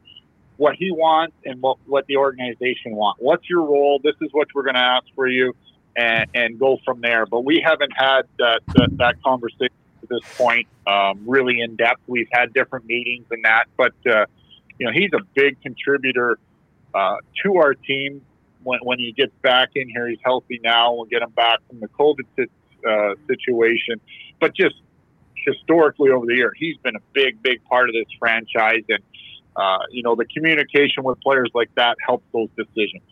what 0.56 0.76
he 0.76 0.90
wants 0.90 1.34
and 1.44 1.60
what, 1.60 1.78
what 1.86 2.06
the 2.06 2.16
organization 2.16 2.94
wants. 2.94 3.20
What's 3.20 3.50
your 3.50 3.62
role? 3.62 4.00
This 4.02 4.14
is 4.22 4.28
what 4.32 4.48
we're 4.54 4.62
going 4.62 4.76
to 4.76 4.80
ask 4.80 5.04
for 5.14 5.26
you, 5.26 5.54
and, 5.96 6.30
and 6.34 6.58
go 6.58 6.78
from 6.84 7.00
there. 7.00 7.26
But 7.26 7.44
we 7.44 7.62
haven't 7.62 7.92
had 7.94 8.22
that 8.38 8.60
that, 8.74 8.96
that 8.96 9.22
conversation 9.22 9.74
at 10.04 10.08
this 10.08 10.36
point, 10.36 10.68
um, 10.86 11.22
really 11.26 11.60
in 11.60 11.76
depth. 11.76 12.00
We've 12.06 12.28
had 12.32 12.52
different 12.52 12.86
meetings 12.86 13.26
and 13.30 13.44
that, 13.44 13.64
but 13.76 13.94
uh, 14.06 14.26
you 14.78 14.86
know, 14.86 14.92
he's 14.92 15.10
a 15.12 15.22
big 15.34 15.60
contributor 15.62 16.38
uh, 16.94 17.16
to 17.42 17.56
our 17.56 17.74
team. 17.74 18.22
When, 18.62 18.80
when 18.82 18.98
he 18.98 19.12
gets 19.12 19.32
back 19.42 19.70
in 19.74 19.88
here, 19.88 20.08
he's 20.08 20.18
healthy 20.22 20.60
now. 20.62 20.94
We'll 20.94 21.04
get 21.04 21.22
him 21.22 21.30
back 21.30 21.58
from 21.68 21.80
the 21.80 21.88
COVID 21.88 22.48
uh, 22.88 23.14
situation, 23.26 24.00
but 24.40 24.54
just 24.54 24.76
historically 25.46 26.10
over 26.10 26.26
the 26.26 26.34
year, 26.34 26.52
he's 26.56 26.76
been 26.78 26.96
a 26.96 27.02
big, 27.12 27.42
big 27.42 27.62
part 27.64 27.88
of 27.88 27.94
this 27.94 28.06
franchise, 28.18 28.82
and 28.88 29.02
uh, 29.56 29.78
you 29.90 30.02
know, 30.02 30.14
the 30.16 30.24
communication 30.24 31.04
with 31.04 31.20
players 31.20 31.50
like 31.54 31.72
that 31.76 31.96
helps 32.04 32.24
those 32.32 32.48
decisions. 32.56 33.02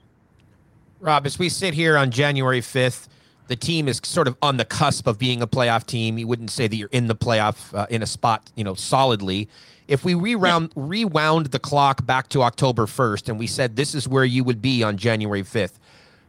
Rob, 1.01 1.27
as 1.27 1.39
we 1.39 1.49
sit 1.49 1.75
here 1.75 1.97
on 1.97 2.11
January 2.11 2.61
5th, 2.61 3.09
the 3.53 3.57
team 3.57 3.87
is 3.87 4.01
sort 4.03 4.27
of 4.29 4.37
on 4.41 4.57
the 4.57 4.65
cusp 4.65 5.07
of 5.07 5.19
being 5.19 5.43
a 5.43 5.47
playoff 5.47 5.85
team. 5.85 6.17
You 6.17 6.27
wouldn't 6.27 6.51
say 6.51 6.69
that 6.69 6.75
you're 6.75 6.89
in 6.91 7.07
the 7.07 7.15
playoff 7.15 7.75
uh, 7.77 7.87
in 7.91 8.03
a 8.03 8.07
spot, 8.07 8.51
you 8.55 8.65
know, 8.65 8.73
solidly. 8.73 9.47
If 9.89 10.07
we 10.07 10.15
rewound 10.15 10.73
rewound 10.75 11.47
the 11.47 11.59
clock 11.59 12.07
back 12.07 12.31
to 12.31 12.41
October 12.41 12.87
1st 12.87 13.29
and 13.29 13.39
we 13.39 13.47
said 13.47 13.77
this 13.77 13.95
is 13.95 14.09
where 14.09 14.25
you 14.25 14.43
would 14.43 14.63
be 14.63 14.83
on 14.83 14.97
January 14.97 15.43
5th, 15.43 15.75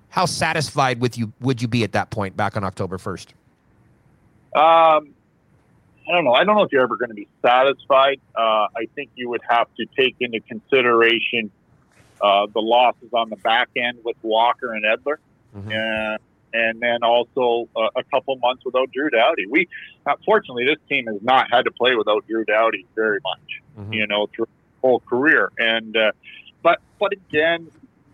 how 0.09 0.25
satisfied 0.25 0.99
with 0.99 1.17
you 1.17 1.31
would 1.39 1.61
you 1.61 1.69
be 1.69 1.85
at 1.85 1.93
that 1.93 2.09
point 2.09 2.35
back 2.35 2.57
on 2.57 2.65
October 2.65 2.97
1st? 2.97 3.27
Um, 4.53 5.13
I 6.05 6.11
don't 6.11 6.25
know. 6.25 6.33
I 6.33 6.43
don't 6.43 6.57
know 6.57 6.63
if 6.63 6.73
you're 6.73 6.83
ever 6.83 6.97
going 6.97 7.07
to 7.09 7.15
be 7.15 7.29
satisfied. 7.41 8.19
Uh, 8.35 8.67
I 8.75 8.89
think 8.95 9.11
you 9.15 9.29
would 9.29 9.41
have 9.47 9.67
to 9.77 9.85
take 9.97 10.17
into 10.19 10.41
consideration 10.41 11.51
uh, 12.21 12.47
the 12.53 12.59
losses 12.61 13.13
on 13.13 13.29
the 13.29 13.37
back 13.37 13.69
end 13.77 13.99
with 14.03 14.17
Walker 14.23 14.73
and 14.73 14.83
Edler, 14.83 15.15
Mhm. 15.55 16.15
uh, 16.15 16.17
and 16.53 16.79
then 16.79 17.03
also 17.03 17.67
uh, 17.75 17.89
a 17.95 18.03
couple 18.03 18.35
months 18.37 18.63
without 18.65 18.91
Drew 18.91 19.09
Doughty. 19.09 19.47
We, 19.47 19.67
uh, 20.05 20.13
fortunately, 20.25 20.65
this 20.65 20.77
team 20.87 21.07
has 21.07 21.21
not 21.21 21.47
had 21.51 21.63
to 21.63 21.71
play 21.71 21.95
without 21.95 22.25
Drew 22.27 22.45
Doughty 22.45 22.85
very 22.95 23.19
much 23.23 23.61
Mhm. 23.77 23.93
you 23.93 24.05
know, 24.07 24.27
through 24.27 24.47
whole 24.81 24.99
career. 24.99 25.51
And 25.57 25.95
uh, 25.97 26.11
but 26.61 26.79
but 26.99 27.11
again, 27.13 27.71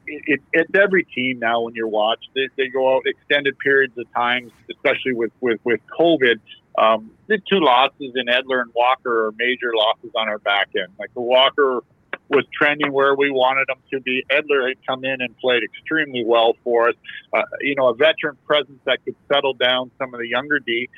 it, 0.07 0.23
it, 0.25 0.41
it's 0.53 0.71
every 0.73 1.03
team 1.03 1.39
now. 1.39 1.61
When 1.61 1.75
you're 1.75 1.87
watched, 1.87 2.29
they, 2.33 2.47
they 2.55 2.67
go 2.69 2.95
out 2.95 3.03
extended 3.05 3.57
periods 3.59 3.97
of 3.97 4.11
times, 4.13 4.51
especially 4.71 5.13
with 5.13 5.31
with 5.41 5.59
with 5.63 5.81
COVID. 5.99 6.39
Um, 6.77 7.11
the 7.27 7.39
two 7.39 7.59
losses 7.59 8.13
in 8.15 8.27
Edler 8.27 8.61
and 8.61 8.71
Walker 8.73 9.27
are 9.27 9.31
major 9.37 9.73
losses 9.75 10.11
on 10.15 10.29
our 10.29 10.39
back 10.39 10.69
end. 10.77 10.93
Like 10.97 11.13
the 11.13 11.21
Walker 11.21 11.81
was 12.29 12.45
trending 12.53 12.93
where 12.93 13.15
we 13.15 13.31
wanted 13.31 13.67
him 13.69 13.77
to 13.91 13.99
be. 13.99 14.23
Edler 14.29 14.67
had 14.67 14.77
come 14.85 15.03
in 15.03 15.21
and 15.21 15.35
played 15.39 15.63
extremely 15.63 16.23
well 16.23 16.55
for 16.63 16.89
us. 16.89 16.95
Uh, 17.33 17.41
you 17.61 17.75
know, 17.75 17.87
a 17.87 17.95
veteran 17.95 18.37
presence 18.45 18.79
that 18.85 19.03
could 19.03 19.15
settle 19.31 19.53
down 19.53 19.91
some 19.97 20.13
of 20.13 20.19
the 20.19 20.27
younger 20.27 20.59
D. 20.59 20.89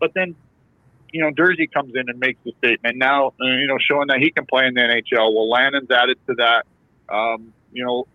But 0.00 0.14
then 0.14 0.34
you 1.12 1.22
know, 1.22 1.30
Durzi 1.30 1.70
comes 1.72 1.94
in 1.94 2.08
and 2.08 2.18
makes 2.18 2.38
the 2.44 2.52
statement 2.58 2.96
now, 2.96 3.28
uh, 3.40 3.46
you 3.46 3.66
know, 3.66 3.78
showing 3.78 4.08
that 4.08 4.18
he 4.18 4.30
can 4.30 4.46
play 4.46 4.66
in 4.66 4.74
the 4.74 4.80
NHL. 4.80 5.32
Wolanin's 5.32 5.90
added 5.90 6.18
to 6.26 6.34
that. 6.34 6.66
Um, 7.08 7.52
you 7.72 7.84
know, 7.84 8.06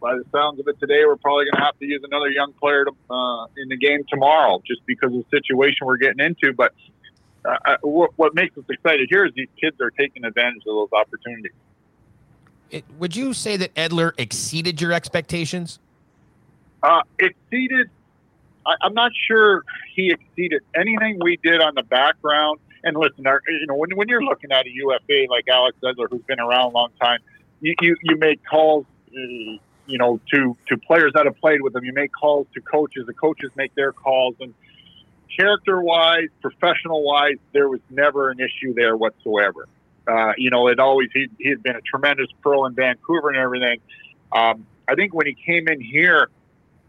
by 0.00 0.14
the 0.16 0.24
sounds 0.32 0.58
of 0.58 0.66
it 0.66 0.80
today, 0.80 1.04
we're 1.06 1.16
probably 1.16 1.44
going 1.44 1.60
to 1.60 1.64
have 1.64 1.78
to 1.78 1.86
use 1.86 2.02
another 2.02 2.28
young 2.28 2.52
player 2.54 2.86
to, 2.86 2.92
uh, 3.10 3.46
in 3.56 3.68
the 3.68 3.76
game 3.76 4.04
tomorrow 4.08 4.60
just 4.66 4.84
because 4.86 5.14
of 5.14 5.24
the 5.30 5.36
situation 5.36 5.86
we're 5.86 5.98
getting 5.98 6.20
into. 6.20 6.52
But 6.52 6.74
uh, 7.44 7.76
what, 7.82 8.10
what 8.16 8.34
makes 8.34 8.56
us 8.58 8.64
excited 8.68 9.08
here 9.10 9.26
is 9.26 9.32
these 9.34 9.48
kids 9.60 9.80
are 9.80 9.90
taking 9.90 10.24
advantage 10.24 10.62
of 10.66 10.74
those 10.74 10.92
opportunities. 10.92 11.52
It, 12.70 12.84
would 12.98 13.16
you 13.16 13.34
say 13.34 13.56
that 13.56 13.74
Edler 13.74 14.12
exceeded 14.18 14.80
your 14.80 14.92
expectations? 14.92 15.78
Uh, 16.82 17.02
exceeded. 17.18 17.90
I, 18.66 18.76
I'm 18.82 18.94
not 18.94 19.12
sure 19.26 19.64
he 19.94 20.12
exceeded 20.12 20.62
anything 20.74 21.18
we 21.20 21.36
did 21.42 21.60
on 21.60 21.74
the 21.74 21.82
background. 21.82 22.60
And 22.82 22.96
listen, 22.96 23.26
our, 23.26 23.42
you 23.48 23.66
know, 23.66 23.74
when, 23.74 23.90
when 23.94 24.08
you're 24.08 24.22
looking 24.22 24.52
at 24.52 24.66
a 24.66 24.70
UFA 24.70 25.26
like 25.28 25.44
Alex 25.48 25.76
Edler, 25.82 26.08
who's 26.10 26.22
been 26.22 26.40
around 26.40 26.72
a 26.72 26.74
long 26.74 26.90
time, 27.00 27.18
you, 27.60 27.74
you, 27.82 27.96
you 28.02 28.16
make 28.16 28.40
calls, 28.44 28.86
you 29.10 29.58
know, 29.86 30.20
to, 30.32 30.56
to 30.68 30.76
players 30.78 31.12
that 31.14 31.26
have 31.26 31.38
played 31.38 31.60
with 31.60 31.74
them. 31.74 31.84
You 31.84 31.92
make 31.92 32.12
calls 32.12 32.46
to 32.54 32.60
coaches. 32.60 33.06
The 33.06 33.12
coaches 33.12 33.50
make 33.56 33.74
their 33.74 33.92
calls. 33.92 34.36
And 34.40 34.54
character 35.36 35.82
wise, 35.82 36.28
professional 36.40 37.02
wise, 37.02 37.36
there 37.52 37.68
was 37.68 37.80
never 37.90 38.30
an 38.30 38.40
issue 38.40 38.72
there 38.72 38.96
whatsoever. 38.96 39.68
Uh, 40.06 40.32
you 40.36 40.50
know, 40.50 40.68
it 40.68 40.78
always, 40.78 41.08
he, 41.12 41.28
he 41.38 41.50
had 41.50 41.62
been 41.62 41.76
a 41.76 41.80
tremendous 41.80 42.28
pro 42.40 42.66
in 42.66 42.74
Vancouver 42.74 43.28
and 43.28 43.38
everything. 43.38 43.80
Um, 44.32 44.66
I 44.88 44.94
think 44.94 45.14
when 45.14 45.26
he 45.26 45.34
came 45.34 45.68
in 45.68 45.80
here, 45.80 46.28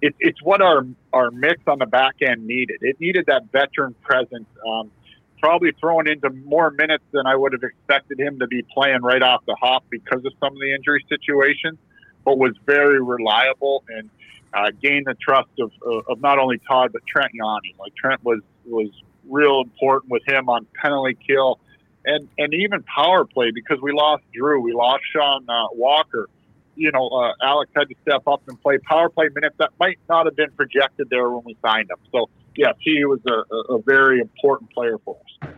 it, 0.02 0.16
it's 0.20 0.42
what 0.42 0.62
our 0.62 0.86
our 1.14 1.30
mix 1.30 1.62
on 1.68 1.80
the 1.80 1.86
back 1.86 2.16
end 2.22 2.48
needed. 2.48 2.80
It 2.82 3.00
needed 3.00 3.28
that 3.28 3.52
veteran 3.52 3.94
presence. 4.02 4.48
Um, 4.68 4.92
probably 5.40 5.72
thrown 5.80 6.08
into 6.08 6.30
more 6.30 6.70
minutes 6.72 7.04
than 7.12 7.26
I 7.26 7.36
would 7.36 7.54
have 7.54 7.64
expected 7.64 8.20
him 8.20 8.40
to 8.40 8.48
be 8.48 8.62
playing 8.62 9.02
right 9.02 9.22
off 9.22 9.44
the 9.46 9.56
hop 9.56 9.84
because 9.90 10.24
of 10.24 10.34
some 10.40 10.54
of 10.54 10.60
the 10.60 10.74
injury 10.74 11.04
situations, 11.10 11.80
but 12.24 12.38
was 12.38 12.54
very 12.66 13.02
reliable 13.02 13.84
and 13.90 14.10
uh, 14.54 14.70
gained 14.82 15.08
the 15.08 15.16
trust 15.16 15.50
of, 15.60 15.72
of, 16.08 16.22
not 16.22 16.38
only 16.38 16.60
Todd 16.60 16.92
but 16.94 17.02
Trent 17.08 17.32
Yawney. 17.34 17.76
Like 17.80 17.96
Trent 17.96 18.24
was 18.24 18.42
was 18.66 18.90
real 19.28 19.62
important 19.62 20.12
with 20.12 20.28
him 20.28 20.50
on 20.50 20.66
penalty 20.80 21.18
kill 21.28 21.60
and 22.06 22.28
and 22.38 22.54
even 22.54 22.84
power 22.84 23.26
play 23.26 23.52
because 23.52 23.80
we 23.82 23.92
lost 23.92 24.24
Drew, 24.34 24.62
we 24.62 24.74
lost 24.74 25.04
Sean 25.14 25.50
uh, 25.50 25.68
Walker 25.74 26.28
you 26.76 26.92
know, 26.92 27.08
uh, 27.10 27.34
Alex 27.42 27.72
had 27.76 27.90
to 27.90 27.96
step 28.02 28.24
up 28.28 28.42
and 28.48 28.62
play 28.62 28.78
power 28.80 29.10
play 29.10 29.30
minutes 29.34 29.56
that 29.60 29.72
might 29.80 30.00
not 30.10 30.26
have 30.26 30.36
been 30.36 30.52
projected 30.52 31.10
there 31.10 31.30
when 31.30 31.44
we 31.46 31.56
signed 31.62 31.90
him. 31.90 31.98
So, 32.12 32.30
yes, 32.56 32.76
he 32.80 33.06
was 33.06 33.20
a, 33.28 33.74
a- 33.74 33.82
very 33.82 34.20
important 34.20 34.72
player 34.72 34.98
for 35.04 35.18
us. 35.18 35.50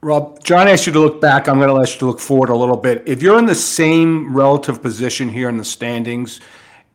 Rob, 0.00 0.42
John 0.44 0.68
asked 0.68 0.86
you 0.86 0.92
to 0.92 1.00
look 1.00 1.20
back. 1.20 1.48
I'm 1.48 1.58
going 1.58 1.74
to 1.74 1.80
ask 1.80 1.94
you 1.94 2.00
to 2.00 2.06
look 2.06 2.20
forward 2.20 2.50
a 2.50 2.56
little 2.56 2.76
bit. 2.76 3.02
If 3.06 3.22
you're 3.22 3.38
in 3.38 3.46
the 3.46 3.54
same 3.54 4.36
relative 4.36 4.82
position 4.82 5.30
here 5.30 5.48
in 5.48 5.56
the 5.56 5.64
standings 5.64 6.40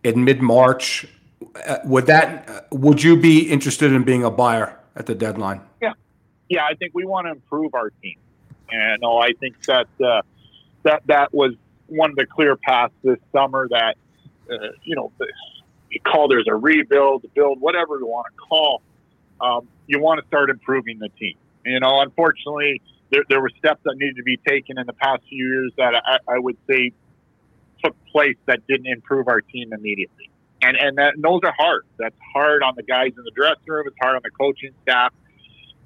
in 0.03 0.23
mid-March, 0.23 1.07
uh, 1.65 1.79
would 1.85 2.05
that 2.05 2.47
uh, 2.47 2.62
would 2.71 3.01
you 3.01 3.17
be 3.17 3.49
interested 3.49 3.91
in 3.91 4.03
being 4.03 4.23
a 4.23 4.29
buyer 4.29 4.77
at 4.95 5.07
the 5.07 5.15
deadline? 5.15 5.62
Yeah, 5.81 5.93
yeah, 6.49 6.65
I 6.69 6.75
think 6.75 6.93
we 6.93 7.05
want 7.05 7.25
to 7.25 7.31
improve 7.31 7.73
our 7.73 7.89
team, 8.01 8.17
and 8.71 9.01
no, 9.01 9.17
I 9.17 9.34
think 9.39 9.63
that 9.65 9.88
uh, 10.03 10.21
that 10.84 11.03
that 11.08 11.34
was 11.34 11.53
one 11.88 12.12
of 12.12 12.15
the 12.15 12.25
clear 12.25 12.55
paths 12.55 12.93
this 13.03 13.19
summer. 13.32 13.67
That 13.69 13.95
uh, 14.51 14.69
you 14.84 14.95
know, 14.95 15.12
call 16.05 16.27
there's 16.27 16.47
a 16.47 16.55
rebuild, 16.55 17.25
build, 17.34 17.60
whatever 17.60 17.97
you 17.99 18.08
want 18.08 18.27
to 18.27 18.38
call. 18.38 18.82
Um, 19.41 19.67
you 19.88 19.99
want 19.99 20.19
to 20.19 20.27
start 20.27 20.49
improving 20.49 20.99
the 20.99 21.10
team. 21.10 21.36
You 21.65 21.79
know, 21.79 22.01
unfortunately, 22.01 22.82
there, 23.12 23.23
there 23.29 23.41
were 23.41 23.51
steps 23.58 23.82
that 23.86 23.95
needed 23.97 24.17
to 24.17 24.23
be 24.23 24.38
taken 24.38 24.77
in 24.77 24.86
the 24.86 24.93
past 24.93 25.23
few 25.29 25.45
years 25.45 25.71
that 25.77 25.95
I, 25.95 26.36
I 26.36 26.39
would 26.39 26.58
say 26.69 26.91
took 27.84 27.95
place 28.12 28.36
that 28.45 28.65
didn't 28.67 28.88
improve 28.88 29.27
our 29.27 29.41
team 29.41 29.73
immediately. 29.73 30.29
And 30.62 30.75
and 30.75 30.97
that 30.97 31.13
and 31.15 31.23
those 31.23 31.39
are 31.43 31.53
hard. 31.58 31.86
That's 31.97 32.15
hard 32.34 32.63
on 32.63 32.75
the 32.75 32.84
guys 32.84 33.13
in 33.17 33.23
the 33.23 33.32
dressing 33.32 33.63
room. 33.65 33.88
It's 33.88 33.95
hard 34.01 34.15
on 34.15 34.21
the 34.23 34.32
coaching 34.32 34.71
staff. 34.84 35.13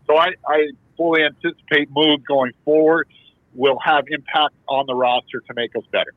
So 0.07 0.17
I, 0.17 0.33
I 0.47 0.69
fully 0.97 1.23
anticipate 1.23 1.89
moves 1.91 2.23
going 2.23 2.53
forward 2.65 3.07
will 3.55 3.79
have 3.79 4.05
impact 4.09 4.55
on 4.67 4.85
the 4.87 4.95
roster 4.95 5.39
to 5.41 5.53
make 5.53 5.75
us 5.75 5.83
better. 5.91 6.13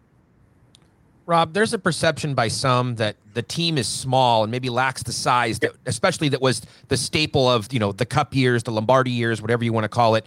Rob, 1.27 1.55
there's 1.55 1.75
a 1.75 1.79
perception 1.79 2.35
by 2.35 2.47
some 2.47 2.95
that 2.97 3.17
the 3.35 3.43
team 3.43 3.79
is 3.79 3.89
small 3.89 4.45
and 4.45 4.51
maybe 4.51 4.71
lacks 4.71 5.03
the 5.03 5.13
size 5.13 5.59
that, 5.59 5.73
especially 5.85 6.29
that 6.29 6.41
was 6.41 6.63
the 6.87 6.97
staple 6.97 7.51
of 7.51 7.73
you 7.73 7.81
know 7.81 7.91
the 7.91 8.07
Cup 8.07 8.35
years, 8.35 8.63
the 8.63 8.71
Lombardi 8.71 9.11
years, 9.11 9.43
whatever 9.43 9.65
you 9.65 9.73
want 9.73 9.85
to 9.85 9.89
call 9.89 10.15
it. 10.15 10.25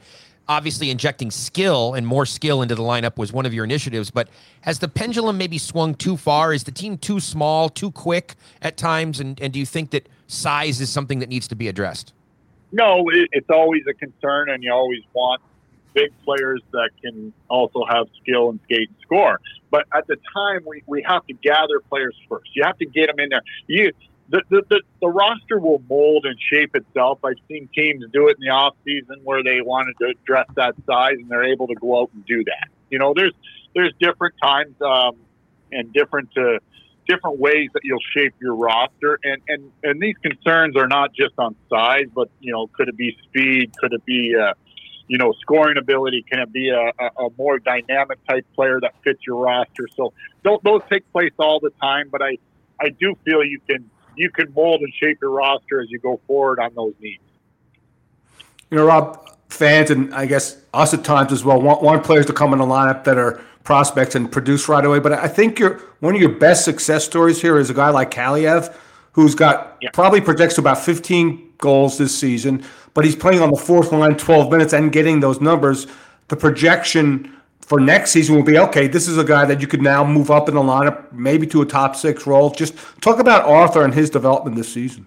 Obviously, 0.50 0.90
injecting 0.90 1.32
skill 1.32 1.94
and 1.94 2.06
more 2.06 2.26
skill 2.26 2.62
into 2.62 2.76
the 2.76 2.82
lineup 2.82 3.18
was 3.18 3.32
one 3.32 3.46
of 3.46 3.54
your 3.54 3.64
initiatives. 3.64 4.12
But 4.12 4.30
has 4.62 4.80
the 4.80 4.88
pendulum 4.88 5.38
maybe 5.38 5.58
swung 5.58 5.94
too 5.94 6.18
far? 6.18 6.54
Is 6.54 6.64
the 6.64 6.72
team 6.72 6.98
too 6.98 7.20
small, 7.20 7.70
too 7.70 7.92
quick 7.92 8.36
at 8.62 8.76
times? 8.76 9.22
And 9.22 9.40
and 9.40 9.54
do 9.54 9.60
you 9.60 9.66
think 9.66 9.92
that 9.92 10.10
size 10.28 10.82
is 10.82 10.90
something 10.90 11.20
that 11.20 11.30
needs 11.30 11.48
to 11.48 11.56
be 11.56 11.70
addressed? 11.70 12.12
No, 12.72 13.10
it, 13.10 13.30
it's 13.32 13.50
always 13.50 13.84
a 13.90 13.94
concern, 13.94 14.50
and 14.50 14.64
you 14.64 14.72
always 14.72 15.02
want 15.14 15.42
big 15.94 16.12
players 16.24 16.62
that 16.72 16.90
can 17.02 17.34
also 17.50 17.84
have 17.90 18.08
skill 18.22 18.50
and 18.50 18.60
skate 18.66 18.90
and 18.90 18.98
score. 19.02 19.40
But 19.72 19.86
at 19.94 20.08
the 20.08 20.18
time, 20.34 20.62
we, 20.66 20.84
we 20.86 21.04
have 21.04 21.26
to 21.28 21.34
gather 21.34 21.80
players 21.90 22.16
first. 22.28 22.56
You 22.56 22.64
have 22.64 22.78
to 22.78 22.86
get 22.86 23.08
them 23.08 23.20
in 23.20 23.30
there. 23.30 23.42
You 23.68 23.92
the, 24.30 24.44
the, 24.50 24.64
the, 24.70 24.82
the 25.02 25.08
roster 25.08 25.60
will 25.60 25.82
mold 25.90 26.26
and 26.26 26.40
shape 26.40 26.76
itself. 26.76 27.20
I've 27.24 27.38
seen 27.48 27.68
teams 27.74 28.06
do 28.14 28.28
it 28.28 28.38
in 28.40 28.46
the 28.46 28.50
off 28.50 28.76
season 28.86 29.20
where 29.24 29.44
they 29.44 29.62
wanted 29.62 29.96
to 30.02 30.10
address 30.10 30.46
that 30.56 30.76
size 30.86 31.16
and 31.18 31.28
they're 31.30 31.46
able 31.46 31.68
to 31.68 31.76
go 31.76 32.02
out 32.02 32.12
and 32.14 32.24
do 32.26 32.44
that. 32.44 32.68
You 32.92 33.00
know, 33.00 33.14
there's 33.16 33.34
there's 33.74 33.94
different 34.00 34.36
times 34.42 34.76
um, 34.82 35.16
and 35.72 35.92
different 35.94 36.30
uh, 36.38 36.60
different 37.08 37.40
ways 37.40 37.70
that 37.74 37.82
you'll 37.84 38.00
shape 38.14 38.34
your 38.40 38.56
roster 38.56 39.20
and, 39.24 39.42
and 39.48 39.72
and 39.84 40.02
these 40.02 40.16
concerns 40.22 40.76
are 40.76 40.88
not 40.88 41.14
just 41.14 41.34
on 41.38 41.56
size 41.70 42.06
but 42.14 42.30
you 42.40 42.52
know 42.52 42.68
could 42.68 42.88
it 42.88 42.98
be 42.98 43.18
speed 43.24 43.72
could 43.80 43.94
it 43.94 44.06
be 44.06 44.36
uh, 44.36 44.54
you 45.10 45.18
know, 45.18 45.34
scoring 45.42 45.78
ability? 45.78 46.24
Can 46.32 46.40
it 46.40 46.54
be 46.54 46.70
a, 46.70 46.92
a, 47.04 47.26
a 47.26 47.30
more 47.38 47.58
dynamic 47.58 48.20
type 48.28 48.46
player 48.56 48.80
that 48.80 48.94
fits 49.04 49.20
your 49.26 49.38
roster? 49.38 49.88
So 49.98 50.14
those, 50.44 50.60
those 50.64 50.82
take 50.90 51.12
place 51.12 51.34
all 51.40 51.60
the 51.60 51.72
time, 51.82 52.10
but 52.12 52.22
I, 52.22 52.38
I 52.80 52.90
do 52.90 53.16
feel 53.26 53.44
you 53.44 53.60
can 53.68 53.90
you 54.16 54.30
can 54.30 54.54
mold 54.54 54.82
and 54.82 54.94
shape 54.94 55.18
your 55.22 55.32
roster 55.32 55.82
as 55.82 55.90
you 55.90 55.98
go 56.00 56.20
forward 56.28 56.60
on 56.60 56.74
those 56.76 56.94
needs. 57.00 57.24
You 58.70 58.78
know, 58.78 58.86
Rob, 58.86 59.39
fans 59.50 59.90
and 59.92 60.14
I 60.14 60.26
guess 60.26 60.58
us 60.74 60.94
at 60.94 61.04
times 61.04 61.32
as 61.32 61.44
well 61.44 61.62
want, 61.62 61.82
want 61.82 62.04
players 62.04 62.26
to 62.28 62.34
come 62.34 62.54
in 62.54 62.60
the 62.60 62.66
lineup 62.66 63.04
that 63.04 63.18
are 63.18 63.42
prospects 63.64 64.16
and 64.16 64.32
produce 64.32 64.70
right 64.70 64.84
away. 64.86 65.00
But 65.00 65.14
I 65.14 65.28
think 65.28 65.60
your 65.60 65.80
one 66.00 66.16
of 66.16 66.22
your 66.22 66.32
best 66.32 66.64
success 66.66 67.04
stories 67.06 67.42
here 67.42 67.58
is 67.58 67.70
a 67.70 67.74
guy 67.74 67.90
like 67.90 68.12
Kaliyev, 68.12 68.74
who's 69.14 69.36
got 69.36 69.78
Yeah. 69.82 69.90
probably 69.94 70.22
projects 70.22 70.56
to 70.56 70.62
about 70.62 70.78
15 70.80 71.50
goals 71.58 71.98
this 71.98 72.18
season, 72.18 72.64
but 72.94 73.04
he's 73.04 73.16
playing 73.16 73.42
on 73.42 73.52
the 73.52 73.58
fourth 73.58 73.92
line 73.92 74.16
12 74.16 74.50
minutes 74.52 74.72
and 74.74 74.92
getting 74.92 75.20
those 75.20 75.42
numbers. 75.42 75.88
The 76.30 76.36
projection 76.38 77.34
for 77.62 77.80
next 77.80 78.12
season 78.12 78.36
will 78.36 78.44
be 78.44 78.58
okay. 78.58 78.88
This 78.88 79.08
is 79.08 79.18
a 79.18 79.24
guy 79.24 79.46
that 79.46 79.62
you 79.62 79.68
could 79.68 79.82
now 79.82 80.04
move 80.04 80.32
up 80.32 80.48
in 80.48 80.56
the 80.56 80.62
lineup, 80.62 81.12
maybe 81.12 81.46
to 81.48 81.62
a 81.62 81.66
top 81.66 81.96
six 81.96 82.26
role. 82.26 82.50
Just 82.52 82.74
talk 83.02 83.20
about 83.20 83.46
Arthur 83.46 83.84
and 83.84 83.94
his 83.94 84.10
development 84.10 84.56
this 84.56 84.72
season. 84.72 85.06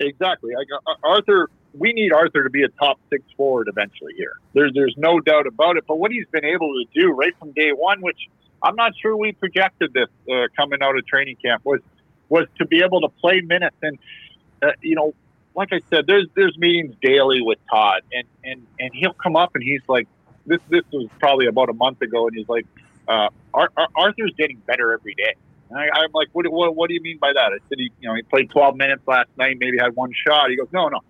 Exactly. 0.00 0.52
I 0.54 0.64
got, 0.64 0.98
Arthur, 1.04 1.48
we 1.76 1.92
need 1.92 2.12
Arthur 2.12 2.44
to 2.44 2.50
be 2.50 2.62
a 2.62 2.68
top 2.68 2.98
six 3.10 3.24
forward 3.36 3.68
eventually 3.68 4.14
here. 4.16 4.34
There's 4.52 4.72
there's 4.74 4.94
no 4.96 5.20
doubt 5.20 5.46
about 5.46 5.76
it. 5.76 5.84
But 5.86 5.96
what 5.96 6.10
he's 6.10 6.26
been 6.28 6.44
able 6.44 6.72
to 6.72 6.84
do 6.94 7.10
right 7.10 7.36
from 7.38 7.52
day 7.52 7.70
one, 7.72 8.00
which 8.00 8.28
I'm 8.62 8.76
not 8.76 8.92
sure 9.00 9.16
we 9.16 9.32
projected 9.32 9.92
this 9.92 10.08
uh, 10.30 10.48
coming 10.56 10.82
out 10.82 10.96
of 10.96 11.06
training 11.06 11.36
camp, 11.36 11.64
was 11.64 11.80
was 12.28 12.46
to 12.58 12.66
be 12.66 12.82
able 12.82 13.00
to 13.02 13.08
play 13.08 13.40
minutes. 13.40 13.76
And 13.82 13.98
uh, 14.62 14.72
you 14.80 14.94
know, 14.94 15.14
like 15.54 15.72
I 15.72 15.80
said, 15.90 16.06
there's 16.06 16.26
there's 16.34 16.56
meetings 16.56 16.94
daily 17.02 17.42
with 17.42 17.58
Todd, 17.70 18.02
and 18.12 18.26
and 18.44 18.66
and 18.78 18.94
he'll 18.94 19.14
come 19.14 19.36
up 19.36 19.54
and 19.54 19.62
he's 19.62 19.82
like, 19.88 20.06
this 20.46 20.60
this 20.68 20.84
was 20.92 21.08
probably 21.18 21.46
about 21.46 21.68
a 21.68 21.74
month 21.74 22.02
ago, 22.02 22.26
and 22.28 22.36
he's 22.36 22.48
like, 22.48 22.66
uh, 23.08 23.28
Ar- 23.52 23.72
Ar- 23.76 23.88
Arthur's 23.96 24.32
getting 24.38 24.58
better 24.58 24.92
every 24.92 25.14
day. 25.14 25.34
And 25.70 25.78
I, 25.78 25.88
I'm 25.92 26.12
like, 26.12 26.28
what, 26.32 26.46
what, 26.52 26.76
what 26.76 26.88
do 26.88 26.94
you 26.94 27.00
mean 27.00 27.18
by 27.18 27.32
that? 27.32 27.52
I 27.52 27.58
said, 27.68 27.78
he, 27.78 27.90
you 28.00 28.08
know, 28.08 28.14
he 28.14 28.22
played 28.22 28.50
12 28.50 28.76
minutes 28.76 29.02
last 29.06 29.30
night, 29.38 29.56
maybe 29.58 29.78
had 29.78 29.96
one 29.96 30.12
shot. 30.12 30.50
He 30.50 30.56
goes, 30.56 30.68
no, 30.72 30.88
no. 30.88 31.00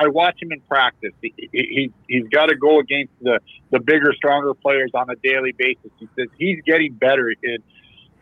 I 0.00 0.08
watch 0.08 0.40
him 0.40 0.50
in 0.50 0.60
practice. 0.62 1.12
He, 1.20 1.34
he, 1.36 1.48
he, 1.52 1.92
he's 2.08 2.28
got 2.28 2.46
to 2.46 2.56
go 2.56 2.78
against 2.78 3.12
the, 3.20 3.38
the 3.70 3.80
bigger, 3.80 4.14
stronger 4.16 4.54
players 4.54 4.90
on 4.94 5.10
a 5.10 5.16
daily 5.16 5.52
basis. 5.52 5.90
He 5.98 6.08
says 6.16 6.28
he's 6.38 6.62
getting 6.64 6.94
better. 6.94 7.34
And, 7.42 7.62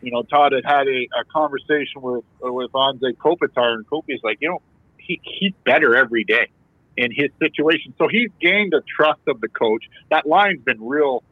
you 0.01 0.11
know, 0.11 0.23
Todd 0.23 0.51
had 0.51 0.65
had 0.65 0.87
a, 0.89 1.07
a 1.17 1.23
conversation 1.31 2.01
with, 2.01 2.25
with 2.41 2.69
Anze 2.73 3.13
Kopitar, 3.15 3.75
and 3.75 3.87
Kopi's 3.87 4.19
like, 4.23 4.39
you 4.41 4.49
know, 4.49 4.61
he, 4.97 5.21
he's 5.23 5.53
better 5.63 5.95
every 5.95 6.25
day 6.25 6.49
in 6.97 7.13
his 7.13 7.29
situation. 7.39 7.93
So 7.97 8.09
he's 8.09 8.29
gained 8.41 8.73
the 8.73 8.81
trust 8.81 9.21
of 9.27 9.39
the 9.39 9.47
coach. 9.47 9.85
That 10.11 10.27
line's 10.27 10.61
been 10.61 10.85
real 10.85 11.23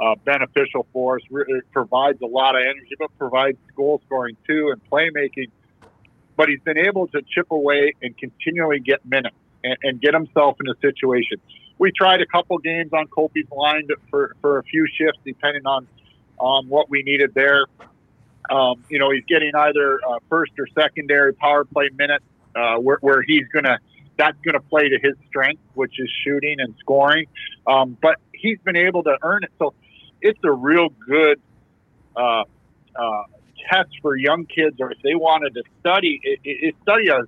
uh, 0.00 0.16
beneficial 0.24 0.84
for 0.92 1.18
us. 1.18 1.22
It 1.30 1.70
provides 1.70 2.20
a 2.22 2.26
lot 2.26 2.56
of 2.56 2.62
energy, 2.62 2.96
but 2.98 3.16
provides 3.18 3.56
goal 3.76 4.02
scoring 4.06 4.36
too 4.48 4.72
and 4.72 4.80
playmaking. 4.90 5.52
But 6.34 6.48
he's 6.48 6.60
been 6.60 6.78
able 6.78 7.06
to 7.08 7.22
chip 7.22 7.52
away 7.52 7.94
and 8.02 8.18
continually 8.18 8.80
get 8.80 9.06
minutes 9.06 9.36
and, 9.64 9.76
and 9.82 10.00
get 10.00 10.14
himself 10.14 10.56
in 10.60 10.68
a 10.68 10.74
situation. 10.80 11.40
We 11.78 11.92
tried 11.92 12.20
a 12.20 12.26
couple 12.26 12.58
games 12.58 12.92
on 12.92 13.08
Kopi's 13.08 13.50
line 13.50 13.88
for, 14.10 14.36
for 14.40 14.58
a 14.58 14.62
few 14.62 14.86
shifts, 14.86 15.20
depending 15.24 15.66
on 15.66 15.86
on 16.38 16.68
what 16.68 16.90
we 16.90 17.02
needed 17.02 17.32
there. 17.34 17.66
Um, 18.50 18.84
you 18.88 18.98
know, 18.98 19.10
he's 19.10 19.24
getting 19.26 19.54
either 19.54 20.00
uh, 20.06 20.18
first 20.28 20.52
or 20.58 20.66
secondary 20.74 21.32
power 21.34 21.64
play 21.64 21.88
minutes 21.96 22.24
uh, 22.56 22.76
where, 22.76 22.98
where 23.00 23.22
he's 23.22 23.46
going 23.48 23.64
to 23.64 23.78
that's 24.18 24.36
going 24.44 24.54
to 24.54 24.60
play 24.60 24.88
to 24.88 24.98
his 25.02 25.14
strength, 25.28 25.62
which 25.74 25.98
is 25.98 26.10
shooting 26.22 26.56
and 26.60 26.74
scoring. 26.80 27.26
Um, 27.66 27.96
but 28.00 28.16
he's 28.34 28.58
been 28.58 28.76
able 28.76 29.02
to 29.04 29.16
earn 29.22 29.42
it. 29.42 29.50
So 29.58 29.74
it's 30.20 30.38
a 30.44 30.52
real 30.52 30.90
good 31.08 31.40
uh, 32.14 32.44
uh, 32.94 33.22
test 33.70 33.90
for 34.02 34.16
young 34.16 34.44
kids, 34.46 34.76
or 34.80 34.92
if 34.92 34.98
they 35.02 35.14
wanted 35.14 35.54
to 35.54 35.62
study, 35.80 36.20
it, 36.22 36.40
it 36.44 36.74
study 36.82 37.08
a 37.08 37.22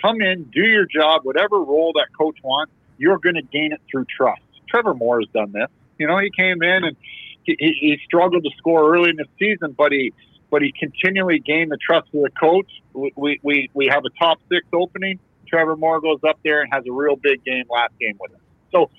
come 0.00 0.20
in, 0.20 0.44
do 0.44 0.62
your 0.62 0.86
job, 0.86 1.22
whatever 1.24 1.58
role 1.58 1.92
that 1.94 2.06
coach 2.16 2.36
wants. 2.42 2.72
You're 2.98 3.18
going 3.18 3.36
to 3.36 3.42
gain 3.42 3.72
it 3.72 3.80
through 3.90 4.06
trust. 4.14 4.42
Trevor 4.68 4.94
Moore 4.94 5.20
has 5.20 5.28
done 5.30 5.52
this. 5.52 5.68
You 5.98 6.06
know, 6.06 6.18
he 6.18 6.30
came 6.30 6.62
in 6.62 6.84
and 6.84 6.96
he, 7.44 7.56
he, 7.58 7.98
struggled 8.04 8.44
to 8.44 8.50
score 8.58 8.94
early 8.94 9.10
in 9.10 9.16
the 9.16 9.26
season, 9.38 9.74
but 9.76 9.92
he 9.92 10.12
but 10.50 10.62
he 10.62 10.72
continually 10.78 11.38
gained 11.38 11.70
the 11.70 11.78
trust 11.78 12.08
of 12.12 12.22
the 12.22 12.30
coach. 12.30 12.70
We, 12.92 13.38
we, 13.42 13.70
we, 13.72 13.86
have 13.86 14.04
a 14.04 14.10
top 14.18 14.40
six 14.50 14.66
opening. 14.72 15.20
Trevor 15.46 15.76
Moore 15.76 16.00
goes 16.00 16.18
up 16.28 16.40
there 16.42 16.60
and 16.60 16.72
has 16.72 16.84
a 16.88 16.92
real 16.92 17.16
big 17.16 17.44
game 17.44 17.64
last 17.70 17.92
game 18.00 18.16
with 18.20 18.32
us. 18.32 18.40
So, 18.72 18.90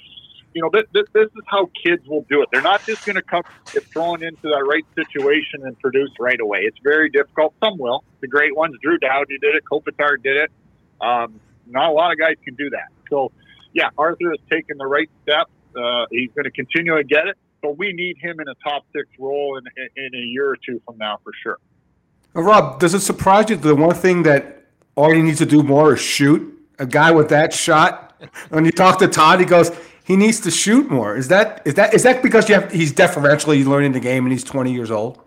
you 0.54 0.62
know, 0.62 0.70
this, 0.72 0.84
this, 0.94 1.04
this 1.14 1.26
is 1.26 1.44
how 1.48 1.70
kids 1.86 2.08
will 2.08 2.26
do 2.30 2.42
it. 2.42 2.50
They're 2.52 2.62
not 2.62 2.86
just 2.86 3.06
going 3.06 3.18
to 3.18 3.22
come 3.22 3.44
get 3.74 3.84
thrown 3.86 4.24
into 4.24 4.44
that 4.44 4.66
right 4.66 4.86
situation 4.96 5.66
and 5.66 5.78
produce 5.80 6.12
right 6.20 6.40
away. 6.40 6.62
It's 6.64 6.80
very 6.84 7.10
difficult. 7.10 7.54
Some 7.62 7.78
will. 7.78 8.04
The 8.22 8.28
great 8.28 8.56
ones, 8.56 8.76
Drew 8.82 8.98
Doughty 8.98 9.38
did 9.40 9.56
it. 9.56 9.64
Kopitar 9.70 10.22
did 10.22 10.38
it. 10.38 10.52
Um, 11.02 11.40
not 11.68 11.90
a 11.90 11.94
lot 11.94 12.12
of 12.12 12.20
guys 12.20 12.36
can 12.44 12.56
do 12.56 12.70
that. 12.72 12.90
So, 13.10 13.32
yeah, 13.74 13.90
Arthur 13.98 14.30
has 14.30 14.40
taken 14.50 14.78
the 14.78 14.88
right 14.88 15.10
steps. 15.24 15.52
Uh, 15.76 16.06
he's 16.12 16.30
going 16.36 16.46
to 16.46 16.52
continue 16.52 16.96
to 16.96 17.04
get 17.04 17.28
it, 17.28 17.38
but 17.62 17.78
we 17.78 17.94
need 17.94 18.18
him 18.22 18.40
in 18.40 18.48
a 18.48 18.56
top 18.64 18.86
six 18.94 19.08
role 19.18 19.58
in, 19.58 19.64
in, 19.78 20.06
in 20.06 20.16
a 20.16 20.24
year 20.24 20.50
or 20.50 20.58
two 20.58 20.82
from 20.86 20.98
now 20.98 21.20
for 21.24 21.32
sure. 21.42 21.58
Now, 22.36 22.42
Rob, 22.42 22.80
does 22.80 22.94
it 22.94 23.02
surprise 23.02 23.50
you 23.50 23.56
that 23.56 23.68
the 23.68 23.76
one 23.76 23.96
thing 23.96 24.24
that 24.24 24.66
Artie 24.96 25.22
needs 25.22 25.40
to 25.40 25.46
do 25.46 25.64
more 25.64 25.94
is 25.94 26.02
shoot? 26.02 26.58
A 26.80 26.86
guy 26.86 27.12
with 27.12 27.30
that 27.30 27.54
shot. 27.54 28.16
When 28.50 28.66
you 28.66 28.72
talk 28.72 29.00
to 29.00 29.08
Todd, 29.08 29.40
he 29.40 29.46
goes, 29.46 29.72
he 30.04 30.16
needs 30.16 30.40
to 30.42 30.52
shoot 30.52 30.90
more. 30.90 31.16
Is 31.16 31.28
that 31.28 31.62
is 31.66 31.76
that 31.76 31.94
is 31.94 32.04
that 32.04 32.24
because 32.24 32.50
you 32.50 32.56
have 32.56 32.72
he's 32.72 32.92
deferentially 32.92 33.64
learning 33.64 33.92
the 33.92 34.00
game 34.00 34.26
and 34.26 34.32
he's 34.32 34.44
twenty 34.44 34.74
years 34.74 34.92
old? 34.92 35.22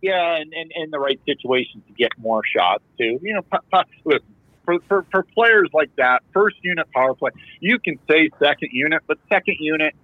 Yeah, 0.00 0.36
and, 0.36 0.52
and, 0.52 0.72
and 0.74 0.92
the 0.92 0.98
right 0.98 1.20
situations 1.26 1.84
to 1.86 1.92
get 1.92 2.10
more 2.18 2.42
shots 2.44 2.84
too. 2.98 3.18
You 3.22 3.34
know, 3.34 3.42
pu- 3.42 3.58
pu- 3.70 3.82
listen, 4.04 4.34
for, 4.64 4.78
for, 4.88 5.04
for 5.10 5.22
players 5.22 5.68
like 5.72 5.94
that, 5.96 6.22
first 6.32 6.56
unit 6.62 6.90
power 6.92 7.14
play, 7.14 7.30
you 7.60 7.78
can 7.78 7.98
say 8.08 8.30
second 8.38 8.70
unit, 8.72 9.02
but 9.06 9.18
second 9.28 9.56
unit 9.60 9.94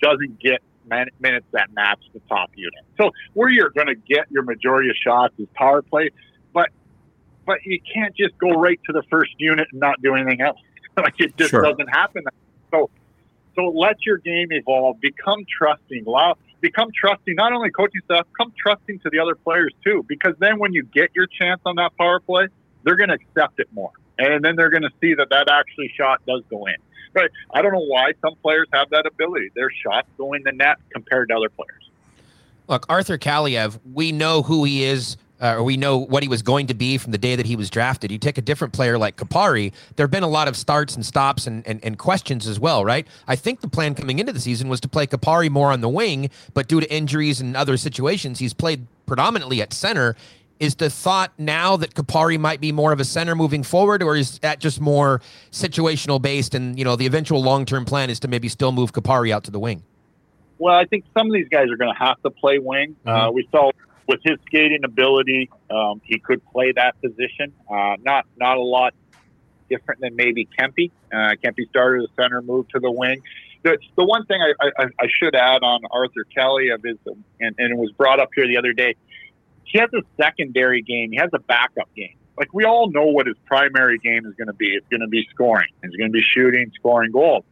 doesn't 0.00 0.38
get 0.38 0.60
man- 0.88 1.08
minutes 1.20 1.46
that 1.52 1.72
match 1.72 2.00
the 2.12 2.20
top 2.28 2.50
unit. 2.54 2.84
So 2.98 3.10
where 3.34 3.48
you're 3.48 3.70
going 3.70 3.88
to 3.88 3.94
get 3.94 4.30
your 4.30 4.42
majority 4.42 4.90
of 4.90 4.96
shots 4.96 5.34
is 5.38 5.48
power 5.54 5.82
play, 5.82 6.10
but 6.52 6.70
but 7.46 7.58
you 7.64 7.80
can't 7.94 8.14
just 8.16 8.36
go 8.38 8.50
right 8.50 8.80
to 8.86 8.92
the 8.92 9.02
first 9.10 9.32
unit 9.38 9.68
and 9.72 9.80
not 9.80 10.02
do 10.02 10.14
anything 10.14 10.40
else. 10.40 10.58
like 10.96 11.14
it 11.18 11.36
just 11.36 11.50
Sure. 11.50 11.62
doesn't 11.62 11.88
happen. 11.88 12.24
So 12.72 12.90
so 13.54 13.68
let 13.68 14.04
your 14.04 14.18
game 14.18 14.48
evolve. 14.50 15.00
Become 15.00 15.44
trusting. 15.58 16.04
Allow 16.06 16.36
become 16.60 16.88
trusting. 16.98 17.34
Not 17.36 17.52
only 17.52 17.70
coaching 17.70 18.00
staff, 18.04 18.26
come 18.36 18.52
trusting 18.60 18.98
to 19.00 19.10
the 19.10 19.18
other 19.18 19.34
players 19.34 19.72
too. 19.84 20.04
Because 20.08 20.34
then 20.38 20.58
when 20.58 20.72
you 20.72 20.82
get 20.82 21.10
your 21.14 21.26
chance 21.26 21.60
on 21.64 21.76
that 21.76 21.96
power 21.96 22.20
play, 22.20 22.48
they're 22.86 22.96
going 22.96 23.10
to 23.10 23.16
accept 23.16 23.60
it 23.60 23.68
more, 23.74 23.90
and 24.18 24.42
then 24.42 24.56
they're 24.56 24.70
going 24.70 24.84
to 24.84 24.92
see 25.00 25.12
that 25.14 25.28
that 25.30 25.50
actually 25.50 25.92
shot 25.94 26.22
does 26.26 26.42
go 26.48 26.64
in. 26.66 26.76
But 27.12 27.30
I 27.52 27.60
don't 27.60 27.72
know 27.72 27.84
why 27.84 28.12
some 28.22 28.36
players 28.36 28.68
have 28.72 28.88
that 28.90 29.06
ability. 29.06 29.50
Their 29.54 29.70
shots 29.70 30.08
go 30.16 30.32
in 30.32 30.42
the 30.44 30.52
net 30.52 30.78
compared 30.90 31.28
to 31.28 31.36
other 31.36 31.48
players. 31.50 31.90
Look, 32.68 32.86
Arthur 32.88 33.18
Kaliyev, 33.18 33.78
we 33.92 34.12
know 34.12 34.42
who 34.42 34.64
he 34.64 34.84
is, 34.84 35.16
uh, 35.40 35.56
or 35.56 35.62
we 35.62 35.76
know 35.76 35.98
what 35.98 36.22
he 36.22 36.28
was 36.28 36.42
going 36.42 36.66
to 36.68 36.74
be 36.74 36.98
from 36.98 37.12
the 37.12 37.18
day 37.18 37.36
that 37.36 37.46
he 37.46 37.56
was 37.56 37.70
drafted. 37.70 38.10
You 38.10 38.18
take 38.18 38.38
a 38.38 38.42
different 38.42 38.72
player 38.72 38.98
like 38.98 39.16
Kupari, 39.16 39.72
there 39.96 40.04
have 40.04 40.10
been 40.10 40.22
a 40.22 40.28
lot 40.28 40.48
of 40.48 40.56
starts 40.56 40.94
and 40.94 41.04
stops 41.04 41.46
and, 41.46 41.66
and, 41.66 41.82
and 41.84 41.98
questions 41.98 42.46
as 42.46 42.58
well, 42.58 42.84
right? 42.84 43.06
I 43.26 43.36
think 43.36 43.60
the 43.60 43.68
plan 43.68 43.94
coming 43.94 44.18
into 44.18 44.32
the 44.32 44.40
season 44.40 44.68
was 44.68 44.80
to 44.80 44.88
play 44.88 45.06
Kupari 45.06 45.50
more 45.50 45.72
on 45.72 45.80
the 45.80 45.88
wing, 45.88 46.30
but 46.54 46.68
due 46.68 46.80
to 46.80 46.92
injuries 46.92 47.40
and 47.40 47.56
other 47.56 47.76
situations, 47.76 48.38
he's 48.38 48.54
played 48.54 48.86
predominantly 49.06 49.60
at 49.60 49.72
center. 49.72 50.16
Is 50.58 50.76
the 50.76 50.88
thought 50.88 51.32
now 51.36 51.76
that 51.76 51.94
Kupari 51.94 52.38
might 52.38 52.60
be 52.60 52.72
more 52.72 52.92
of 52.92 53.00
a 53.00 53.04
center 53.04 53.34
moving 53.34 53.62
forward, 53.62 54.02
or 54.02 54.16
is 54.16 54.38
that 54.38 54.58
just 54.58 54.80
more 54.80 55.20
situational 55.52 56.20
based? 56.20 56.54
And 56.54 56.78
you 56.78 56.84
know, 56.84 56.96
the 56.96 57.06
eventual 57.06 57.42
long 57.42 57.66
term 57.66 57.84
plan 57.84 58.08
is 58.08 58.20
to 58.20 58.28
maybe 58.28 58.48
still 58.48 58.72
move 58.72 58.92
Kupari 58.92 59.30
out 59.32 59.44
to 59.44 59.50
the 59.50 59.58
wing. 59.58 59.82
Well, 60.58 60.74
I 60.74 60.86
think 60.86 61.04
some 61.16 61.26
of 61.26 61.34
these 61.34 61.48
guys 61.48 61.70
are 61.70 61.76
going 61.76 61.92
to 61.92 61.98
have 61.98 62.20
to 62.22 62.30
play 62.30 62.58
wing. 62.58 62.96
Uh, 63.04 63.30
we 63.32 63.46
saw 63.52 63.70
with 64.06 64.20
his 64.24 64.38
skating 64.46 64.84
ability, 64.84 65.50
um, 65.70 66.00
he 66.04 66.18
could 66.18 66.44
play 66.52 66.72
that 66.72 67.00
position. 67.02 67.52
Uh, 67.70 67.96
not 68.02 68.26
not 68.36 68.56
a 68.56 68.62
lot 68.62 68.94
different 69.68 70.00
than 70.00 70.16
maybe 70.16 70.48
Kempy. 70.58 70.90
Uh, 71.12 71.34
Kempy 71.42 71.68
started 71.68 72.04
as 72.04 72.08
center, 72.16 72.40
moved 72.40 72.70
to 72.70 72.80
the 72.80 72.90
wing. 72.90 73.20
The, 73.62 73.78
the 73.96 74.04
one 74.04 74.24
thing 74.26 74.40
I, 74.40 74.70
I, 74.78 74.84
I 75.00 75.06
should 75.20 75.34
add 75.34 75.62
on 75.62 75.80
Arthur 75.90 76.24
Kaliyev 76.36 76.84
is, 76.84 76.98
and, 77.40 77.54
and 77.58 77.72
it 77.72 77.76
was 77.76 77.90
brought 77.92 78.20
up 78.20 78.30
here 78.34 78.46
the 78.46 78.56
other 78.56 78.72
day. 78.72 78.94
He 79.66 79.78
has 79.78 79.90
a 79.92 80.02
secondary 80.20 80.82
game. 80.82 81.12
He 81.12 81.18
has 81.18 81.30
a 81.32 81.38
backup 81.38 81.92
game. 81.94 82.16
Like 82.38 82.52
we 82.52 82.64
all 82.64 82.90
know 82.90 83.06
what 83.06 83.26
his 83.26 83.36
primary 83.46 83.98
game 83.98 84.26
is 84.26 84.34
going 84.34 84.48
to 84.48 84.54
be. 84.54 84.68
It's 84.68 84.86
going 84.88 85.00
to 85.00 85.08
be 85.08 85.26
scoring. 85.30 85.70
It's 85.82 85.96
going 85.96 86.10
to 86.10 86.12
be 86.12 86.22
shooting, 86.22 86.70
scoring 86.74 87.12
goals. 87.12 87.44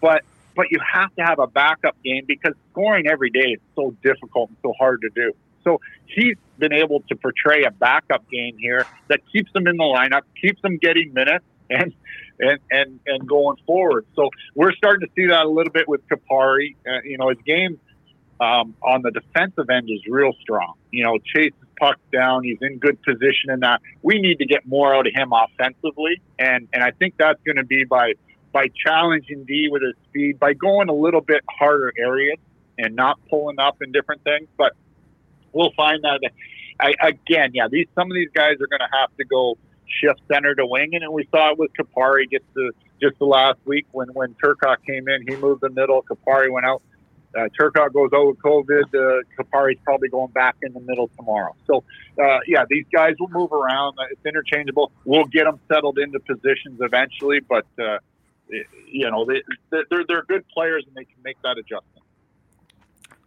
But 0.00 0.22
but 0.54 0.70
you 0.70 0.78
have 0.80 1.14
to 1.16 1.22
have 1.22 1.40
a 1.40 1.46
backup 1.46 1.96
game 2.04 2.24
because 2.26 2.54
scoring 2.70 3.08
every 3.08 3.30
day 3.30 3.56
is 3.56 3.60
so 3.74 3.94
difficult 4.02 4.50
and 4.50 4.58
so 4.62 4.72
hard 4.78 5.00
to 5.02 5.10
do. 5.14 5.32
So 5.64 5.80
he's 6.06 6.36
been 6.58 6.72
able 6.72 7.00
to 7.08 7.16
portray 7.16 7.64
a 7.64 7.70
backup 7.70 8.28
game 8.30 8.56
here 8.58 8.86
that 9.08 9.20
keeps 9.32 9.50
him 9.54 9.66
in 9.66 9.76
the 9.76 9.84
lineup, 9.84 10.22
keeps 10.40 10.62
him 10.62 10.76
getting 10.76 11.12
minutes, 11.12 11.44
and 11.70 11.92
and 12.38 12.58
and 12.70 13.00
and 13.06 13.28
going 13.28 13.56
forward. 13.66 14.06
So 14.14 14.30
we're 14.54 14.74
starting 14.74 15.08
to 15.08 15.12
see 15.14 15.26
that 15.26 15.44
a 15.44 15.48
little 15.48 15.72
bit 15.72 15.88
with 15.88 16.02
Kupari. 16.08 16.76
Uh, 16.86 17.00
you 17.04 17.18
know, 17.18 17.30
his 17.30 17.38
game 17.44 17.80
um, 18.40 18.74
on 18.82 19.02
the 19.02 19.10
defensive 19.10 19.70
end 19.70 19.88
is 19.90 20.00
real 20.08 20.32
strong. 20.40 20.74
You 20.90 21.04
know, 21.04 21.18
chases 21.18 21.58
pucks 21.78 22.00
down. 22.12 22.44
He's 22.44 22.58
in 22.60 22.78
good 22.78 23.00
position 23.02 23.50
in 23.50 23.60
that. 23.60 23.80
We 24.02 24.20
need 24.20 24.38
to 24.38 24.46
get 24.46 24.66
more 24.66 24.94
out 24.94 25.06
of 25.06 25.14
him 25.14 25.32
offensively, 25.32 26.20
and 26.38 26.68
and 26.72 26.82
I 26.82 26.90
think 26.92 27.14
that's 27.18 27.40
going 27.44 27.56
to 27.56 27.64
be 27.64 27.84
by 27.84 28.14
by 28.52 28.68
challenging 28.84 29.44
D 29.44 29.68
with 29.70 29.82
his 29.82 29.94
speed, 30.08 30.38
by 30.38 30.54
going 30.54 30.88
a 30.88 30.94
little 30.94 31.20
bit 31.20 31.42
harder 31.50 31.92
areas 31.98 32.38
and 32.78 32.94
not 32.94 33.18
pulling 33.28 33.58
up 33.58 33.82
in 33.82 33.92
different 33.92 34.22
things. 34.24 34.48
But 34.56 34.74
we'll 35.52 35.72
find 35.76 36.02
that. 36.04 36.20
I, 36.80 36.94
again, 37.00 37.52
yeah, 37.54 37.68
these 37.70 37.86
some 37.94 38.10
of 38.10 38.14
these 38.14 38.30
guys 38.34 38.54
are 38.60 38.66
going 38.66 38.80
to 38.80 38.98
have 38.98 39.16
to 39.16 39.24
go 39.24 39.56
shift 39.86 40.20
center 40.30 40.54
to 40.54 40.66
wing, 40.66 40.94
and 40.94 41.12
we 41.12 41.28
saw 41.30 41.52
it 41.52 41.58
with 41.58 41.70
Kupari 41.78 42.30
just 42.30 42.44
the 42.54 42.72
just 43.00 43.18
the 43.18 43.26
last 43.26 43.58
week 43.64 43.86
when 43.92 44.08
when 44.08 44.34
Turcotte 44.34 44.84
came 44.86 45.08
in, 45.08 45.24
he 45.28 45.36
moved 45.36 45.60
the 45.60 45.70
middle. 45.70 46.02
Kupari 46.02 46.50
went 46.50 46.66
out. 46.66 46.82
Uh, 47.36 47.48
Turcotte 47.58 47.92
goes 47.92 48.10
out 48.14 48.28
with 48.28 48.38
COVID. 48.38 48.84
Uh, 48.94 49.22
Kupari's 49.36 49.78
probably 49.84 50.08
going 50.08 50.30
back 50.32 50.56
in 50.62 50.72
the 50.72 50.80
middle 50.80 51.08
tomorrow. 51.16 51.54
So, 51.66 51.82
uh, 52.22 52.38
yeah, 52.46 52.64
these 52.68 52.84
guys 52.92 53.14
will 53.18 53.30
move 53.30 53.52
around. 53.52 53.96
It's 54.10 54.24
interchangeable. 54.24 54.92
We'll 55.04 55.24
get 55.24 55.44
them 55.44 55.58
settled 55.68 55.98
into 55.98 56.20
positions 56.20 56.78
eventually, 56.80 57.40
but 57.40 57.66
uh, 57.78 57.98
you 58.86 59.10
know 59.10 59.24
they, 59.24 59.42
they're 59.70 60.04
they're 60.06 60.22
good 60.24 60.46
players 60.48 60.84
and 60.86 60.94
they 60.94 61.04
can 61.04 61.16
make 61.24 61.36
that 61.42 61.58
adjustment. 61.58 62.04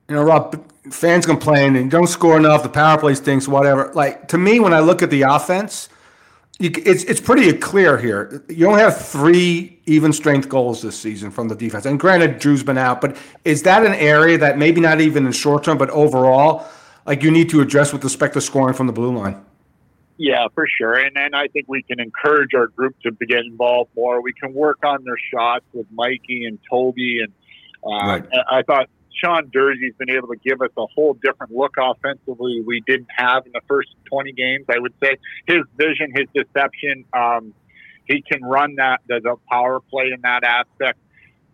you 0.08 0.16
know, 0.16 0.24
Rob, 0.24 0.64
fans 0.92 1.26
complain 1.26 1.76
and 1.76 1.92
don't 1.92 2.08
score 2.08 2.38
enough. 2.38 2.64
The 2.64 2.70
power 2.70 2.98
play 2.98 3.16
stinks, 3.16 3.48
whatever. 3.48 3.92
Like 3.94 4.28
to 4.30 4.38
me, 4.38 4.60
when 4.60 4.74
I 4.74 4.80
look 4.80 5.02
at 5.02 5.10
the 5.10 5.24
offense, 5.24 5.90
it's 6.60 7.04
it's 7.04 7.22
pretty 7.22 7.54
clear 7.54 7.98
here. 7.98 8.44
You 8.50 8.68
only 8.68 8.82
have 8.82 8.98
three 9.00 9.80
even 9.86 10.12
strength 10.12 10.50
goals 10.50 10.82
this 10.82 11.00
season 11.00 11.30
from 11.30 11.48
the 11.50 11.56
defense. 11.56 11.86
And 11.86 12.00
granted, 12.00 12.40
Drew's 12.40 12.64
been 12.64 12.78
out, 12.80 13.00
but 13.00 13.16
is 13.46 13.64
that 13.64 13.86
an 13.86 13.94
area 13.94 14.38
that 14.40 14.58
maybe 14.58 14.82
not 14.82 15.00
even 15.00 15.26
in 15.28 15.32
short 15.32 15.64
term, 15.64 15.78
but 15.78 15.90
overall, 15.92 16.68
like 17.06 17.22
you 17.22 17.30
need 17.30 17.50
to 17.52 17.62
address 17.62 17.94
with 17.94 18.04
respect 18.04 18.34
to 18.34 18.42
scoring 18.42 18.74
from 18.74 18.88
the 18.88 18.94
blue 18.94 19.16
line? 19.16 19.44
Yeah, 20.18 20.48
for 20.56 20.68
sure. 20.68 20.96
And 20.96 21.16
and 21.16 21.36
I 21.36 21.48
think 21.48 21.68
we 21.68 21.84
can 21.84 22.00
encourage 22.00 22.56
our 22.56 22.68
group 22.68 22.96
to 23.02 23.12
get 23.12 23.46
involved 23.46 23.92
more. 23.96 24.22
We 24.22 24.34
can 24.34 24.54
work 24.54 24.80
on 24.84 25.04
their 25.04 25.18
shots 25.32 25.66
with 25.74 25.86
Mikey 25.92 26.46
and 26.46 26.58
Toby. 26.68 27.22
And 27.22 27.34
uh, 27.86 28.08
Right. 28.08 28.26
I 28.50 28.64
thought 28.64 28.90
Sean 29.24 29.50
Durzi's 29.50 29.96
been 29.98 30.10
able 30.10 30.28
to 30.30 30.36
give 30.38 30.62
us 30.62 30.70
a 30.78 30.86
whole 30.88 31.14
different 31.14 31.54
look 31.54 31.76
offensively 31.80 32.62
we 32.62 32.82
didn't 32.86 33.10
have 33.16 33.46
in 33.46 33.52
the 33.52 33.62
first 33.68 33.90
20 34.06 34.32
games, 34.34 34.66
I 34.70 34.80
would 34.80 34.94
say. 35.02 35.18
His 35.48 35.62
vision, 35.78 36.14
his 36.16 36.28
deception, 36.34 37.06
um, 37.14 37.54
he 38.06 38.22
can 38.22 38.44
run 38.44 38.76
that, 38.76 39.02
the, 39.08 39.20
the 39.20 39.36
power 39.50 39.80
play 39.80 40.12
in 40.14 40.22
that 40.22 40.44
aspect. 40.44 41.00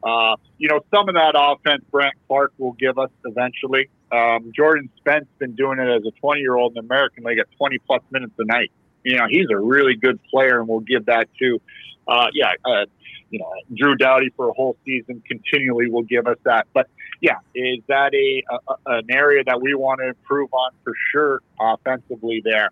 Uh, 0.04 0.36
you 0.58 0.68
know, 0.68 0.82
some 0.94 1.08
of 1.08 1.16
that 1.16 1.34
offense 1.36 1.84
Brandt 1.90 2.16
Clarke 2.28 2.54
will 2.58 2.74
give 2.74 2.98
us 3.00 3.10
eventually. 3.26 3.90
Um, 4.12 4.52
Jordan 4.56 4.90
Spence 4.98 5.26
been 5.40 5.56
doing 5.56 5.80
it 5.80 5.88
as 5.88 6.06
a 6.06 6.12
20 6.20 6.42
year 6.42 6.56
old 6.56 6.76
in 6.78 6.86
the 6.86 6.94
American 6.94 7.24
League 7.24 7.40
at 7.40 7.48
20 7.58 7.80
plus 7.80 8.02
minutes 8.12 8.34
a 8.38 8.46
night. 8.46 8.72
You 9.04 9.18
know, 9.18 9.28
he's 9.30 9.48
a 9.50 9.58
really 9.58 9.96
good 9.96 10.20
player, 10.30 10.60
and 10.60 10.68
we'll 10.68 10.82
give 10.82 11.06
that 11.06 11.30
to. 11.40 11.62
Uh, 12.08 12.28
yeah, 12.34 12.54
uh, 12.66 12.86
you 13.30 13.40
know, 13.40 13.52
Drew 13.76 13.96
Doughty 13.96 14.32
for 14.36 14.50
a 14.50 14.54
whole 14.54 14.78
season 14.86 15.24
continually 15.28 15.90
will 15.90 16.04
give 16.04 16.28
us 16.28 16.38
that. 16.44 16.68
But 16.74 16.88
yeah, 17.24 17.38
is 17.56 17.80
that 17.88 18.14
a, 18.14 18.44
a 18.52 18.98
an 18.98 19.06
area 19.10 19.46
that 19.46 19.62
we 19.62 19.74
want 19.74 20.02
to 20.02 20.10
improve 20.10 20.54
on 20.54 20.72
for 20.84 20.94
sure 21.10 21.42
offensively? 21.58 22.42
There, 22.44 22.70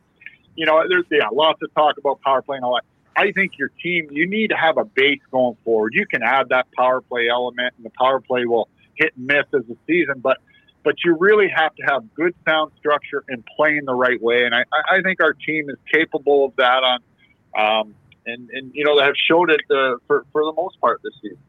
you 0.58 0.66
know, 0.66 0.84
there's 0.89 1.06
yeah, 1.10 1.30
lots 1.32 1.62
of 1.64 1.74
talk 1.74 1.97
about 1.97 2.20
power 2.20 2.41
play 2.41 2.58
and 2.58 2.66
all 2.66 2.76
that. 2.76 2.84
I 3.16 3.32
think 3.32 3.58
your 3.58 3.70
team, 3.82 4.10
you 4.12 4.28
need 4.30 4.49
to 4.49 4.58
have 4.58 4.78
a 4.78 4.84
base 4.84 5.22
going 5.32 5.56
forward. 5.64 5.93
You 5.95 6.06
can 6.06 6.22
add 6.22 6.49
that 6.49 6.68
power 6.74 6.99
play 6.99 7.30
element, 7.30 7.76
and 7.78 7.86
the 7.86 7.91
power 7.97 8.20
play 8.20 8.45
will 8.45 8.68
hit 8.95 9.14
and 9.16 9.26
miss 9.26 9.45
as 9.54 9.62
a 9.70 9.78
season, 9.88 10.20
but 10.20 10.38
but 10.84 10.95
you 11.06 11.16
really 11.18 11.47
have 11.47 11.74
to 11.76 11.84
have 11.84 12.14
good 12.14 12.36
sound 12.45 12.74
structure 12.78 13.24
and 13.30 13.45
playing 13.56 13.86
the 13.86 13.95
right 13.95 14.22
way. 14.22 14.43
And 14.43 14.54
I, 14.54 14.66
I 14.74 14.97
I 14.97 15.02
think 15.02 15.24
our 15.24 15.34
team 15.34 15.70
is 15.70 15.78
capable 15.93 16.43
of 16.43 16.56
that 16.58 16.84
on, 16.84 16.99
um, 17.58 17.95
and 18.26 18.49
and 18.49 18.72
you 18.74 18.84
know 18.84 18.99
they 18.99 19.06
have 19.06 19.16
showed 19.16 19.49
it 19.49 19.62
uh, 19.72 19.95
for 20.08 20.26
for 20.34 20.43
the 20.43 20.52
most 20.52 20.78
part 20.82 20.99
this 21.04 21.14
season. 21.22 21.39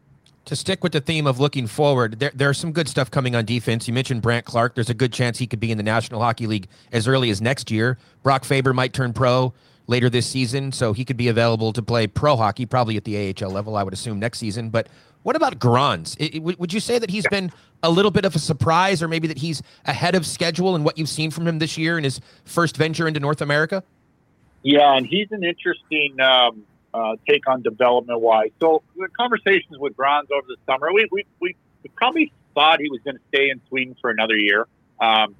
To 0.47 0.57
stick 0.57 0.82
with 0.82 0.93
the 0.93 1.01
theme 1.01 1.26
of 1.28 1.38
looking 1.38 1.68
forward, 1.68 2.18
there, 2.18 2.32
there's 2.34 2.59
some 2.59 2.72
good 2.72 2.88
stuff 2.88 3.11
coming 3.11 3.36
on 3.36 3.45
defense. 3.45 3.86
You 3.86 3.95
mentioned 3.95 4.22
Brandt 4.22 4.45
Clarke. 4.45 4.74
There's 4.74 4.90
a 4.90 4.95
good 4.95 5.12
chance 5.12 5.38
he 5.38 5.47
could 5.47 5.61
be 5.61 5.70
in 5.70 5.76
the 5.76 5.84
National 5.84 6.20
Hockey 6.20 6.49
League 6.49 6.66
as 6.90 7.07
early 7.07 7.30
as 7.30 7.40
next 7.40 7.70
year. 7.70 7.97
Brock 8.24 8.45
Faber 8.45 8.72
might 8.74 8.93
turn 8.93 9.12
pro 9.12 9.53
later 9.86 10.11
this 10.11 10.26
season, 10.26 10.72
so 10.72 10.93
he 10.93 11.05
could 11.05 11.16
be 11.16 11.28
available 11.28 11.72
to 11.72 11.80
play 11.82 12.09
pro 12.09 12.36
hockey, 12.36 12.66
probably 12.66 12.97
at 12.97 13.05
the 13.05 13.16
AHL 13.40 13.51
level, 13.51 13.76
I 13.76 13.84
would 13.84 13.93
assume, 13.95 14.18
next 14.18 14.38
season. 14.40 14.68
But 14.68 14.88
what 15.22 15.36
about 15.36 15.61
Grans? 15.61 16.16
I- 16.20 16.30
I- 16.34 16.38
would 16.40 16.59
would 16.59 16.72
you 16.72 16.80
say 16.80 16.99
that 16.99 17.11
he's 17.11 17.26
been 17.28 17.53
a 17.84 17.90
little 17.90 18.11
bit 18.11 18.24
of 18.24 18.34
a 18.34 18.40
surprise, 18.40 19.01
or 19.01 19.07
maybe 19.07 19.28
that 19.28 19.38
he's 19.38 19.62
ahead 19.86 20.16
of 20.16 20.26
schedule 20.26 20.74
in 20.74 20.82
what 20.82 20.99
you've 20.99 21.09
seen 21.09 21.30
from 21.30 21.47
him 21.47 21.61
this 21.61 21.78
year 21.78 21.99
in 21.99 22.03
his 22.05 22.20
first 22.45 22.76
venture 22.76 23.07
into 23.07 23.20
North 23.20 23.40
America? 23.40 23.84
Yeah, 24.64 24.97
and 24.97 25.07
he's 25.07 25.30
an 25.30 25.45
interesting 25.45 26.20
um, 26.20 26.64
uh, 26.95 27.16
take 27.28 27.49
on 27.49 27.62
development 27.62 28.20
wise. 28.20 28.51
So 28.61 28.82
the 28.97 29.09
conversations 29.09 29.78
with 29.78 29.97
Grans 29.97 30.28
over 30.30 30.47
the 30.47 30.57
summer, 30.66 30.93
we 30.93 31.09
we, 31.11 31.24
we 31.40 31.57
probably 31.97 32.32
thought 32.55 32.80
he 32.80 32.90
was 32.90 33.01
going 33.05 33.16
to 33.16 33.22
stay 33.28 33.51
in 33.51 33.61
Sweden 33.68 33.97
for 34.01 34.11
another 34.11 34.36
year. 34.36 34.66
Um, 35.01 35.34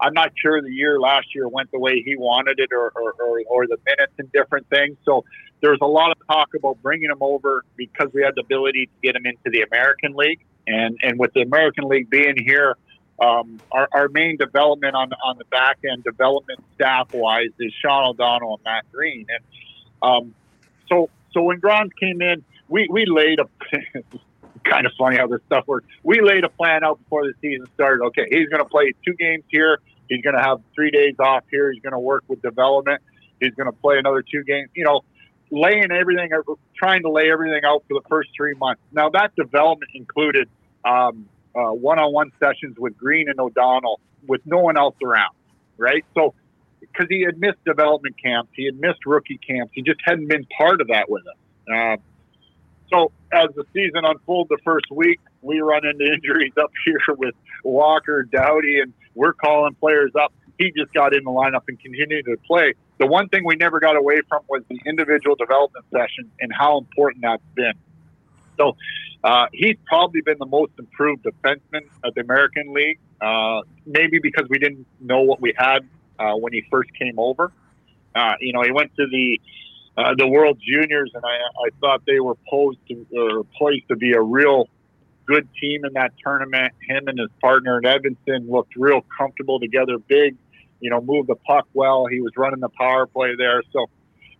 I'm 0.00 0.12
not 0.12 0.32
sure 0.36 0.60
the 0.62 0.70
year 0.70 1.00
last 1.00 1.34
year 1.34 1.48
went 1.48 1.70
the 1.72 1.78
way 1.78 2.02
he 2.02 2.16
wanted 2.16 2.60
it, 2.60 2.70
or 2.72 2.92
or, 2.94 3.14
or, 3.20 3.42
or 3.48 3.66
the 3.66 3.78
minutes 3.86 4.12
and 4.18 4.30
different 4.32 4.68
things. 4.70 4.96
So 5.04 5.24
there's 5.60 5.78
a 5.82 5.86
lot 5.86 6.12
of 6.12 6.26
talk 6.26 6.50
about 6.54 6.80
bringing 6.82 7.10
him 7.10 7.18
over 7.20 7.64
because 7.76 8.08
we 8.12 8.22
had 8.22 8.34
the 8.36 8.42
ability 8.42 8.86
to 8.86 8.92
get 9.02 9.16
him 9.16 9.26
into 9.26 9.50
the 9.50 9.62
American 9.62 10.14
League, 10.14 10.40
and 10.66 10.96
and 11.02 11.18
with 11.18 11.32
the 11.34 11.42
American 11.42 11.84
League 11.88 12.10
being 12.10 12.36
here. 12.36 12.76
Um, 13.20 13.58
our, 13.72 13.88
our 13.90 14.08
main 14.08 14.36
development 14.36 14.94
on 14.94 15.10
on 15.24 15.38
the 15.38 15.44
back 15.46 15.78
end, 15.90 16.04
development 16.04 16.62
staff 16.76 17.12
wise, 17.12 17.48
is 17.58 17.74
Sean 17.82 18.10
O'Donnell 18.10 18.54
and 18.54 18.64
Matt 18.64 18.84
Green, 18.92 19.26
and 19.28 19.44
um, 20.00 20.34
so 20.88 21.10
so 21.32 21.42
when 21.42 21.58
Grans 21.58 21.92
came 21.98 22.20
in, 22.22 22.44
we 22.68 22.88
we 22.90 23.06
laid 23.06 23.40
a 23.40 23.48
kind 24.64 24.86
of 24.86 24.92
funny 24.98 25.16
how 25.16 25.26
this 25.26 25.40
stuff 25.46 25.66
works. 25.66 25.86
We 26.02 26.20
laid 26.20 26.44
a 26.44 26.48
plan 26.48 26.84
out 26.84 26.98
before 27.02 27.26
the 27.26 27.34
season 27.40 27.66
started. 27.74 28.04
Okay, 28.06 28.26
he's 28.30 28.48
going 28.48 28.62
to 28.62 28.68
play 28.68 28.92
two 29.04 29.14
games 29.14 29.44
here. 29.48 29.78
He's 30.08 30.22
going 30.22 30.36
to 30.36 30.42
have 30.42 30.60
three 30.74 30.90
days 30.90 31.14
off 31.18 31.44
here. 31.50 31.70
He's 31.70 31.82
going 31.82 31.92
to 31.92 31.98
work 31.98 32.24
with 32.28 32.40
development. 32.42 33.02
He's 33.40 33.54
going 33.54 33.70
to 33.70 33.76
play 33.76 33.98
another 33.98 34.22
two 34.22 34.42
games. 34.44 34.70
You 34.74 34.84
know, 34.84 35.02
laying 35.50 35.90
everything, 35.90 36.30
trying 36.76 37.02
to 37.02 37.10
lay 37.10 37.30
everything 37.30 37.62
out 37.64 37.84
for 37.88 38.00
the 38.00 38.08
first 38.08 38.30
three 38.36 38.54
months. 38.54 38.80
Now 38.92 39.10
that 39.10 39.34
development 39.36 39.90
included 39.94 40.48
um, 40.84 41.28
uh, 41.54 41.70
one-on-one 41.70 42.32
sessions 42.38 42.76
with 42.78 42.96
Green 42.96 43.28
and 43.28 43.38
O'Donnell 43.40 44.00
with 44.26 44.40
no 44.44 44.58
one 44.58 44.76
else 44.76 44.96
around, 45.02 45.34
right? 45.76 46.04
So 46.14 46.34
because 46.80 47.06
he 47.08 47.22
had 47.22 47.38
missed 47.38 47.62
development 47.64 48.16
camps, 48.22 48.50
he 48.54 48.66
had 48.66 48.78
missed 48.78 49.06
rookie 49.06 49.38
camps, 49.38 49.72
he 49.74 49.82
just 49.82 50.00
hadn't 50.04 50.28
been 50.28 50.46
part 50.56 50.80
of 50.80 50.88
that 50.88 51.08
with 51.08 51.24
us. 51.26 51.36
Uh, 51.72 51.96
so 52.90 53.12
as 53.32 53.48
the 53.54 53.64
season 53.74 54.04
unfolded, 54.04 54.58
the 54.58 54.62
first 54.64 54.86
week 54.90 55.20
we 55.42 55.60
run 55.60 55.86
into 55.86 56.04
injuries 56.14 56.52
up 56.60 56.70
here 56.84 57.00
with 57.16 57.34
Walker, 57.64 58.22
Doughty, 58.22 58.80
and 58.80 58.92
we're 59.14 59.32
calling 59.32 59.74
players 59.74 60.12
up. 60.18 60.32
He 60.58 60.72
just 60.76 60.92
got 60.92 61.14
in 61.14 61.24
the 61.24 61.30
lineup 61.30 61.62
and 61.68 61.78
continued 61.78 62.24
to 62.24 62.36
play. 62.46 62.74
The 62.98 63.06
one 63.06 63.28
thing 63.28 63.44
we 63.44 63.54
never 63.54 63.78
got 63.78 63.96
away 63.96 64.22
from 64.28 64.42
was 64.48 64.62
the 64.68 64.80
individual 64.86 65.36
development 65.36 65.84
sessions 65.92 66.30
and 66.40 66.52
how 66.52 66.78
important 66.78 67.22
that's 67.22 67.42
been. 67.54 67.74
So 68.56 68.76
uh, 69.22 69.46
he's 69.52 69.76
probably 69.86 70.20
been 70.20 70.38
the 70.38 70.46
most 70.46 70.72
improved 70.78 71.24
defenseman 71.24 71.82
of 72.02 72.14
the 72.14 72.22
American 72.22 72.72
League. 72.72 72.98
Uh, 73.20 73.62
maybe 73.86 74.18
because 74.20 74.48
we 74.48 74.58
didn't 74.58 74.86
know 75.00 75.22
what 75.22 75.40
we 75.40 75.52
had 75.56 75.88
uh, 76.18 76.34
when 76.34 76.52
he 76.52 76.62
first 76.70 76.90
came 76.94 77.18
over. 77.18 77.52
Uh, 78.14 78.34
you 78.40 78.52
know, 78.52 78.62
he 78.62 78.72
went 78.72 78.94
to 78.96 79.06
the 79.06 79.40
uh, 79.96 80.14
the 80.16 80.28
World 80.28 80.60
Juniors, 80.64 81.10
and 81.12 81.24
I, 81.24 81.28
I 81.28 81.70
thought 81.80 82.02
they 82.06 82.20
were 82.20 82.36
posed 82.48 82.78
to, 82.88 83.06
or 83.16 83.44
poised 83.58 83.88
to 83.88 83.96
be 83.96 84.12
a 84.12 84.22
real 84.22 84.68
good 85.26 85.48
team 85.60 85.84
in 85.84 85.92
that 85.94 86.12
tournament. 86.24 86.72
Him 86.88 87.08
and 87.08 87.18
his 87.18 87.30
partner 87.40 87.78
in 87.78 87.84
Edmonton 87.84 88.48
looked 88.48 88.74
real 88.76 89.04
comfortable 89.16 89.58
together, 89.58 89.98
big, 89.98 90.36
you 90.80 90.90
know, 90.90 91.00
moved 91.00 91.28
the 91.28 91.34
puck 91.34 91.66
well. 91.74 92.06
He 92.06 92.20
was 92.20 92.32
running 92.36 92.60
the 92.60 92.68
power 92.68 93.06
play 93.06 93.34
there. 93.36 93.62
So 93.72 93.90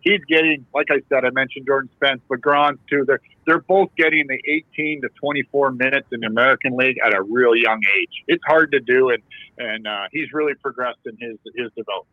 he's 0.01 0.23
getting, 0.27 0.65
like 0.73 0.87
I 0.89 1.01
said, 1.09 1.25
I 1.25 1.29
mentioned 1.31 1.65
Jordan 1.67 1.89
Spence, 1.95 2.21
but 2.29 2.41
Grans 2.41 2.79
too. 2.89 3.05
They're, 3.05 3.21
they're 3.45 3.61
both 3.61 3.89
getting 3.95 4.27
the 4.27 4.39
18 4.47 5.01
to 5.01 5.09
24 5.19 5.71
minutes 5.71 6.07
in 6.11 6.21
the 6.21 6.27
American 6.27 6.77
League 6.77 6.97
at 7.03 7.13
a 7.13 7.21
real 7.21 7.55
young 7.55 7.81
age. 7.97 8.23
It's 8.27 8.43
hard 8.45 8.71
to 8.71 8.79
do, 8.79 9.09
and, 9.09 9.21
and 9.57 9.87
uh, 9.87 10.07
he's 10.11 10.31
really 10.33 10.53
progressed 10.55 10.99
in 11.05 11.17
his, 11.19 11.37
his 11.55 11.71
development. 11.75 12.07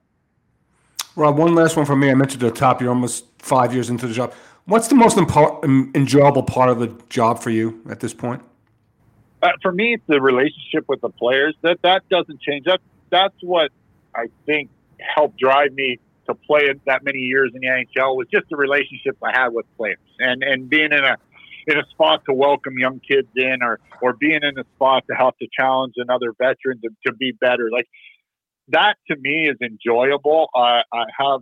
Rob, 1.14 1.38
one 1.38 1.54
last 1.54 1.76
one 1.76 1.86
from 1.86 2.00
me. 2.00 2.10
I 2.10 2.14
mentioned 2.14 2.42
at 2.42 2.54
the 2.54 2.60
top, 2.60 2.80
you're 2.80 2.90
almost 2.90 3.24
five 3.38 3.72
years 3.72 3.88
into 3.88 4.06
the 4.06 4.14
job. 4.14 4.34
What's 4.66 4.88
the 4.88 4.94
most 4.94 5.16
enjoyable 5.16 6.42
part 6.42 6.68
of 6.68 6.78
the 6.78 6.88
job 7.08 7.40
for 7.40 7.50
you 7.50 7.80
at 7.88 8.00
this 8.00 8.12
point? 8.12 8.42
uh, 9.42 9.52
for 9.62 9.72
me, 9.72 9.94
it's 9.94 10.06
the 10.06 10.20
relationship 10.20 10.84
with 10.88 11.00
the 11.00 11.08
players. 11.08 11.54
That 11.62 11.80
that 11.82 12.08
doesn't 12.08 12.40
change. 12.40 12.64
That 12.64 12.80
that's 13.10 13.36
what 13.42 13.70
I 14.14 14.26
think 14.44 14.70
helped 14.98 15.38
drive 15.38 15.72
me 15.72 15.98
to 16.28 16.34
play 16.34 16.72
that 16.86 17.04
many 17.04 17.18
years 17.18 17.52
in 17.54 17.60
the 17.60 17.66
NHL 17.66 18.16
was 18.16 18.26
just 18.32 18.46
the 18.50 18.56
relationships 18.56 19.18
I 19.22 19.32
had 19.32 19.48
with 19.48 19.66
players. 19.76 19.98
And 20.18 20.42
and 20.42 20.68
being 20.68 20.92
in 20.92 21.04
a 21.04 21.16
in 21.66 21.78
a 21.78 21.84
spot 21.90 22.22
to 22.28 22.34
welcome 22.34 22.78
young 22.78 23.00
kids 23.00 23.28
in 23.36 23.62
or 23.62 23.80
or 24.00 24.14
being 24.14 24.40
in 24.42 24.58
a 24.58 24.64
spot 24.76 25.04
to 25.10 25.16
help 25.16 25.38
to 25.38 25.48
challenge 25.58 25.94
another 25.96 26.32
veteran 26.38 26.80
to, 26.82 26.90
to 27.06 27.12
be 27.12 27.32
better 27.32 27.70
like 27.72 27.86
that 28.68 28.96
to 29.08 29.16
me 29.16 29.48
is 29.48 29.56
enjoyable. 29.62 30.48
Uh, 30.54 30.82
i 30.92 31.04
have 31.18 31.40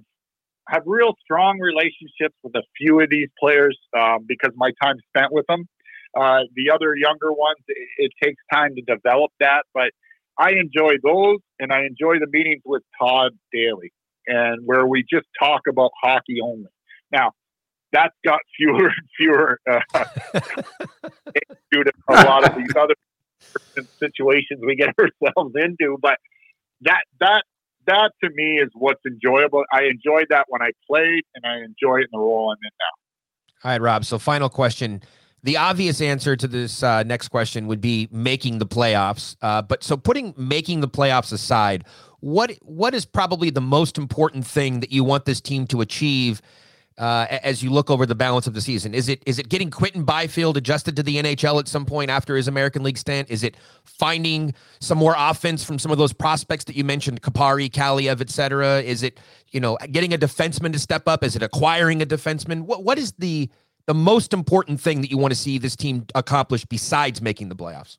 have 0.68 0.82
real 0.86 1.14
strong 1.22 1.58
relationships 1.58 2.34
with 2.42 2.54
a 2.54 2.62
few 2.78 3.00
of 3.00 3.10
these 3.10 3.28
players 3.38 3.78
um, 3.98 4.24
because 4.26 4.50
my 4.56 4.70
time 4.82 4.96
spent 5.14 5.30
with 5.30 5.46
them. 5.46 5.68
Uh, 6.16 6.40
the 6.54 6.70
other 6.70 6.96
younger 6.96 7.32
ones 7.32 7.58
it, 7.68 7.88
it 7.98 8.12
takes 8.22 8.40
time 8.52 8.72
to 8.76 8.82
develop 8.82 9.32
that 9.40 9.64
but 9.74 9.90
i 10.38 10.52
enjoy 10.52 10.92
those 11.02 11.40
and 11.58 11.72
i 11.72 11.84
enjoy 11.84 12.20
the 12.20 12.28
meetings 12.30 12.62
with 12.64 12.84
todd 12.96 13.32
daly 13.52 13.92
and 14.26 14.66
where 14.66 14.86
we 14.86 15.02
just 15.02 15.26
talk 15.38 15.62
about 15.68 15.90
hockey 16.02 16.40
only 16.42 16.70
now 17.12 17.30
that's 17.94 18.14
got 18.24 18.40
fewer 18.56 18.86
and 18.86 19.08
fewer 19.16 19.58
uh, 19.70 19.80
due 21.72 21.84
to 21.84 21.92
a 22.08 22.14
lot 22.24 22.48
of 22.48 22.56
these 22.56 22.74
other 22.76 22.94
situations 23.98 24.60
we 24.66 24.76
get 24.76 24.88
ourselves 24.98 25.54
into. 25.54 25.96
But 26.00 26.18
that 26.82 27.04
that 27.20 27.44
that 27.86 28.10
to 28.22 28.30
me 28.34 28.58
is 28.58 28.70
what's 28.74 29.00
enjoyable. 29.06 29.64
I 29.72 29.84
enjoyed 29.84 30.26
that 30.30 30.46
when 30.48 30.60
I 30.62 30.70
played, 30.90 31.22
and 31.34 31.44
I 31.46 31.58
enjoy 31.58 31.98
it 31.98 32.04
in 32.04 32.08
the 32.12 32.18
role 32.18 32.50
I'm 32.50 32.58
in 32.62 32.70
now. 32.80 33.64
All 33.64 33.70
right, 33.70 33.80
Rob. 33.80 34.04
So, 34.04 34.18
final 34.18 34.48
question. 34.48 35.02
The 35.42 35.58
obvious 35.58 36.00
answer 36.00 36.36
to 36.36 36.48
this 36.48 36.82
uh, 36.82 37.02
next 37.02 37.28
question 37.28 37.66
would 37.66 37.82
be 37.82 38.08
making 38.10 38.58
the 38.58 38.66
playoffs. 38.66 39.36
Uh, 39.42 39.60
but 39.60 39.84
so, 39.84 39.96
putting 39.96 40.34
making 40.36 40.80
the 40.80 40.88
playoffs 40.88 41.32
aside, 41.32 41.84
what 42.24 42.52
what 42.62 42.94
is 42.94 43.04
probably 43.04 43.50
the 43.50 43.60
most 43.60 43.98
important 43.98 44.46
thing 44.46 44.80
that 44.80 44.90
you 44.90 45.04
want 45.04 45.26
this 45.26 45.42
team 45.42 45.66
to 45.66 45.82
achieve 45.82 46.40
uh, 46.96 47.26
as 47.28 47.62
you 47.62 47.68
look 47.68 47.90
over 47.90 48.06
the 48.06 48.14
balance 48.14 48.46
of 48.46 48.54
the 48.54 48.62
season? 48.62 48.94
Is 48.94 49.10
it 49.10 49.22
is 49.26 49.38
it 49.38 49.50
getting 49.50 49.70
Quinton 49.70 50.04
Byfield 50.04 50.56
adjusted 50.56 50.96
to 50.96 51.02
the 51.02 51.16
NHL 51.16 51.60
at 51.60 51.68
some 51.68 51.84
point 51.84 52.10
after 52.10 52.34
his 52.34 52.48
American 52.48 52.82
League 52.82 52.96
stint? 52.96 53.30
Is 53.30 53.42
it 53.42 53.58
finding 53.84 54.54
some 54.80 54.96
more 54.96 55.14
offense 55.18 55.62
from 55.64 55.78
some 55.78 55.92
of 55.92 55.98
those 55.98 56.14
prospects 56.14 56.64
that 56.64 56.76
you 56.76 56.82
mentioned, 56.82 57.20
Kupari, 57.20 57.70
Kaliyev, 57.70 58.22
et 58.22 58.30
cetera? 58.30 58.80
Is 58.80 59.02
it 59.02 59.20
you 59.50 59.60
know 59.60 59.76
getting 59.92 60.14
a 60.14 60.18
defenseman 60.18 60.72
to 60.72 60.78
step 60.78 61.06
up? 61.06 61.22
Is 61.24 61.36
it 61.36 61.42
acquiring 61.42 62.00
a 62.00 62.06
defenseman? 62.06 62.62
What 62.62 62.84
what 62.84 62.96
is 62.96 63.12
the 63.18 63.50
the 63.84 63.94
most 63.94 64.32
important 64.32 64.80
thing 64.80 65.02
that 65.02 65.10
you 65.10 65.18
want 65.18 65.32
to 65.32 65.38
see 65.38 65.58
this 65.58 65.76
team 65.76 66.06
accomplish 66.14 66.64
besides 66.64 67.20
making 67.20 67.50
the 67.50 67.56
playoffs? 67.56 67.98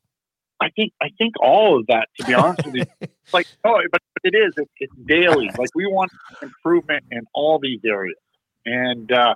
I 0.62 0.70
think 0.70 0.94
I 1.02 1.10
think 1.18 1.34
all 1.42 1.80
of 1.80 1.88
that. 1.88 2.08
To 2.20 2.26
be 2.26 2.34
honest 2.34 2.66
with 2.66 2.76
you, 2.76 2.84
It's 3.02 3.14
like 3.34 3.48
oh, 3.64 3.80
but 3.92 4.02
it 4.24 4.36
is. 4.36 4.54
It's, 4.58 4.72
it's 4.78 4.96
daily. 5.06 5.50
Like 5.58 5.70
we 5.76 5.86
want 5.86 6.12
improvement 6.42 7.04
in 7.12 7.22
all 7.34 7.60
these 7.60 7.82
areas, 7.86 8.18
and 8.66 9.12
uh, 9.12 9.36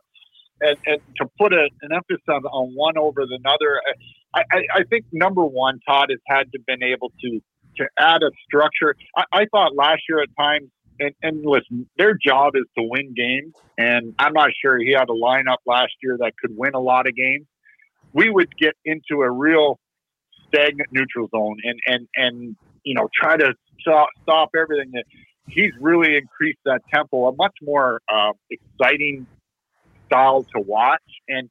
and, 0.61 0.77
and 0.85 1.01
to 1.17 1.29
put 1.37 1.53
a, 1.53 1.69
an 1.81 1.91
emphasis 1.93 2.23
on, 2.27 2.43
on 2.45 2.73
one 2.75 2.97
over 2.97 3.25
the 3.25 3.39
other, 3.45 3.81
I, 4.33 4.43
I, 4.51 4.79
I 4.79 4.83
think 4.83 5.05
number 5.11 5.45
one, 5.45 5.79
Todd 5.87 6.09
has 6.09 6.19
had 6.27 6.51
to 6.51 6.59
been 6.65 6.83
able 6.83 7.11
to 7.21 7.41
to 7.77 7.87
add 7.97 8.23
a 8.23 8.31
structure. 8.45 8.95
I, 9.15 9.23
I 9.31 9.45
thought 9.51 9.75
last 9.75 10.01
year 10.09 10.21
at 10.21 10.29
times, 10.37 10.69
and, 10.99 11.13
and 11.21 11.45
listen, 11.45 11.89
their 11.97 12.13
job 12.13 12.55
is 12.55 12.65
to 12.77 12.83
win 12.83 13.13
games, 13.13 13.53
and 13.77 14.13
I'm 14.19 14.33
not 14.33 14.49
sure 14.61 14.77
he 14.77 14.91
had 14.91 15.09
a 15.09 15.13
lineup 15.13 15.57
last 15.65 15.93
year 16.01 16.17
that 16.19 16.33
could 16.37 16.55
win 16.55 16.73
a 16.73 16.79
lot 16.79 17.07
of 17.07 17.15
games. 17.15 17.45
We 18.11 18.29
would 18.29 18.55
get 18.57 18.75
into 18.85 19.21
a 19.21 19.29
real 19.29 19.79
stagnant 20.49 20.89
neutral 20.91 21.27
zone 21.29 21.57
and 21.63 21.79
and 21.85 22.07
and 22.15 22.55
you 22.83 22.93
know 22.93 23.09
try 23.13 23.37
to 23.37 23.53
stop, 23.79 24.09
stop 24.23 24.49
everything 24.55 24.91
that 24.93 25.05
he's 25.47 25.71
really 25.79 26.15
increased 26.15 26.59
that 26.65 26.81
tempo 26.93 27.27
a 27.27 27.35
much 27.35 27.55
more 27.61 28.01
uh, 28.11 28.31
exciting 28.49 29.25
style 30.05 30.43
to 30.55 30.59
watch. 30.59 31.01
And 31.27 31.49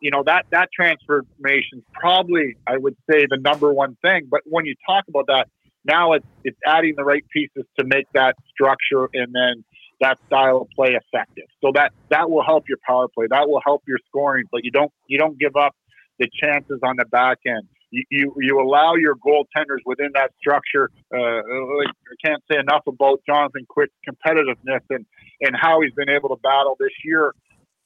you 0.00 0.10
know 0.10 0.22
that 0.24 0.46
that 0.50 0.68
transformation 0.72 1.84
probably 1.92 2.56
i 2.68 2.76
would 2.76 2.96
say 3.10 3.26
the 3.28 3.36
number 3.36 3.72
one 3.72 3.96
thing. 4.00 4.28
But 4.30 4.42
when 4.44 4.64
you 4.64 4.74
talk 4.86 5.04
about 5.08 5.26
that 5.26 5.48
now 5.84 6.12
it's 6.12 6.26
it's 6.44 6.58
adding 6.66 6.94
the 6.96 7.04
right 7.04 7.24
pieces 7.30 7.64
to 7.78 7.84
make 7.84 8.06
that 8.14 8.36
structure 8.48 9.08
and 9.12 9.34
then 9.34 9.64
that 10.00 10.16
style 10.26 10.58
of 10.58 10.68
play 10.76 10.96
effective. 10.96 11.46
So 11.60 11.72
that 11.74 11.92
that 12.10 12.30
will 12.30 12.44
help 12.44 12.68
your 12.68 12.78
power 12.86 13.08
play. 13.08 13.26
That 13.28 13.48
will 13.48 13.60
help 13.64 13.82
your 13.88 13.98
scoring 14.06 14.44
but 14.52 14.64
you 14.64 14.70
don't 14.70 14.92
you 15.08 15.18
don't 15.18 15.36
give 15.36 15.56
up 15.56 15.74
the 16.20 16.28
chances 16.40 16.78
on 16.84 16.94
the 16.96 17.04
back 17.06 17.38
end 17.44 17.66
you, 17.90 18.34
you, 18.36 18.60
allow 18.60 18.94
your 18.94 19.16
goaltenders 19.16 19.78
within 19.84 20.10
that 20.14 20.32
structure. 20.38 20.90
Uh, 21.12 21.18
I 21.18 21.84
can't 22.24 22.42
say 22.50 22.58
enough 22.58 22.82
about 22.86 23.20
Jonathan 23.26 23.64
Quick's 23.68 23.94
competitiveness 24.08 24.80
and, 24.90 25.06
and 25.40 25.56
how 25.56 25.80
he's 25.80 25.92
been 25.94 26.10
able 26.10 26.28
to 26.30 26.36
battle 26.42 26.76
this 26.78 26.92
year. 27.04 27.34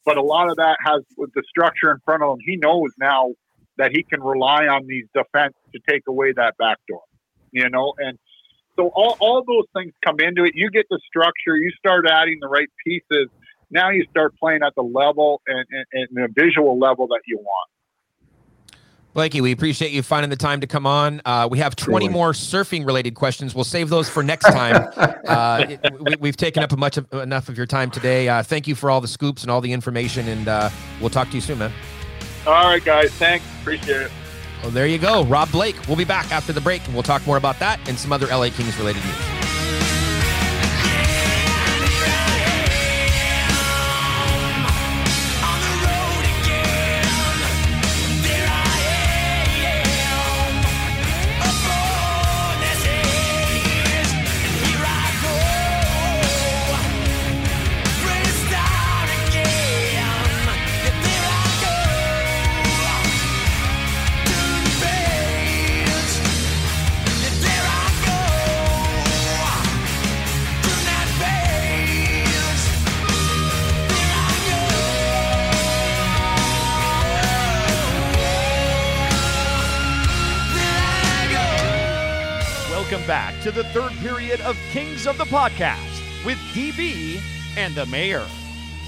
But 0.05 0.17
a 0.17 0.23
lot 0.23 0.51
of 0.51 0.57
that 0.57 0.79
has 0.85 1.03
with 1.17 1.33
the 1.35 1.43
structure 1.49 1.91
in 1.93 1.99
front 2.05 2.23
of 2.23 2.33
him. 2.33 2.39
He 2.45 2.57
knows 2.57 2.91
now 2.99 3.35
that 3.79 3.93
he 3.93 4.03
can 4.03 4.21
rely 4.21 4.67
on 4.67 4.87
these 4.87 5.07
defense 5.15 5.55
to 5.73 5.81
take 5.89 6.03
away 6.09 6.33
that 6.33 6.57
back 6.59 6.79
door, 6.89 7.03
you 7.53 7.69
know, 7.71 7.95
and 7.99 8.19
so 8.77 8.89
all, 8.95 9.17
all 9.21 9.45
those 9.47 9.67
things 9.77 9.93
come 10.05 10.19
into 10.21 10.45
it. 10.45 10.53
You 10.55 10.71
get 10.71 10.87
the 10.91 10.99
structure, 11.07 11.57
you 11.57 11.71
start 11.79 12.07
adding 12.09 12.39
the 12.41 12.49
right 12.49 12.69
pieces. 12.85 13.29
Now 13.71 13.91
you 13.91 14.05
start 14.11 14.35
playing 14.39 14.63
at 14.63 14.75
the 14.75 14.83
level 14.83 15.41
and, 15.47 15.65
and, 15.71 15.87
and 15.93 16.09
the 16.13 16.29
visual 16.35 16.79
level 16.79 17.07
that 17.09 17.21
you 17.27 17.39
want. 17.39 17.71
Blakey, 19.15 19.43
we 19.43 19.53
appreciate 19.53 19.93
you 19.93 20.03
finding 20.03 20.31
the 20.31 20.37
time 20.37 20.61
to 20.63 20.67
come 20.67 20.87
on. 20.87 21.21
Uh, 21.27 21.47
we 21.51 21.59
have 21.59 21.77
20 21.77 22.07
Truly. 22.07 22.13
more 22.13 22.33
surfing 22.33 22.87
related 22.87 23.15
questions. 23.15 23.55
We'll 23.55 23.65
save 23.65 23.91
those 23.91 24.09
for 24.09 24.23
next 24.23 24.47
time. 24.47 24.89
uh, 24.97 25.67
it- 25.69 25.81
we, 26.01 26.17
we've 26.19 26.37
taken 26.37 26.63
up 26.63 26.73
a 26.73 26.77
much 26.79 26.97
of, 26.97 27.13
enough 27.13 27.51
of 27.51 27.57
your 27.59 27.67
time 27.67 27.91
today. 27.91 28.29
Uh, 28.29 28.43
thank 28.43 28.67
you 28.67 28.75
for 28.75 28.91
all 28.91 29.03
the 29.03 29.09
scoops 29.09 29.43
and 29.43 29.51
all 29.51 29.61
the 29.61 29.73
information, 29.73 30.29
and 30.29 30.49
uh, 30.49 30.71
we'll 31.01 31.11
talk 31.11 31.29
to 31.29 31.35
you 31.35 31.43
soon, 31.43 31.59
man. 31.59 31.73
All 32.47 32.65
right, 32.65 32.83
guys. 32.83 33.11
Thanks. 33.13 33.45
Appreciate 33.61 34.03
it. 34.03 34.11
Well, 34.63 34.71
there 34.71 34.87
you 34.87 34.99
go. 34.99 35.25
Rob 35.25 35.51
Blake. 35.53 35.77
We'll 35.89 35.97
be 35.97 36.05
back 36.05 36.33
after 36.33 36.53
the 36.55 36.61
break, 36.61 36.83
and 36.87 36.95
we'll 36.95 37.03
talk 37.03 37.27
more 37.27 37.37
about 37.37 37.59
that 37.59 37.87
and 37.89 37.99
some 37.99 38.13
other 38.13 38.27
LA 38.29 38.49
Kings 38.49 38.79
related 38.79 39.05
news. 39.05 39.42
Period 84.23 84.41
of 84.43 84.57
Kings 84.71 85.07
of 85.09 85.19
the 85.19 85.25
Podcast 85.25 86.25
with 86.25 86.39
DB 86.55 87.21
and 87.57 87.75
the 87.75 87.85
Mayor. 87.87 88.25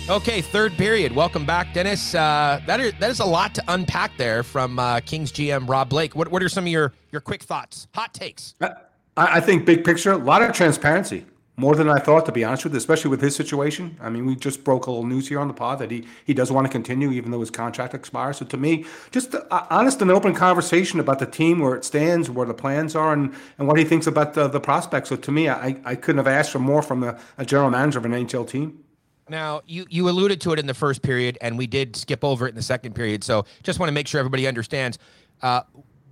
Okay, 0.09 0.41
third 0.41 0.72
period. 0.74 1.12
Welcome 1.12 1.45
back, 1.45 1.74
Dennis. 1.74 2.14
Uh, 2.14 2.61
that 2.66 2.78
is 2.78 2.93
that 3.01 3.11
is 3.11 3.18
a 3.18 3.24
lot 3.24 3.53
to 3.57 3.64
unpack 3.66 4.16
there 4.16 4.45
from 4.45 4.78
uh, 4.78 5.01
Kings 5.01 5.32
GM 5.32 5.68
Rob 5.68 5.89
Blake. 5.89 6.14
What 6.14 6.28
what 6.28 6.41
are 6.41 6.49
some 6.49 6.64
of 6.64 6.68
your 6.68 6.93
your 7.11 7.20
quick 7.20 7.43
thoughts, 7.43 7.89
hot 7.95 8.14
takes? 8.14 8.55
I, 8.61 8.74
I 9.16 9.41
think 9.41 9.64
big 9.66 9.85
picture, 9.85 10.12
a 10.12 10.16
lot 10.16 10.41
of 10.43 10.53
transparency, 10.53 11.26
more 11.57 11.76
than 11.76 11.88
I 11.88 11.98
thought, 11.98 12.26
to 12.26 12.32
be 12.32 12.42
honest 12.42 12.64
with 12.64 12.72
you, 12.72 12.78
especially 12.78 13.11
with 13.11 13.20
his 13.20 13.36
situation. 13.36 13.96
I 14.00 14.11
mean, 14.11 14.26
we 14.26 14.34
just 14.34 14.64
broke 14.64 14.86
a 14.86 14.90
little 14.90 15.07
news 15.07 15.28
here 15.28 15.38
on 15.38 15.46
the 15.46 15.55
pod 15.55 15.78
that 15.78 15.90
he 15.90 16.07
he 16.24 16.34
does 16.34 16.50
want 16.50 16.66
to 16.66 16.70
continue 16.70 17.12
even 17.12 17.30
though 17.30 17.40
his 17.40 17.50
contract 17.50 17.94
expires. 17.94 18.38
So 18.38 18.44
to 18.46 18.57
me, 18.57 18.86
just 19.12 19.34
uh, 19.34 19.66
honest 19.70 20.02
and 20.02 20.11
open 20.11 20.34
conversation 20.34 20.98
about 20.98 21.20
the 21.20 21.26
team, 21.26 21.61
where 21.61 21.76
it 21.76 21.84
stands, 21.84 22.28
where 22.28 22.46
the 22.46 22.55
plans 22.55 22.96
are, 22.96 23.12
and, 23.12 23.32
and 23.59 23.68
what 23.68 23.78
he 23.78 23.84
thinks 23.84 24.07
about 24.07 24.34
the, 24.34 24.48
the 24.48 24.61
prospects. 24.61 25.11
So 25.11 25.16
to 25.16 25.30
me, 25.30 25.48
I, 25.48 25.76
I 25.84 25.94
couldn't 25.94 26.18
have 26.18 26.26
asked 26.26 26.50
for 26.50 26.59
more 26.59 26.82
from 26.82 27.00
the, 27.00 27.18
a 27.38 27.44
general 27.44 27.70
manager 27.70 27.98
of 27.98 28.05
an 28.05 28.12
NHL 28.12 28.48
team. 28.48 28.80
Now, 29.28 29.62
you 29.66 29.86
you 29.88 30.09
alluded 30.09 30.40
to 30.42 30.52
it 30.52 30.59
in 30.59 30.66
the 30.66 30.74
first 30.74 31.02
period, 31.02 31.38
and 31.40 31.57
we 31.57 31.66
did 31.66 31.96
skip 31.96 32.24
over 32.24 32.46
it 32.46 32.50
in 32.50 32.57
the 32.57 32.62
second 32.62 32.94
period. 32.94 33.22
So, 33.22 33.46
just 33.62 33.78
want 33.78 33.88
to 33.88 33.94
make 33.94 34.09
sure 34.09 34.18
everybody 34.18 34.46
understands. 34.46 34.98
Uh, 35.40 35.62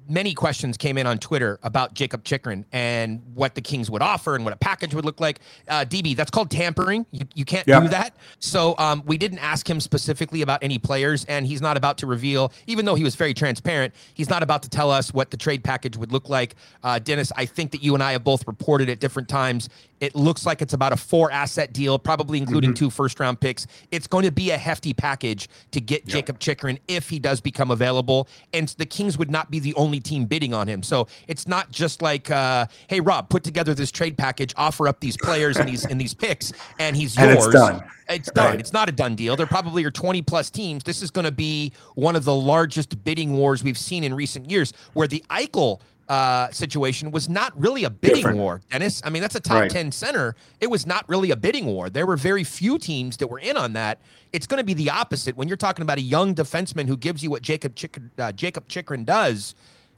many 0.09 0.35
questions 0.35 0.77
came 0.77 0.99
in 0.99 1.07
on 1.07 1.19
Twitter 1.19 1.59
about 1.63 1.95
Jakob 1.95 2.25
Chychrun 2.25 2.65
and 2.73 3.23
what 3.35 3.55
the 3.55 3.61
Kings 3.61 3.91
would 3.91 4.03
offer 4.03 4.35
and 4.35 4.45
what 4.45 4.53
a 4.53 4.57
package 4.57 4.95
would 4.95 5.05
look 5.05 5.21
like. 5.21 5.41
Uh, 5.69 5.85
DB, 5.85 6.17
that's 6.17 6.31
called 6.31 6.51
tampering. 6.51 7.07
You, 7.11 7.27
you 7.35 7.45
can't 7.45 7.67
Yeah. 7.67 7.81
do 7.81 7.89
that. 7.89 8.17
So 8.39 8.75
um, 8.79 9.03
we 9.07 9.17
didn't 9.17 9.39
ask 9.39 9.69
him 9.69 9.81
specifically 9.81 10.43
about 10.43 10.63
any 10.63 10.79
players, 10.79 11.25
and 11.27 11.47
he's 11.47 11.61
not 11.63 11.77
about 11.77 11.99
to 11.99 12.07
reveal, 12.07 12.53
even 12.67 12.85
though 12.85 12.95
he 12.95 13.05
was 13.05 13.15
very 13.15 13.35
transparent, 13.35 13.95
he's 14.15 14.29
not 14.29 14.43
about 14.43 14.63
to 14.65 14.69
tell 14.69 14.91
us 14.91 15.13
what 15.15 15.31
the 15.31 15.37
trade 15.37 15.63
package 15.65 15.97
would 15.97 16.13
look 16.13 16.29
like. 16.29 16.55
Uh, 16.83 16.99
Dennis, 16.99 17.33
I 17.37 17.47
think 17.47 17.71
that 17.73 17.83
you 17.83 17.95
and 17.95 18.03
I 18.03 18.13
have 18.13 18.25
both 18.25 18.47
reported 18.47 18.89
at 18.91 19.01
different 19.01 19.29
times 19.29 19.69
It 20.03 20.17
looks 20.17 20.45
like 20.45 20.61
it's 20.61 20.75
about 20.75 20.93
a 20.93 20.97
four 20.97 21.31
asset 21.31 21.73
deal, 21.73 21.97
probably 21.97 22.39
including 22.39 22.75
two 22.75 22.91
first 22.91 23.21
round 23.21 23.39
picks. 23.39 23.69
It's 23.93 24.09
going 24.09 24.25
to 24.25 24.33
be 24.33 24.51
a 24.51 24.59
hefty 24.59 24.93
package 24.93 25.49
to 25.71 25.81
get 25.81 26.07
Jakob 26.07 26.41
Chychrun 26.41 26.81
if 26.89 27.09
he 27.09 27.21
does 27.21 27.41
become 27.41 27.71
available. 27.71 28.27
And 28.53 28.67
the 28.79 28.85
Kings 28.85 29.17
would 29.17 29.31
not 29.31 29.49
be 29.49 29.61
the 29.61 29.73
only 29.75 30.01
team 30.01 30.25
bidding 30.25 30.53
on 30.53 30.67
him. 30.67 30.83
So 30.83 31.07
it's 31.29 31.47
not 31.47 31.71
just 31.71 32.03
like, 32.03 32.33
uh, 32.33 32.67
hey, 32.89 32.99
Rob, 32.99 33.29
put 33.29 33.45
together 33.45 33.75
this 33.75 33.93
trade 33.93 34.19
package, 34.19 34.53
offer 34.57 34.89
up 34.89 34.99
these 34.99 35.17
players 35.17 35.57
and 35.57 35.69
these 35.69 35.85
and 35.87 36.01
these 36.01 36.15
picks, 36.15 36.53
and 36.81 36.97
he's 36.97 37.17
And 37.17 37.31
yours. 37.31 37.47
it's 37.47 37.55
done. 37.55 37.85
It's 38.09 38.31
done. 38.33 38.51
Right. 38.51 38.59
It's 38.61 38.73
not 38.73 38.89
a 38.89 38.93
done 38.93 39.15
deal. 39.15 39.37
There 39.37 39.47
probably 39.47 39.85
are 39.85 39.91
20 39.93 40.21
plus 40.23 40.51
teams. 40.51 40.83
This 40.83 41.01
is 41.01 41.13
going 41.13 41.27
to 41.27 41.31
be 41.33 41.73
one 41.95 42.17
of 42.17 42.25
the 42.25 42.35
largest 42.35 43.05
bidding 43.05 43.35
wars 43.35 43.63
we've 43.63 43.79
seen 43.79 44.03
in 44.03 44.15
recent 44.15 44.51
years, 44.51 44.73
where 44.95 45.07
the 45.07 45.25
Eichel 45.31 45.81
uh, 46.13 46.51
situation 46.51 47.11
was 47.11 47.31
not 47.31 47.59
really 47.59 47.85
a 47.85 47.91
bidding 47.91 48.17
Different. 48.17 48.37
war, 48.39 48.61
Dennis. 48.71 49.01
I 49.03 49.09
mean, 49.09 49.23
that's 49.23 49.35
a 49.35 49.41
top 49.41 49.63
Right. 49.63 49.71
10 49.71 49.93
center. 49.93 50.37
It 50.61 50.69
was 50.69 50.87
not 50.87 51.09
really 51.09 51.31
a 51.31 51.37
bidding 51.37 51.65
war. 51.65 51.89
There 51.89 52.05
were 52.05 52.19
very 52.19 52.45
few 52.45 52.79
teams 52.79 53.17
that 53.17 53.29
were 53.29 53.39
in 53.39 53.57
on 53.57 53.73
that. 53.73 53.99
It's 54.31 54.47
going 54.47 54.59
to 54.59 54.65
be 54.65 54.75
the 54.75 54.91
opposite 54.91 55.39
when 55.39 55.49
you're 55.49 55.57
talking 55.57 55.83
about 55.83 55.97
a 55.97 56.03
young 56.03 56.35
defenseman 56.35 56.87
who 56.87 56.99
gives 56.99 57.23
you 57.23 57.31
what 57.31 57.41
Jakob 57.41 57.75
Chychrun, 57.77 58.11
uh, 58.19 58.31
Jakob 58.33 58.69
Chychrun 58.69 59.05
does. 59.05 59.55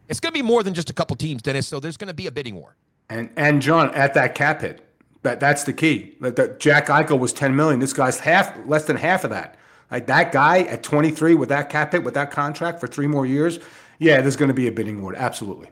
It's 0.09 0.21
going 0.21 0.33
to 0.33 0.39
be 0.39 0.43
more 0.43 0.63
than 0.63 0.73
just 0.73 0.89
a 0.89 0.93
couple 0.93 1.17
teams, 1.17 1.43
Dennis. 1.43 1.67
So 1.67 1.81
there's 1.81 1.97
going 1.97 2.09
to 2.09 2.15
be 2.15 2.29
a 2.29 2.33
bidding 2.33 2.55
war. 2.55 2.77
And 3.11 3.31
and 3.37 3.61
John 3.61 3.93
at 3.93 4.15
that 4.15 4.37
cap 4.37 4.61
hit, 4.61 4.87
that 5.23 5.41
that's 5.41 5.65
the 5.65 5.73
key. 5.73 6.15
That, 6.21 6.37
that 6.37 6.61
Jack 6.61 6.87
Eichel 6.87 7.19
was 7.19 7.33
ten 7.33 7.57
million. 7.57 7.81
This 7.81 7.93
guy's 7.93 8.21
half, 8.21 8.57
less 8.67 8.85
than 8.85 8.97
half 8.97 9.25
of 9.25 9.31
that. 9.31 9.57
Like 9.91 10.07
that 10.07 10.31
guy 10.31 10.61
at 10.61 10.85
twenty 10.85 11.11
three 11.11 11.35
with 11.35 11.49
that 11.49 11.71
cap 11.71 11.91
hit 11.91 12.05
with 12.05 12.15
that 12.15 12.31
contract 12.31 12.79
for 12.79 12.87
three 12.87 13.09
more 13.09 13.27
years. 13.27 13.59
Yeah, 13.99 14.21
there's 14.21 14.37
going 14.37 14.49
to 14.49 14.55
be 14.55 14.69
a 14.69 14.73
bidding 14.73 15.03
war. 15.03 15.15
Absolutely. 15.17 15.69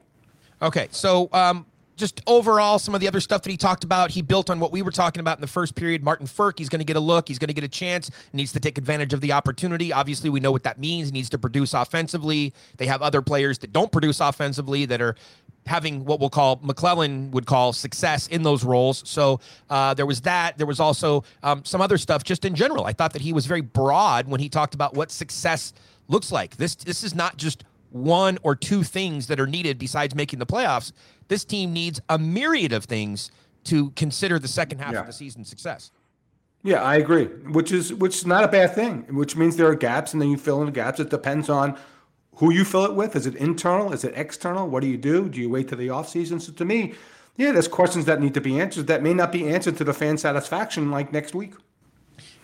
Okay, 0.62 0.86
so 0.92 1.28
um, 1.32 1.66
just 1.96 2.22
overall, 2.26 2.78
some 2.78 2.94
of 2.94 3.00
the 3.00 3.08
other 3.08 3.20
stuff 3.20 3.42
that 3.42 3.50
he 3.50 3.56
talked 3.56 3.82
about, 3.82 4.12
he 4.12 4.22
built 4.22 4.48
on 4.48 4.60
what 4.60 4.70
we 4.70 4.80
were 4.80 4.92
talking 4.92 5.20
about 5.20 5.36
in 5.36 5.40
the 5.40 5.48
first 5.48 5.74
period. 5.74 6.04
Martin 6.04 6.26
Frk, 6.26 6.58
he's 6.58 6.68
going 6.68 6.78
to 6.78 6.84
get 6.84 6.96
a 6.96 7.00
look, 7.00 7.26
he's 7.26 7.38
going 7.38 7.48
to 7.48 7.54
get 7.54 7.64
a 7.64 7.68
chance, 7.68 8.10
needs 8.32 8.52
to 8.52 8.60
take 8.60 8.78
advantage 8.78 9.12
of 9.12 9.20
the 9.20 9.32
opportunity. 9.32 9.92
Obviously, 9.92 10.30
we 10.30 10.38
know 10.40 10.52
what 10.52 10.62
that 10.62 10.78
means. 10.78 11.08
He 11.08 11.12
needs 11.12 11.28
to 11.30 11.38
produce 11.38 11.74
offensively. 11.74 12.54
They 12.76 12.86
have 12.86 13.02
other 13.02 13.22
players 13.22 13.58
that 13.58 13.72
don't 13.72 13.90
produce 13.90 14.20
offensively 14.20 14.86
that 14.86 15.02
are 15.02 15.16
having 15.66 16.04
what 16.04 16.20
we'll 16.20 16.30
call 16.30 16.58
McLellan 16.58 17.30
would 17.30 17.46
call 17.46 17.72
success 17.72 18.28
in 18.28 18.42
those 18.42 18.64
roles. 18.64 19.08
So 19.08 19.40
uh, 19.68 19.94
there 19.94 20.06
was 20.06 20.20
that. 20.22 20.58
There 20.58 20.66
was 20.66 20.80
also 20.80 21.24
um, 21.42 21.64
some 21.64 21.80
other 21.80 21.98
stuff 21.98 22.22
just 22.24 22.44
in 22.44 22.54
general. 22.54 22.84
I 22.84 22.92
thought 22.92 23.12
that 23.14 23.22
he 23.22 23.32
was 23.32 23.46
very 23.46 23.60
broad 23.60 24.28
when 24.28 24.40
he 24.40 24.48
talked 24.48 24.74
about 24.74 24.94
what 24.94 25.10
success 25.10 25.72
looks 26.08 26.32
like. 26.32 26.56
This 26.56 26.74
this 26.74 27.04
is 27.04 27.14
not 27.14 27.36
just 27.36 27.64
one 27.92 28.38
or 28.42 28.56
two 28.56 28.82
things 28.82 29.26
that 29.28 29.38
are 29.38 29.46
needed 29.46 29.78
besides 29.78 30.14
making 30.14 30.38
the 30.38 30.46
playoffs. 30.46 30.92
This 31.28 31.44
team 31.44 31.72
needs 31.72 32.00
a 32.08 32.18
myriad 32.18 32.72
of 32.72 32.84
things 32.84 33.30
to 33.64 33.90
consider 33.90 34.38
the 34.38 34.48
second 34.48 34.78
half 34.80 34.92
Yeah. 34.92 35.00
of 35.00 35.06
the 35.06 35.12
season 35.12 35.44
success. 35.44 35.90
Yeah, 36.64 36.82
I 36.82 36.96
agree. 36.96 37.24
Which 37.26 37.72
is 37.72 37.92
which 37.92 38.16
is 38.16 38.26
not 38.26 38.44
a 38.44 38.48
bad 38.48 38.74
thing. 38.74 39.04
Which 39.10 39.36
means 39.36 39.56
there 39.56 39.66
are 39.68 39.74
gaps, 39.74 40.12
and 40.12 40.22
then 40.22 40.30
you 40.30 40.36
fill 40.36 40.60
in 40.60 40.66
the 40.66 40.72
gaps. 40.72 41.00
It 41.00 41.10
depends 41.10 41.48
on 41.48 41.76
who 42.36 42.52
you 42.52 42.64
fill 42.64 42.84
it 42.84 42.94
with. 42.94 43.14
Is 43.16 43.26
it 43.26 43.34
internal? 43.34 43.92
Is 43.92 44.04
it 44.04 44.14
external? 44.16 44.68
What 44.68 44.80
do 44.80 44.86
you 44.86 44.96
do? 44.96 45.28
Do 45.28 45.40
you 45.40 45.50
wait 45.50 45.68
to 45.68 45.76
the 45.76 45.90
off 45.90 46.08
season? 46.08 46.38
So 46.40 46.52
to 46.52 46.64
me, 46.64 46.94
yeah, 47.36 47.50
there's 47.52 47.68
questions 47.68 48.04
that 48.06 48.20
need 48.20 48.34
to 48.34 48.40
be 48.40 48.60
answered 48.60 48.86
that 48.86 49.02
may 49.02 49.12
not 49.12 49.32
be 49.32 49.48
answered 49.48 49.76
to 49.78 49.84
the 49.84 49.92
fan 49.92 50.18
satisfaction 50.18 50.90
like 50.90 51.12
next 51.12 51.34
week. 51.34 51.54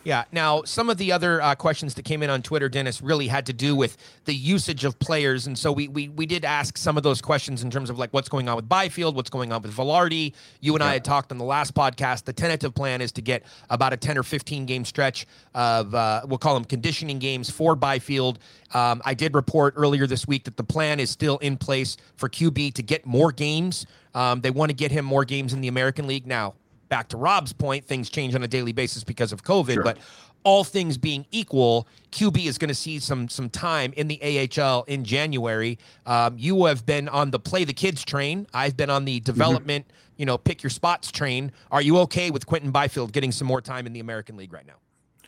Yeah. 0.05 0.25
Now, 0.33 0.63
some 0.63 0.91
of 0.91 0.97
the 0.97 1.13
other 1.13 1.43
uh, 1.43 1.55
questions 1.55 1.95
that 1.95 2.05
came 2.05 2.23
in 2.23 2.31
on 2.31 2.41
Twitter, 2.41 2.69
Dennis, 2.69 3.03
really 3.03 3.27
had 3.27 3.47
to 3.47 3.53
do 3.53 3.75
with 3.75 3.97
the 4.25 4.35
usage 4.35 4.85
of 4.85 4.99
players, 4.99 5.47
and 5.47 5.59
so 5.59 5.73
we 5.73 5.89
we 5.89 6.09
we 6.09 6.25
did 6.25 6.45
ask 6.45 6.79
some 6.79 6.97
of 6.97 7.03
those 7.03 7.21
questions 7.21 7.63
in 7.63 7.71
terms 7.71 7.91
of 7.91 7.99
like 7.99 8.11
what's 8.13 8.29
going 8.29 8.49
on 8.49 8.57
with 8.57 8.69
Byfield, 8.69 9.17
what's 9.17 9.31
going 9.31 9.53
on 9.53 9.61
with 9.61 9.75
Vilardi. 9.75 10.33
You 10.61 10.75
and 10.75 10.83
I 10.83 10.93
had 10.95 11.05
talked 11.05 11.33
on 11.33 11.39
the 11.39 11.45
last 11.45 11.75
podcast. 11.75 12.25
The 12.25 12.33
tentative 12.33 12.75
plan 12.75 13.01
is 13.01 13.13
to 13.13 13.23
get 13.23 13.43
about 13.71 13.93
a 13.93 13.97
ten 13.97 14.17
or 14.17 14.23
fifteen 14.23 14.67
game 14.67 14.85
stretch 14.85 15.27
of 15.55 15.95
uh, 15.95 16.23
we'll 16.27 16.39
call 16.39 16.55
them 16.55 16.65
conditioning 16.65 17.19
games 17.19 17.51
for 17.51 17.75
Byfield. 17.75 18.39
Um, 18.73 19.03
I 19.05 19.15
did 19.15 19.35
report 19.35 19.75
earlier 19.77 20.07
this 20.07 20.27
week 20.27 20.45
that 20.45 20.57
the 20.57 20.65
plan 20.65 21.01
is 21.01 21.11
still 21.11 21.39
in 21.39 21.57
place 21.57 21.97
for 22.17 22.29
QB 22.29 22.75
to 22.75 22.83
get 22.83 23.05
more 23.05 23.33
games. 23.33 23.87
Um, 24.15 24.41
they 24.41 24.51
want 24.51 24.71
to 24.71 24.77
get 24.77 24.91
him 24.91 25.05
more 25.05 25.25
games 25.25 25.53
in 25.53 25.61
the 25.61 25.69
American 25.69 26.07
League 26.07 26.27
now 26.27 26.55
back 26.89 27.09
to 27.09 27.17
Rob's 27.17 27.53
point, 27.53 27.85
things 27.85 28.11
change 28.11 28.35
on 28.35 28.43
a 28.43 28.49
daily 28.49 28.73
basis 28.73 29.05
because 29.05 29.33
of 29.33 29.43
COVID, 29.43 29.75
Sure. 29.75 29.83
but 29.83 29.99
all 30.45 30.65
things 30.65 30.97
being 30.97 31.27
equal, 31.31 31.87
QB 32.13 32.47
is 32.47 32.59
going 32.59 32.69
to 32.69 32.75
see 32.75 32.99
some 33.01 33.29
some 33.29 33.51
time 33.51 33.93
in 33.97 34.09
the 34.09 34.21
AHL 34.23 34.85
in 34.85 35.05
January. 35.05 35.79
Um, 36.07 36.37
you 36.39 36.65
have 36.67 36.87
been 36.87 37.09
on 37.09 37.31
the 37.33 37.39
play 37.39 37.65
the 37.65 37.73
kids 37.73 38.05
train. 38.05 38.47
I've 38.55 38.77
been 38.77 38.89
on 38.91 39.05
the 39.05 39.21
development, 39.21 39.87
you 40.17 40.25
know, 40.27 40.39
pick 40.39 40.63
your 40.63 40.71
spots 40.71 41.11
train. 41.11 41.53
Are 41.71 41.83
you 41.83 41.99
okay 42.01 42.31
with 42.31 42.47
Quinton 42.47 42.71
Byfield 42.71 43.13
getting 43.13 43.33
some 43.33 43.47
more 43.49 43.61
time 43.61 43.87
in 43.87 43.93
the 43.93 44.01
American 44.01 44.37
League 44.37 44.53
right 44.53 44.67
now? 44.67 44.75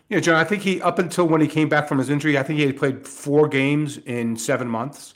Yeah, 0.09 0.21
John, 0.21 0.37
I 0.37 0.45
think 0.45 0.63
he 0.63 0.81
up 0.81 0.99
until 0.99 1.27
when 1.29 1.41
he 1.41 1.47
came 1.49 1.69
back 1.69 1.87
from 1.89 1.99
his 1.99 2.09
injury, 2.09 2.39
I 2.39 2.43
think 2.43 2.59
he 2.59 2.67
had 2.67 2.77
played 2.77 3.07
four 3.07 3.47
games 3.49 3.99
in 3.99 4.37
seven 4.37 4.69
months. 4.69 5.15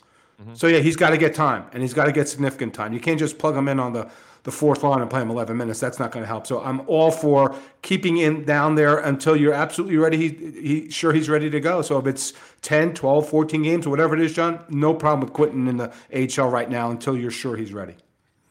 So 0.53 0.67
yeah, 0.67 0.79
he's 0.79 0.97
got 0.97 1.11
to 1.11 1.17
get 1.17 1.33
time, 1.33 1.63
and 1.71 1.81
he's 1.81 1.93
got 1.93 2.05
to 2.05 2.11
get 2.11 2.27
significant 2.27 2.73
time. 2.73 2.91
You 2.91 2.99
can't 2.99 3.17
just 3.17 3.37
plug 3.37 3.55
him 3.55 3.69
in 3.69 3.79
on 3.79 3.93
the 3.93 4.09
the 4.45 4.51
fourth 4.51 4.83
line 4.83 5.01
and 5.01 5.09
play 5.09 5.21
him 5.21 5.31
11 5.31 5.57
minutes. 5.57 5.79
That's 5.79 5.97
not 5.97 6.11
going 6.11 6.21
to 6.21 6.27
help. 6.27 6.45
So 6.45 6.61
I'm 6.61 6.81
all 6.87 7.09
for 7.09 7.55
keeping 7.81 8.15
him 8.15 8.45
down 8.45 8.75
there 8.75 8.99
until 8.99 9.35
you're 9.35 9.53
absolutely 9.53 9.97
ready. 9.97 10.17
He, 10.17 10.61
he 10.61 10.89
sure 10.91 11.13
he's 11.13 11.27
ready 11.27 11.49
to 11.49 11.59
go. 11.59 11.81
So 11.81 11.97
if 11.97 12.05
it's 12.05 12.33
10, 12.61 12.93
12, 12.93 13.27
14 13.27 13.63
games, 13.63 13.87
whatever 13.87 14.13
it 14.13 14.21
is, 14.21 14.33
John, 14.33 14.63
no 14.69 14.93
problem 14.93 15.21
with 15.21 15.33
quitting 15.33 15.67
in 15.67 15.77
the 15.77 15.91
AHL 16.13 16.49
right 16.49 16.69
now 16.69 16.91
until 16.91 17.17
you're 17.17 17.31
sure 17.31 17.57
he's 17.57 17.73
ready. 17.73 17.95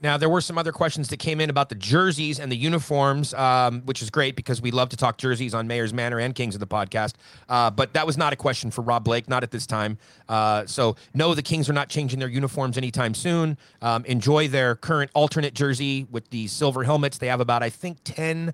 Now, 0.04 0.18
there 0.18 0.28
were 0.28 0.42
some 0.42 0.58
other 0.58 0.70
questions 0.70 1.08
that 1.08 1.16
came 1.16 1.40
in 1.40 1.48
about 1.48 1.70
the 1.70 1.74
jerseys 1.74 2.38
and 2.38 2.52
the 2.52 2.56
uniforms, 2.56 3.32
um, 3.32 3.80
which 3.86 4.02
is 4.02 4.10
great 4.10 4.36
because 4.36 4.60
we 4.60 4.70
love 4.70 4.90
to 4.90 4.98
talk 4.98 5.16
jerseys 5.16 5.54
on 5.54 5.66
Mayor's 5.66 5.94
Manor 5.94 6.20
and 6.20 6.34
Kings 6.34 6.54
of 6.54 6.60
the 6.60 6.66
podcast. 6.66 7.14
Uh, 7.48 7.70
but 7.70 7.94
that 7.94 8.06
was 8.06 8.18
not 8.18 8.34
a 8.34 8.36
question 8.36 8.70
for 8.70 8.82
Rob 8.82 9.02
Blake, 9.02 9.30
not 9.30 9.42
at 9.42 9.50
this 9.50 9.66
time. 9.66 9.96
Uh, 10.28 10.66
so, 10.66 10.96
no, 11.14 11.34
the 11.34 11.42
Kings 11.42 11.70
are 11.70 11.72
not 11.72 11.88
changing 11.88 12.18
their 12.18 12.28
uniforms 12.28 12.76
anytime 12.76 13.14
soon. 13.14 13.56
Um, 13.80 14.04
enjoy 14.04 14.46
their 14.46 14.74
current 14.74 15.10
alternate 15.14 15.54
jersey 15.54 16.06
with 16.10 16.28
the 16.28 16.48
silver 16.48 16.84
helmets. 16.84 17.16
They 17.16 17.28
have 17.28 17.40
about, 17.40 17.62
I 17.62 17.70
think, 17.70 17.96
10. 18.04 18.52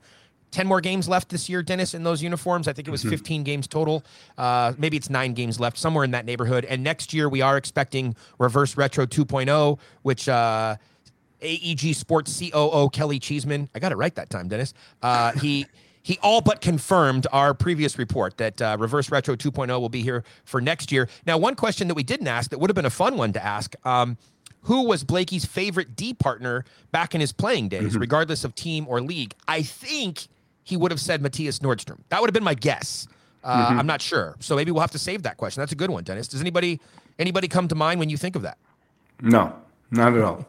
10 0.53 0.67
more 0.67 0.81
games 0.81 1.09
left 1.09 1.29
this 1.29 1.49
year, 1.49 1.63
Dennis, 1.63 1.95
in 1.95 2.03
those 2.03 2.23
uniforms. 2.23 2.67
I 2.67 2.73
think 2.73 2.89
it 2.89 2.91
was 2.91 3.05
15 3.05 3.45
games 3.45 3.69
total. 3.69 4.05
Uh, 4.37 4.73
maybe 4.79 4.97
it's 4.97 5.09
nine 5.09 5.33
games 5.33 5.61
left, 5.61 5.79
somewhere 5.79 6.03
in 6.03 6.11
that 6.11 6.25
neighborhood. 6.25 6.65
And 6.65 6.83
next 6.83 7.15
year, 7.15 7.29
we 7.29 7.41
are 7.41 7.57
expecting 7.57 8.17
Reverse 8.39 8.77
Retro 8.77 9.07
2.0, 9.07 9.79
which 10.03 10.29
uh, 10.29 10.75
AEG 11.43 11.95
Sports 11.95 12.39
COO 12.39 12.89
Kelly 12.91 13.19
Cheeseman. 13.19 13.69
I 13.75 13.79
got 13.79 13.93
it 13.93 13.97
right 13.97 14.15
that 14.15 14.31
time, 14.31 14.49
Dennis. 14.49 14.75
Uh, 15.03 15.33
he 15.33 15.67
he 16.03 16.19
all 16.23 16.41
but 16.41 16.61
confirmed 16.61 17.27
our 17.33 17.53
previous 17.55 17.99
report 17.99 18.39
that 18.39 18.61
uh, 18.63 18.77
Reverse 18.79 19.11
Retro 19.11 19.37
2.0 19.37 19.69
will 19.81 19.89
be 19.89 20.03
here 20.03 20.25
for 20.45 20.61
next 20.61 20.91
year. 20.91 21.09
Now, 21.27 21.37
one 21.39 21.55
question 21.55 21.89
that 21.89 21.95
we 21.95 22.03
didn't 22.03 22.27
ask 22.29 22.51
that 22.51 22.59
would 22.59 22.71
have 22.71 22.75
been 22.75 22.87
a 22.87 22.91
fun 22.91 23.17
one 23.17 23.33
to 23.35 23.45
ask. 23.45 23.75
Um, 23.87 24.17
who 24.63 24.85
was 24.87 25.05
Blakey's 25.05 25.45
favorite 25.45 25.97
D 25.97 26.13
partner 26.13 26.65
back 26.93 27.15
in 27.15 27.21
his 27.21 27.33
playing 27.33 27.69
days, 27.69 27.97
regardless 27.97 28.45
of 28.45 28.55
team 28.55 28.87
or 28.89 29.01
league? 29.01 29.35
I 29.49 29.63
think 29.63 30.27
he 30.65 30.77
would 30.77 30.91
have 30.91 31.01
said 31.01 31.23
Mattias 31.23 31.61
Norstrom. 31.61 31.99
That 32.11 32.21
would 32.21 32.29
have 32.29 32.35
been 32.35 32.45
my 32.45 32.55
guess. 32.55 33.09
Uh, 33.43 33.69
I'm 33.71 33.87
not 33.87 34.03
sure, 34.03 34.37
so 34.39 34.55
maybe 34.57 34.71
we'll 34.71 34.83
have 34.83 34.91
to 34.91 34.99
save 34.99 35.23
that 35.23 35.39
question. 35.39 35.63
That's 35.63 35.73
a 35.73 35.77
good 35.77 35.89
one, 35.89 36.05
Dennis. 36.05 36.29
Does 36.29 36.43
anybody 36.43 36.79
anybody 37.19 37.49
come 37.49 37.69
to 37.69 37.75
mind 37.75 37.99
when 38.01 38.11
you 38.11 38.19
think 38.19 38.37
of 38.37 38.43
that? 38.43 38.59
No, 39.23 39.55
not 39.91 40.15
at 40.15 40.23
all. 40.23 40.47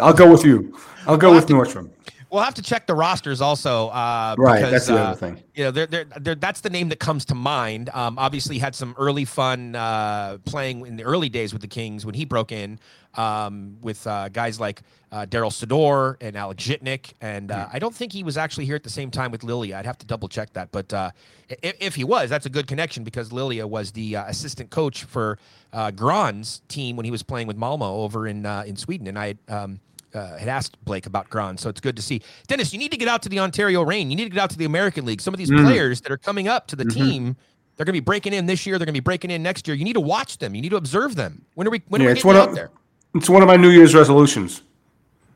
I'll 0.00 0.12
go 0.14 0.30
with 0.30 0.44
you. 0.44 0.76
I'll 1.06 1.16
go 1.16 1.34
with 1.34 1.46
Norstrom. 1.46 1.90
We'll 2.30 2.42
have 2.42 2.54
to 2.54 2.62
check 2.62 2.86
the 2.86 2.94
rosters 2.94 3.40
also. 3.40 3.88
Uh, 3.88 4.34
Right, 4.38 4.56
because, 4.56 4.72
that's 4.72 4.86
the 4.86 4.94
uh, 4.94 5.04
other 5.10 5.16
thing. 5.16 5.42
You 5.54 5.64
know, 5.64 5.70
they're, 5.70 5.86
they're, 5.86 6.04
they're, 6.20 6.34
that's 6.34 6.60
the 6.60 6.70
name 6.70 6.88
that 6.88 6.98
comes 6.98 7.24
to 7.26 7.34
mind. 7.34 7.88
Um, 7.94 8.18
obviously, 8.18 8.58
had 8.58 8.74
some 8.74 8.94
early 8.98 9.24
fun 9.24 9.74
uh, 9.76 10.38
playing 10.44 10.86
in 10.86 10.96
the 10.96 11.04
early 11.04 11.28
days 11.28 11.52
with 11.52 11.62
the 11.62 11.68
Kings 11.68 12.04
when 12.04 12.14
he 12.14 12.24
broke 12.24 12.52
in 12.52 12.78
um, 13.14 13.76
with 13.80 14.06
uh, 14.06 14.28
guys 14.28 14.58
like 14.58 14.82
uh, 15.12 15.24
Darryl 15.26 15.50
Sydor 15.50 16.16
and 16.20 16.36
Alex 16.36 16.64
Zhitnik. 16.64 17.12
And 17.20 17.50
Hmm. 17.50 17.58
uh, 17.58 17.68
I 17.72 17.78
don't 17.78 17.94
think 17.94 18.12
he 18.12 18.22
was 18.22 18.36
actually 18.36 18.66
here 18.66 18.76
at 18.76 18.82
the 18.82 18.90
same 18.90 19.10
time 19.10 19.30
with 19.30 19.42
Lilja. 19.42 19.74
I'd 19.76 19.86
have 19.86 19.98
to 19.98 20.06
double 20.06 20.28
check 20.28 20.52
that. 20.54 20.72
But 20.72 20.92
uh, 20.92 21.12
if, 21.48 21.76
if 21.80 21.94
he 21.94 22.04
was, 22.04 22.28
that's 22.28 22.46
a 22.46 22.50
good 22.50 22.66
connection 22.66 23.04
because 23.04 23.30
Lilja 23.30 23.68
was 23.68 23.92
the 23.92 24.16
uh, 24.16 24.24
assistant 24.26 24.70
coach 24.70 25.04
for 25.04 25.38
uh, 25.72 25.90
Gran's 25.92 26.60
team 26.68 26.96
when 26.96 27.04
he 27.04 27.10
was 27.10 27.22
playing 27.22 27.46
with 27.46 27.56
Malmo 27.56 28.02
over 28.02 28.26
in 28.26 28.44
uh, 28.44 28.64
in 28.66 28.76
Sweden. 28.76 29.06
And 29.06 29.18
I 29.18 29.36
um, 29.48 29.80
uh, 30.16 30.36
had 30.36 30.48
asked 30.48 30.82
Blake 30.84 31.06
about 31.06 31.28
Gran, 31.30 31.56
so 31.58 31.68
it's 31.68 31.80
good 31.80 31.96
to 31.96 32.02
see. 32.02 32.22
Dennis, 32.48 32.72
you 32.72 32.78
need 32.78 32.90
to 32.90 32.96
get 32.96 33.08
out 33.08 33.22
to 33.22 33.28
the 33.28 33.38
Ontario 33.40 33.82
Reign. 33.82 34.10
You 34.10 34.16
need 34.16 34.24
to 34.24 34.30
get 34.30 34.40
out 34.40 34.50
to 34.50 34.58
the 34.58 34.64
American 34.64 35.04
League. 35.04 35.20
Some 35.20 35.34
of 35.34 35.38
these 35.38 35.50
players 35.50 36.00
that 36.02 36.10
are 36.12 36.16
coming 36.18 36.48
up 36.48 36.66
to 36.68 36.76
the 36.76 36.84
team, 36.84 37.36
they're 37.76 37.84
going 37.84 37.94
to 37.94 38.00
be 38.00 38.04
breaking 38.04 38.32
in 38.32 38.46
this 38.46 38.66
year. 38.66 38.78
They're 38.78 38.86
going 38.86 38.94
to 38.94 39.00
be 39.00 39.04
breaking 39.04 39.30
in 39.30 39.42
next 39.42 39.68
year. 39.68 39.76
You 39.76 39.84
need 39.84 39.92
to 39.94 40.00
watch 40.00 40.38
them. 40.38 40.54
You 40.54 40.62
need 40.62 40.70
to 40.70 40.76
observe 40.76 41.14
them. 41.16 41.44
When 41.54 41.66
are 41.66 41.70
we? 41.70 41.82
When 41.88 42.00
Yeah, 42.00 42.06
are 42.06 42.10
we 42.10 42.12
it's 42.14 42.22
getting 42.24 42.36
one 42.38 42.42
out 42.42 42.48
of 42.50 42.54
there? 42.54 42.70
it's 43.14 43.28
one 43.28 43.42
of 43.42 43.48
my 43.48 43.56
New 43.56 43.70
Year's 43.70 43.94
resolutions. 43.94 44.62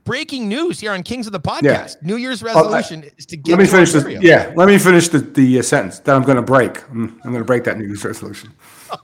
Breaking 0.04 0.48
news 0.48 0.80
here 0.80 0.92
on 0.92 1.02
Kings 1.02 1.26
of 1.26 1.32
the 1.32 1.40
Podcast. 1.40 1.62
Yeah. 1.62 1.94
New 2.02 2.16
Year's 2.16 2.42
Oh, 2.42 2.48
I- 2.48 2.54
resolution 2.54 3.04
is 3.18 3.26
to 3.26 3.36
get 3.36 3.52
Let 3.52 3.58
me 3.58 3.66
to 3.66 3.70
finish 3.70 3.92
this. 3.92 4.06
Yeah, 4.22 4.50
let 4.56 4.66
me 4.66 4.78
finish 4.78 5.08
the, 5.08 5.18
the 5.18 5.58
uh, 5.58 5.62
sentence 5.62 5.98
that 6.00 6.16
I'm 6.16 6.22
going 6.22 6.36
to 6.36 6.42
break. 6.42 6.82
I'm, 6.90 7.20
I'm 7.22 7.30
going 7.30 7.42
to 7.42 7.44
break 7.44 7.64
that 7.64 7.76
New 7.78 7.84
Year's 7.86 8.04
resolution. 8.04 8.52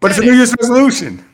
But 0.00 0.12
it's 0.12 0.20
a 0.20 0.22
New 0.22 0.32
Year's 0.34 0.54
resolution. 0.60 1.27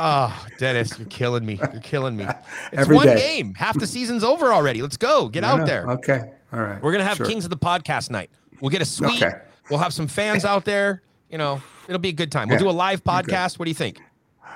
Oh, 0.00 0.46
Dennis, 0.58 0.96
you're 0.98 1.08
killing 1.08 1.44
me. 1.44 1.58
You're 1.72 1.80
killing 1.82 2.16
me. 2.16 2.24
It's 2.72 2.82
Every 2.82 2.94
one 2.96 3.06
day. 3.06 3.16
game. 3.36 3.54
Half 3.54 3.78
the 3.78 3.86
season's 3.86 4.22
over 4.22 4.52
already. 4.52 4.80
Let's 4.80 4.96
go. 4.96 5.28
Get 5.28 5.42
out 5.42 5.66
there. 5.66 5.90
Okay. 5.90 6.30
All 6.52 6.60
right. 6.60 6.80
We're 6.82 6.92
gonna 6.92 7.04
have 7.04 7.16
Sure. 7.16 7.26
Kings 7.26 7.44
of 7.44 7.50
the 7.50 7.56
Podcast 7.56 8.10
night. 8.10 8.30
We'll 8.60 8.70
get 8.70 8.80
a 8.80 8.84
suite. 8.84 9.22
Okay. 9.22 9.36
We'll 9.70 9.80
have 9.80 9.92
some 9.92 10.06
fans 10.06 10.44
out 10.44 10.64
there. 10.64 11.02
You 11.30 11.38
know, 11.38 11.60
it'll 11.88 11.98
be 12.00 12.08
a 12.10 12.12
good 12.12 12.30
time. 12.32 12.48
We'll 12.48 12.56
Yeah, 12.58 12.64
do 12.64 12.70
a 12.70 12.72
live 12.72 13.02
podcast. 13.04 13.58
What 13.58 13.64
do 13.66 13.70
you 13.70 13.74
think? 13.74 14.00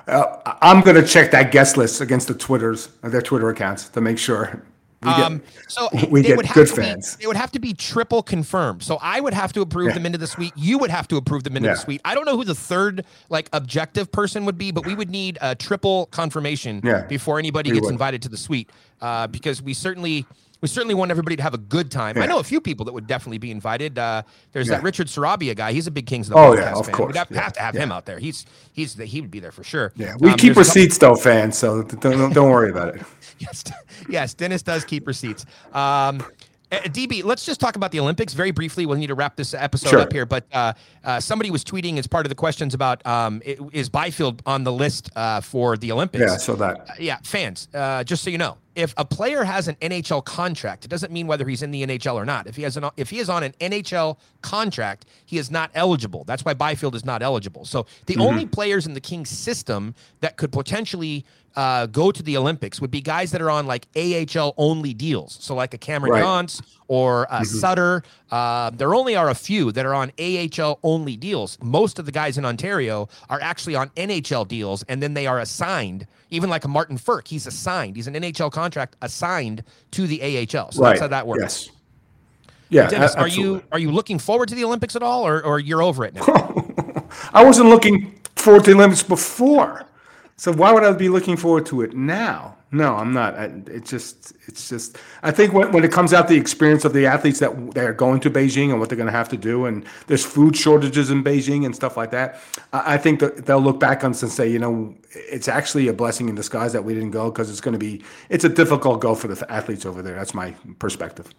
Uh, 0.07 0.37
I'm 0.61 0.81
going 0.81 0.95
to 0.95 1.05
check 1.07 1.31
that 1.31 1.51
guest 1.51 1.77
list 1.77 2.01
against 2.01 2.27
the 2.27 2.33
Twitters, 2.33 2.89
uh, 3.03 3.09
their 3.09 3.21
Twitter 3.21 3.47
accounts 3.49 3.89
to 3.89 4.01
make 4.01 4.17
sure. 4.17 4.63
We 5.03 5.11
get, 5.11 5.19
Um, 5.23 5.41
so 5.67 5.89
we 6.09 6.21
they 6.21 6.29
get 6.29 6.37
would 6.37 6.45
have 6.45 6.55
good 6.55 6.67
to 6.67 6.75
be- 6.75 6.81
fans. 6.81 7.17
They 7.17 7.27
would 7.27 7.35
have 7.35 7.51
to 7.51 7.59
be 7.59 7.73
triple 7.73 8.23
confirmed. 8.23 8.83
So 8.83 8.97
I 9.01 9.19
would 9.19 9.33
have 9.33 9.53
to 9.53 9.61
approve 9.61 9.87
Yeah. 9.89 9.93
them 9.95 10.05
into 10.05 10.17
the 10.17 10.27
suite. 10.27 10.53
You 10.55 10.77
would 10.79 10.89
have 10.89 11.07
to 11.09 11.17
approve 11.17 11.43
them 11.43 11.55
into 11.57 11.67
Yeah. 11.69 11.75
the 11.75 11.79
suite. 11.81 12.01
I 12.05 12.15
don't 12.15 12.25
know 12.25 12.37
who 12.37 12.43
the 12.45 12.55
third 12.55 13.05
like 13.29 13.49
objective 13.53 14.11
person 14.11 14.45
would 14.45 14.57
be, 14.57 14.71
but 14.71 14.85
we 14.85 14.95
would 14.95 15.09
need 15.09 15.37
a 15.41 15.55
triple 15.55 16.07
confirmation 16.07 16.81
Yeah, 16.83 17.01
before 17.03 17.39
anybody 17.39 17.71
we 17.71 17.75
gets 17.77 17.85
would. 17.85 17.93
invited 17.93 18.21
to 18.23 18.29
the 18.29 18.37
suite, 18.37 18.69
uh, 19.01 19.27
because 19.27 19.61
we 19.61 19.73
certainly. 19.73 20.25
We 20.63 20.69
certainly 20.69 20.95
want 20.95 21.11
everybody 21.11 21.35
to 21.35 21.43
have 21.43 21.53
a 21.53 21.57
good 21.57 21.91
time. 21.91 22.17
I 22.17 22.25
know 22.25 22.39
a 22.39 22.43
few 22.43 22.61
people 22.61 22.85
that 22.85 22.93
would 22.93 23.05
definitely 23.05 23.37
be 23.37 23.51
invited. 23.51 23.99
Uh, 23.99 24.23
there's 24.53 24.69
Yeah. 24.69 24.75
that 24.75 24.83
Richard 24.83 25.07
Sarabia 25.07 25.53
guy. 25.57 25.73
He's 25.73 25.87
a 25.87 25.91
big 25.91 26.05
Kings 26.05 26.29
of 26.29 26.35
the 26.35 26.39
Oh, 26.39 26.53
Podcast 26.53 26.57
yeah, 26.57 26.71
of 26.79 26.85
fan. 26.85 26.95
course. 26.95 27.07
We'd 27.07 27.17
have, 27.17 27.27
Yeah, 27.31 27.41
have 27.41 27.53
to 27.53 27.59
have 27.61 27.75
yeah. 27.75 27.81
him 27.81 27.91
out 27.91 28.05
there. 28.05 28.17
He's 28.17 28.45
he's 28.71 28.93
he 28.93 29.19
would 29.19 29.29
be 29.29 29.41
there 29.41 29.51
for 29.51 29.65
sure. 29.65 29.91
yeah, 29.97 30.15
we 30.21 30.29
Um, 30.31 30.37
keep 30.37 30.51
a 30.51 30.55
couple- 30.55 30.61
receipts 30.61 30.97
though, 30.99 31.15
fans. 31.15 31.57
So 31.57 31.81
don't, 31.83 32.33
don't 32.33 32.49
worry 32.49 32.69
about 32.71 32.95
it. 32.95 33.01
Yes, 33.39 33.63
yes, 34.09 34.33
Dennis 34.35 34.61
does 34.61 34.85
keep 34.85 35.05
receipts. 35.05 35.45
Um, 35.73 36.23
uh, 36.73 36.81
DB, 36.83 37.23
let's 37.23 37.45
just 37.45 37.59
talk 37.59 37.75
about 37.75 37.91
the 37.91 37.99
Olympics 37.99 38.33
very 38.33 38.51
briefly. 38.51 38.85
We'll 38.85 38.97
need 38.97 39.07
to 39.07 39.15
wrap 39.15 39.35
this 39.35 39.53
episode 39.53 39.89
Sure. 39.89 39.99
up 39.99 40.13
here, 40.13 40.25
but 40.25 40.45
uh, 40.51 40.73
uh, 41.03 41.19
somebody 41.19 41.51
was 41.51 41.63
tweeting 41.63 41.97
as 41.97 42.07
part 42.07 42.25
of 42.25 42.29
the 42.29 42.35
questions 42.35 42.73
about 42.73 43.05
um, 43.05 43.41
is 43.45 43.89
Byfield 43.89 44.41
on 44.45 44.63
the 44.63 44.71
list 44.71 45.09
uh, 45.15 45.41
for 45.41 45.77
the 45.77 45.91
Olympics? 45.91 46.23
Yeah, 46.31 46.37
so 46.37 46.55
that. 46.55 46.79
Uh, 46.89 46.93
yeah, 46.99 47.17
fans, 47.23 47.67
uh, 47.73 48.03
just 48.03 48.23
so 48.23 48.29
you 48.29 48.37
know, 48.37 48.57
if 48.75 48.93
a 48.97 49.05
player 49.05 49.43
has 49.43 49.67
an 49.67 49.75
NHL 49.75 50.25
contract, 50.25 50.85
it 50.85 50.87
doesn't 50.87 51.11
mean 51.11 51.27
whether 51.27 51.47
he's 51.47 51.61
in 51.61 51.71
the 51.71 51.85
NHL 51.85 52.15
or 52.15 52.25
not. 52.25 52.47
If 52.47 52.55
he 52.55 52.63
has 52.63 52.75
an 52.77 52.85
if 52.97 53.09
he 53.09 53.19
is 53.19 53.29
on 53.29 53.43
an 53.43 53.53
NHL 53.61 54.17
contract, 54.41 55.05
he 55.25 55.37
is 55.37 55.51
not 55.51 55.69
eligible. 55.75 56.23
That's 56.23 56.43
why 56.43 56.53
Byfield 56.53 56.95
is 56.95 57.05
not 57.05 57.21
eligible. 57.21 57.65
So 57.65 57.85
the 58.07 58.17
only 58.17 58.45
players 58.45 58.87
in 58.87 58.93
the 58.93 59.01
Kings 59.01 59.29
system 59.29 59.93
that 60.21 60.37
could 60.37 60.51
potentially 60.51 61.23
uh, 61.55 61.85
go 61.87 62.11
to 62.11 62.23
the 62.23 62.37
Olympics 62.37 62.81
would 62.81 62.91
be 62.91 63.01
guys 63.01 63.31
that 63.31 63.41
are 63.41 63.49
on 63.49 63.67
like 63.67 63.87
AHL 63.95 64.53
only 64.57 64.93
deals. 64.93 65.37
So 65.41 65.55
like 65.55 65.73
a 65.73 65.77
Cameron 65.77 66.13
Right. 66.13 66.23
Yance 66.23 66.61
or 66.87 67.27
a 67.29 67.45
Sutter. 67.45 68.03
Uh, 68.31 68.69
there 68.71 68.93
only 68.93 69.15
are 69.15 69.29
a 69.29 69.35
few 69.35 69.71
that 69.71 69.85
are 69.85 69.93
on 69.93 70.11
AHL 70.19 70.79
only 70.83 71.15
deals. 71.15 71.57
Most 71.61 71.99
of 71.99 72.05
the 72.05 72.11
guys 72.11 72.37
in 72.37 72.45
Ontario 72.45 73.07
are 73.29 73.41
actually 73.41 73.75
on 73.75 73.89
NHL 73.91 74.47
deals, 74.47 74.83
and 74.83 75.01
then 75.01 75.13
they 75.13 75.27
are 75.27 75.39
assigned. 75.39 76.07
Even 76.29 76.49
like 76.49 76.65
a 76.65 76.67
Martin 76.67 76.97
Frk, 76.97 77.27
he's 77.27 77.45
assigned. 77.47 77.95
He's 77.95 78.07
an 78.07 78.15
NHL 78.15 78.51
contract 78.51 78.95
assigned 79.01 79.63
to 79.91 80.07
the 80.07 80.21
AHL. 80.21 80.71
So 80.71 80.81
right. 80.81 80.89
that's 80.89 81.01
how 81.01 81.07
that 81.07 81.27
works. 81.27 81.41
Yes. 81.41 81.69
Yeah. 82.69 82.89
Dennis, 82.89 83.15
are 83.15 83.27
you 83.27 83.63
are 83.71 83.77
you 83.77 83.91
looking 83.91 84.17
forward 84.17 84.49
to 84.49 84.55
the 84.55 84.63
Olympics 84.63 84.95
at 84.95 85.03
all, 85.03 85.27
or 85.27 85.43
or 85.43 85.59
you're 85.59 85.83
over 85.83 86.05
it 86.05 86.15
now? 86.15 86.23
I 87.33 87.43
wasn't 87.43 87.69
looking 87.69 88.19
forward 88.35 88.63
to 88.65 88.71
the 88.71 88.75
Olympics 88.75 89.03
before, 89.03 89.85
so 90.35 90.51
why 90.51 90.71
would 90.71 90.83
I 90.83 90.91
be 90.93 91.09
looking 91.09 91.37
forward 91.37 91.65
to 91.67 91.81
it 91.81 91.95
now? 91.95 92.57
No, 92.71 92.95
I'm 92.95 93.13
not. 93.13 93.35
It's 93.67 93.91
just, 93.91 94.33
it's 94.47 94.67
just. 94.67 94.97
I 95.21 95.29
think 95.29 95.53
when, 95.53 95.71
when 95.71 95.83
it 95.83 95.91
comes 95.91 96.11
out 96.11 96.27
the 96.27 96.35
experience 96.35 96.85
of 96.85 96.93
the 96.93 97.05
athletes 97.05 97.37
that 97.39 97.75
they're 97.75 97.93
going 97.93 98.19
to 98.21 98.31
Beijing 98.31 98.71
and 98.71 98.79
what 98.79 98.89
they're 98.89 98.97
going 98.97 99.07
to 99.07 99.11
have 99.11 99.29
to 99.29 99.37
do, 99.37 99.65
and 99.65 99.85
there's 100.07 100.25
food 100.25 100.57
shortages 100.57 101.11
in 101.11 101.23
Beijing 101.23 101.65
and 101.65 101.75
stuff 101.75 101.95
like 101.97 102.09
that. 102.11 102.41
I, 102.73 102.95
I 102.95 102.97
think 102.97 103.19
that 103.19 103.45
they'll 103.45 103.61
look 103.61 103.79
back 103.79 104.03
on 104.03 104.13
this 104.13 104.23
and 104.23 104.31
say, 104.31 104.49
you 104.49 104.57
know, 104.57 104.95
it's 105.11 105.47
actually 105.47 105.87
a 105.87 105.93
blessing 105.93 106.29
in 106.29 106.35
disguise 106.35 106.73
that 106.73 106.83
we 106.83 106.95
didn't 106.95 107.11
go 107.11 107.29
because 107.29 107.51
it's 107.51 107.61
going 107.61 107.73
to 107.73 107.79
be, 107.79 108.03
it's 108.29 108.43
a 108.43 108.49
difficult 108.49 109.01
go 109.01 109.13
for 109.13 109.27
the 109.27 109.51
athletes 109.51 109.85
over 109.85 110.01
there. 110.01 110.15
That's 110.15 110.33
my 110.33 110.55
perspective. 110.79 111.29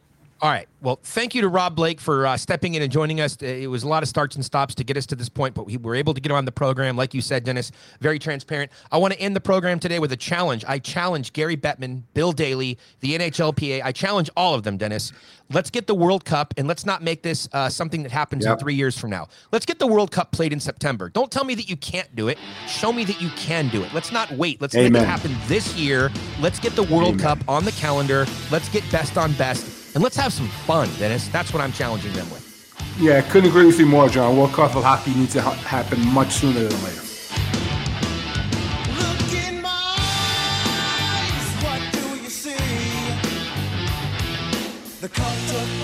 All 0.44 0.50
right. 0.50 0.68
Well, 0.82 1.00
thank 1.02 1.34
you 1.34 1.40
to 1.40 1.48
Rob 1.48 1.74
Blake 1.74 1.98
for 1.98 2.26
uh, 2.26 2.36
stepping 2.36 2.74
in 2.74 2.82
and 2.82 2.92
joining 2.92 3.18
us. 3.18 3.38
Uh, 3.42 3.46
It 3.46 3.68
was 3.68 3.82
a 3.82 3.88
lot 3.88 4.02
of 4.02 4.10
starts 4.10 4.36
and 4.36 4.44
stops 4.44 4.74
to 4.74 4.84
get 4.84 4.98
us 4.98 5.06
to 5.06 5.14
this 5.16 5.30
point, 5.30 5.54
but 5.54 5.64
we 5.64 5.78
were 5.78 5.94
able 5.94 6.12
to 6.12 6.20
get 6.20 6.30
on 6.32 6.44
the 6.44 6.52
program. 6.52 6.98
Like 6.98 7.14
you 7.14 7.22
said, 7.22 7.44
Dennis, 7.44 7.72
very 8.02 8.18
transparent. 8.18 8.70
I 8.92 8.98
want 8.98 9.14
to 9.14 9.20
end 9.20 9.34
the 9.34 9.40
program 9.40 9.78
today 9.78 9.98
with 10.00 10.12
a 10.12 10.18
challenge. 10.18 10.62
I 10.68 10.80
challenge 10.80 11.32
Gary 11.32 11.56
Bettman, 11.56 12.02
Bill 12.12 12.32
Daly, 12.32 12.76
the 13.00 13.16
NHLPA. 13.16 13.80
I 13.82 13.90
challenge 13.92 14.28
all 14.36 14.52
of 14.52 14.64
them, 14.64 14.76
Dennis. 14.76 15.12
Let's 15.50 15.70
get 15.70 15.86
the 15.86 15.94
World 15.94 16.26
Cup 16.26 16.52
and 16.58 16.68
let's 16.68 16.84
not 16.84 17.02
make 17.02 17.22
this 17.22 17.48
uh, 17.54 17.70
something 17.70 18.02
that 18.02 18.12
happens 18.12 18.44
in 18.44 18.54
three 18.58 18.74
years 18.74 18.98
from 18.98 19.08
now. 19.08 19.28
Let's 19.50 19.64
get 19.64 19.78
the 19.78 19.86
World 19.86 20.10
Cup 20.10 20.30
played 20.30 20.52
in 20.52 20.60
September. 20.60 21.08
Don't 21.08 21.32
tell 21.32 21.44
me 21.44 21.54
that 21.54 21.70
you 21.70 21.76
can't 21.78 22.14
do 22.14 22.28
it. 22.28 22.36
Show 22.68 22.92
me 22.92 23.04
that 23.04 23.18
you 23.22 23.30
can 23.30 23.68
do 23.68 23.82
it. 23.82 23.94
Let's 23.94 24.12
not 24.12 24.30
wait. 24.32 24.60
Let's 24.60 24.74
make 24.74 24.92
it 24.92 25.06
happen 25.06 25.34
this 25.46 25.74
year. 25.74 26.12
Let's 26.38 26.58
get 26.58 26.76
the 26.76 26.82
World 26.82 27.14
Amen. 27.14 27.38
Cup 27.38 27.38
on 27.48 27.64
the 27.64 27.72
calendar. 27.72 28.26
Let's 28.50 28.68
get 28.68 28.84
best 28.92 29.16
on 29.16 29.32
best. 29.32 29.83
And 29.94 30.02
let's 30.02 30.16
have 30.16 30.32
some 30.32 30.48
fun, 30.48 30.88
Dennis. 30.98 31.28
That's 31.28 31.52
what 31.52 31.62
I'm 31.62 31.72
challenging 31.72 32.12
them 32.14 32.28
with. 32.30 32.42
Yeah, 32.98 33.20
couldn't 33.22 33.50
agree 33.50 33.66
with 33.66 33.78
you 33.78 33.86
more, 33.86 34.08
John. 34.08 34.36
World 34.36 34.52
Cup 34.52 34.74
of 34.74 34.82
hockey 34.82 35.14
needs 35.14 35.32
to 35.34 35.42
ha- 35.42 35.52
happen 35.52 36.04
much 36.08 36.32
sooner 36.32 36.60
than 36.60 36.82
later. 36.84 37.00
Look 38.98 39.32
in 39.48 39.62
my 39.62 39.94
eyes, 40.68 41.64
what 41.64 41.80
do 41.92 42.22
you 42.22 42.28
see? 42.28 42.56
The 45.00 45.08
cult 45.08 45.54
of 45.62 45.83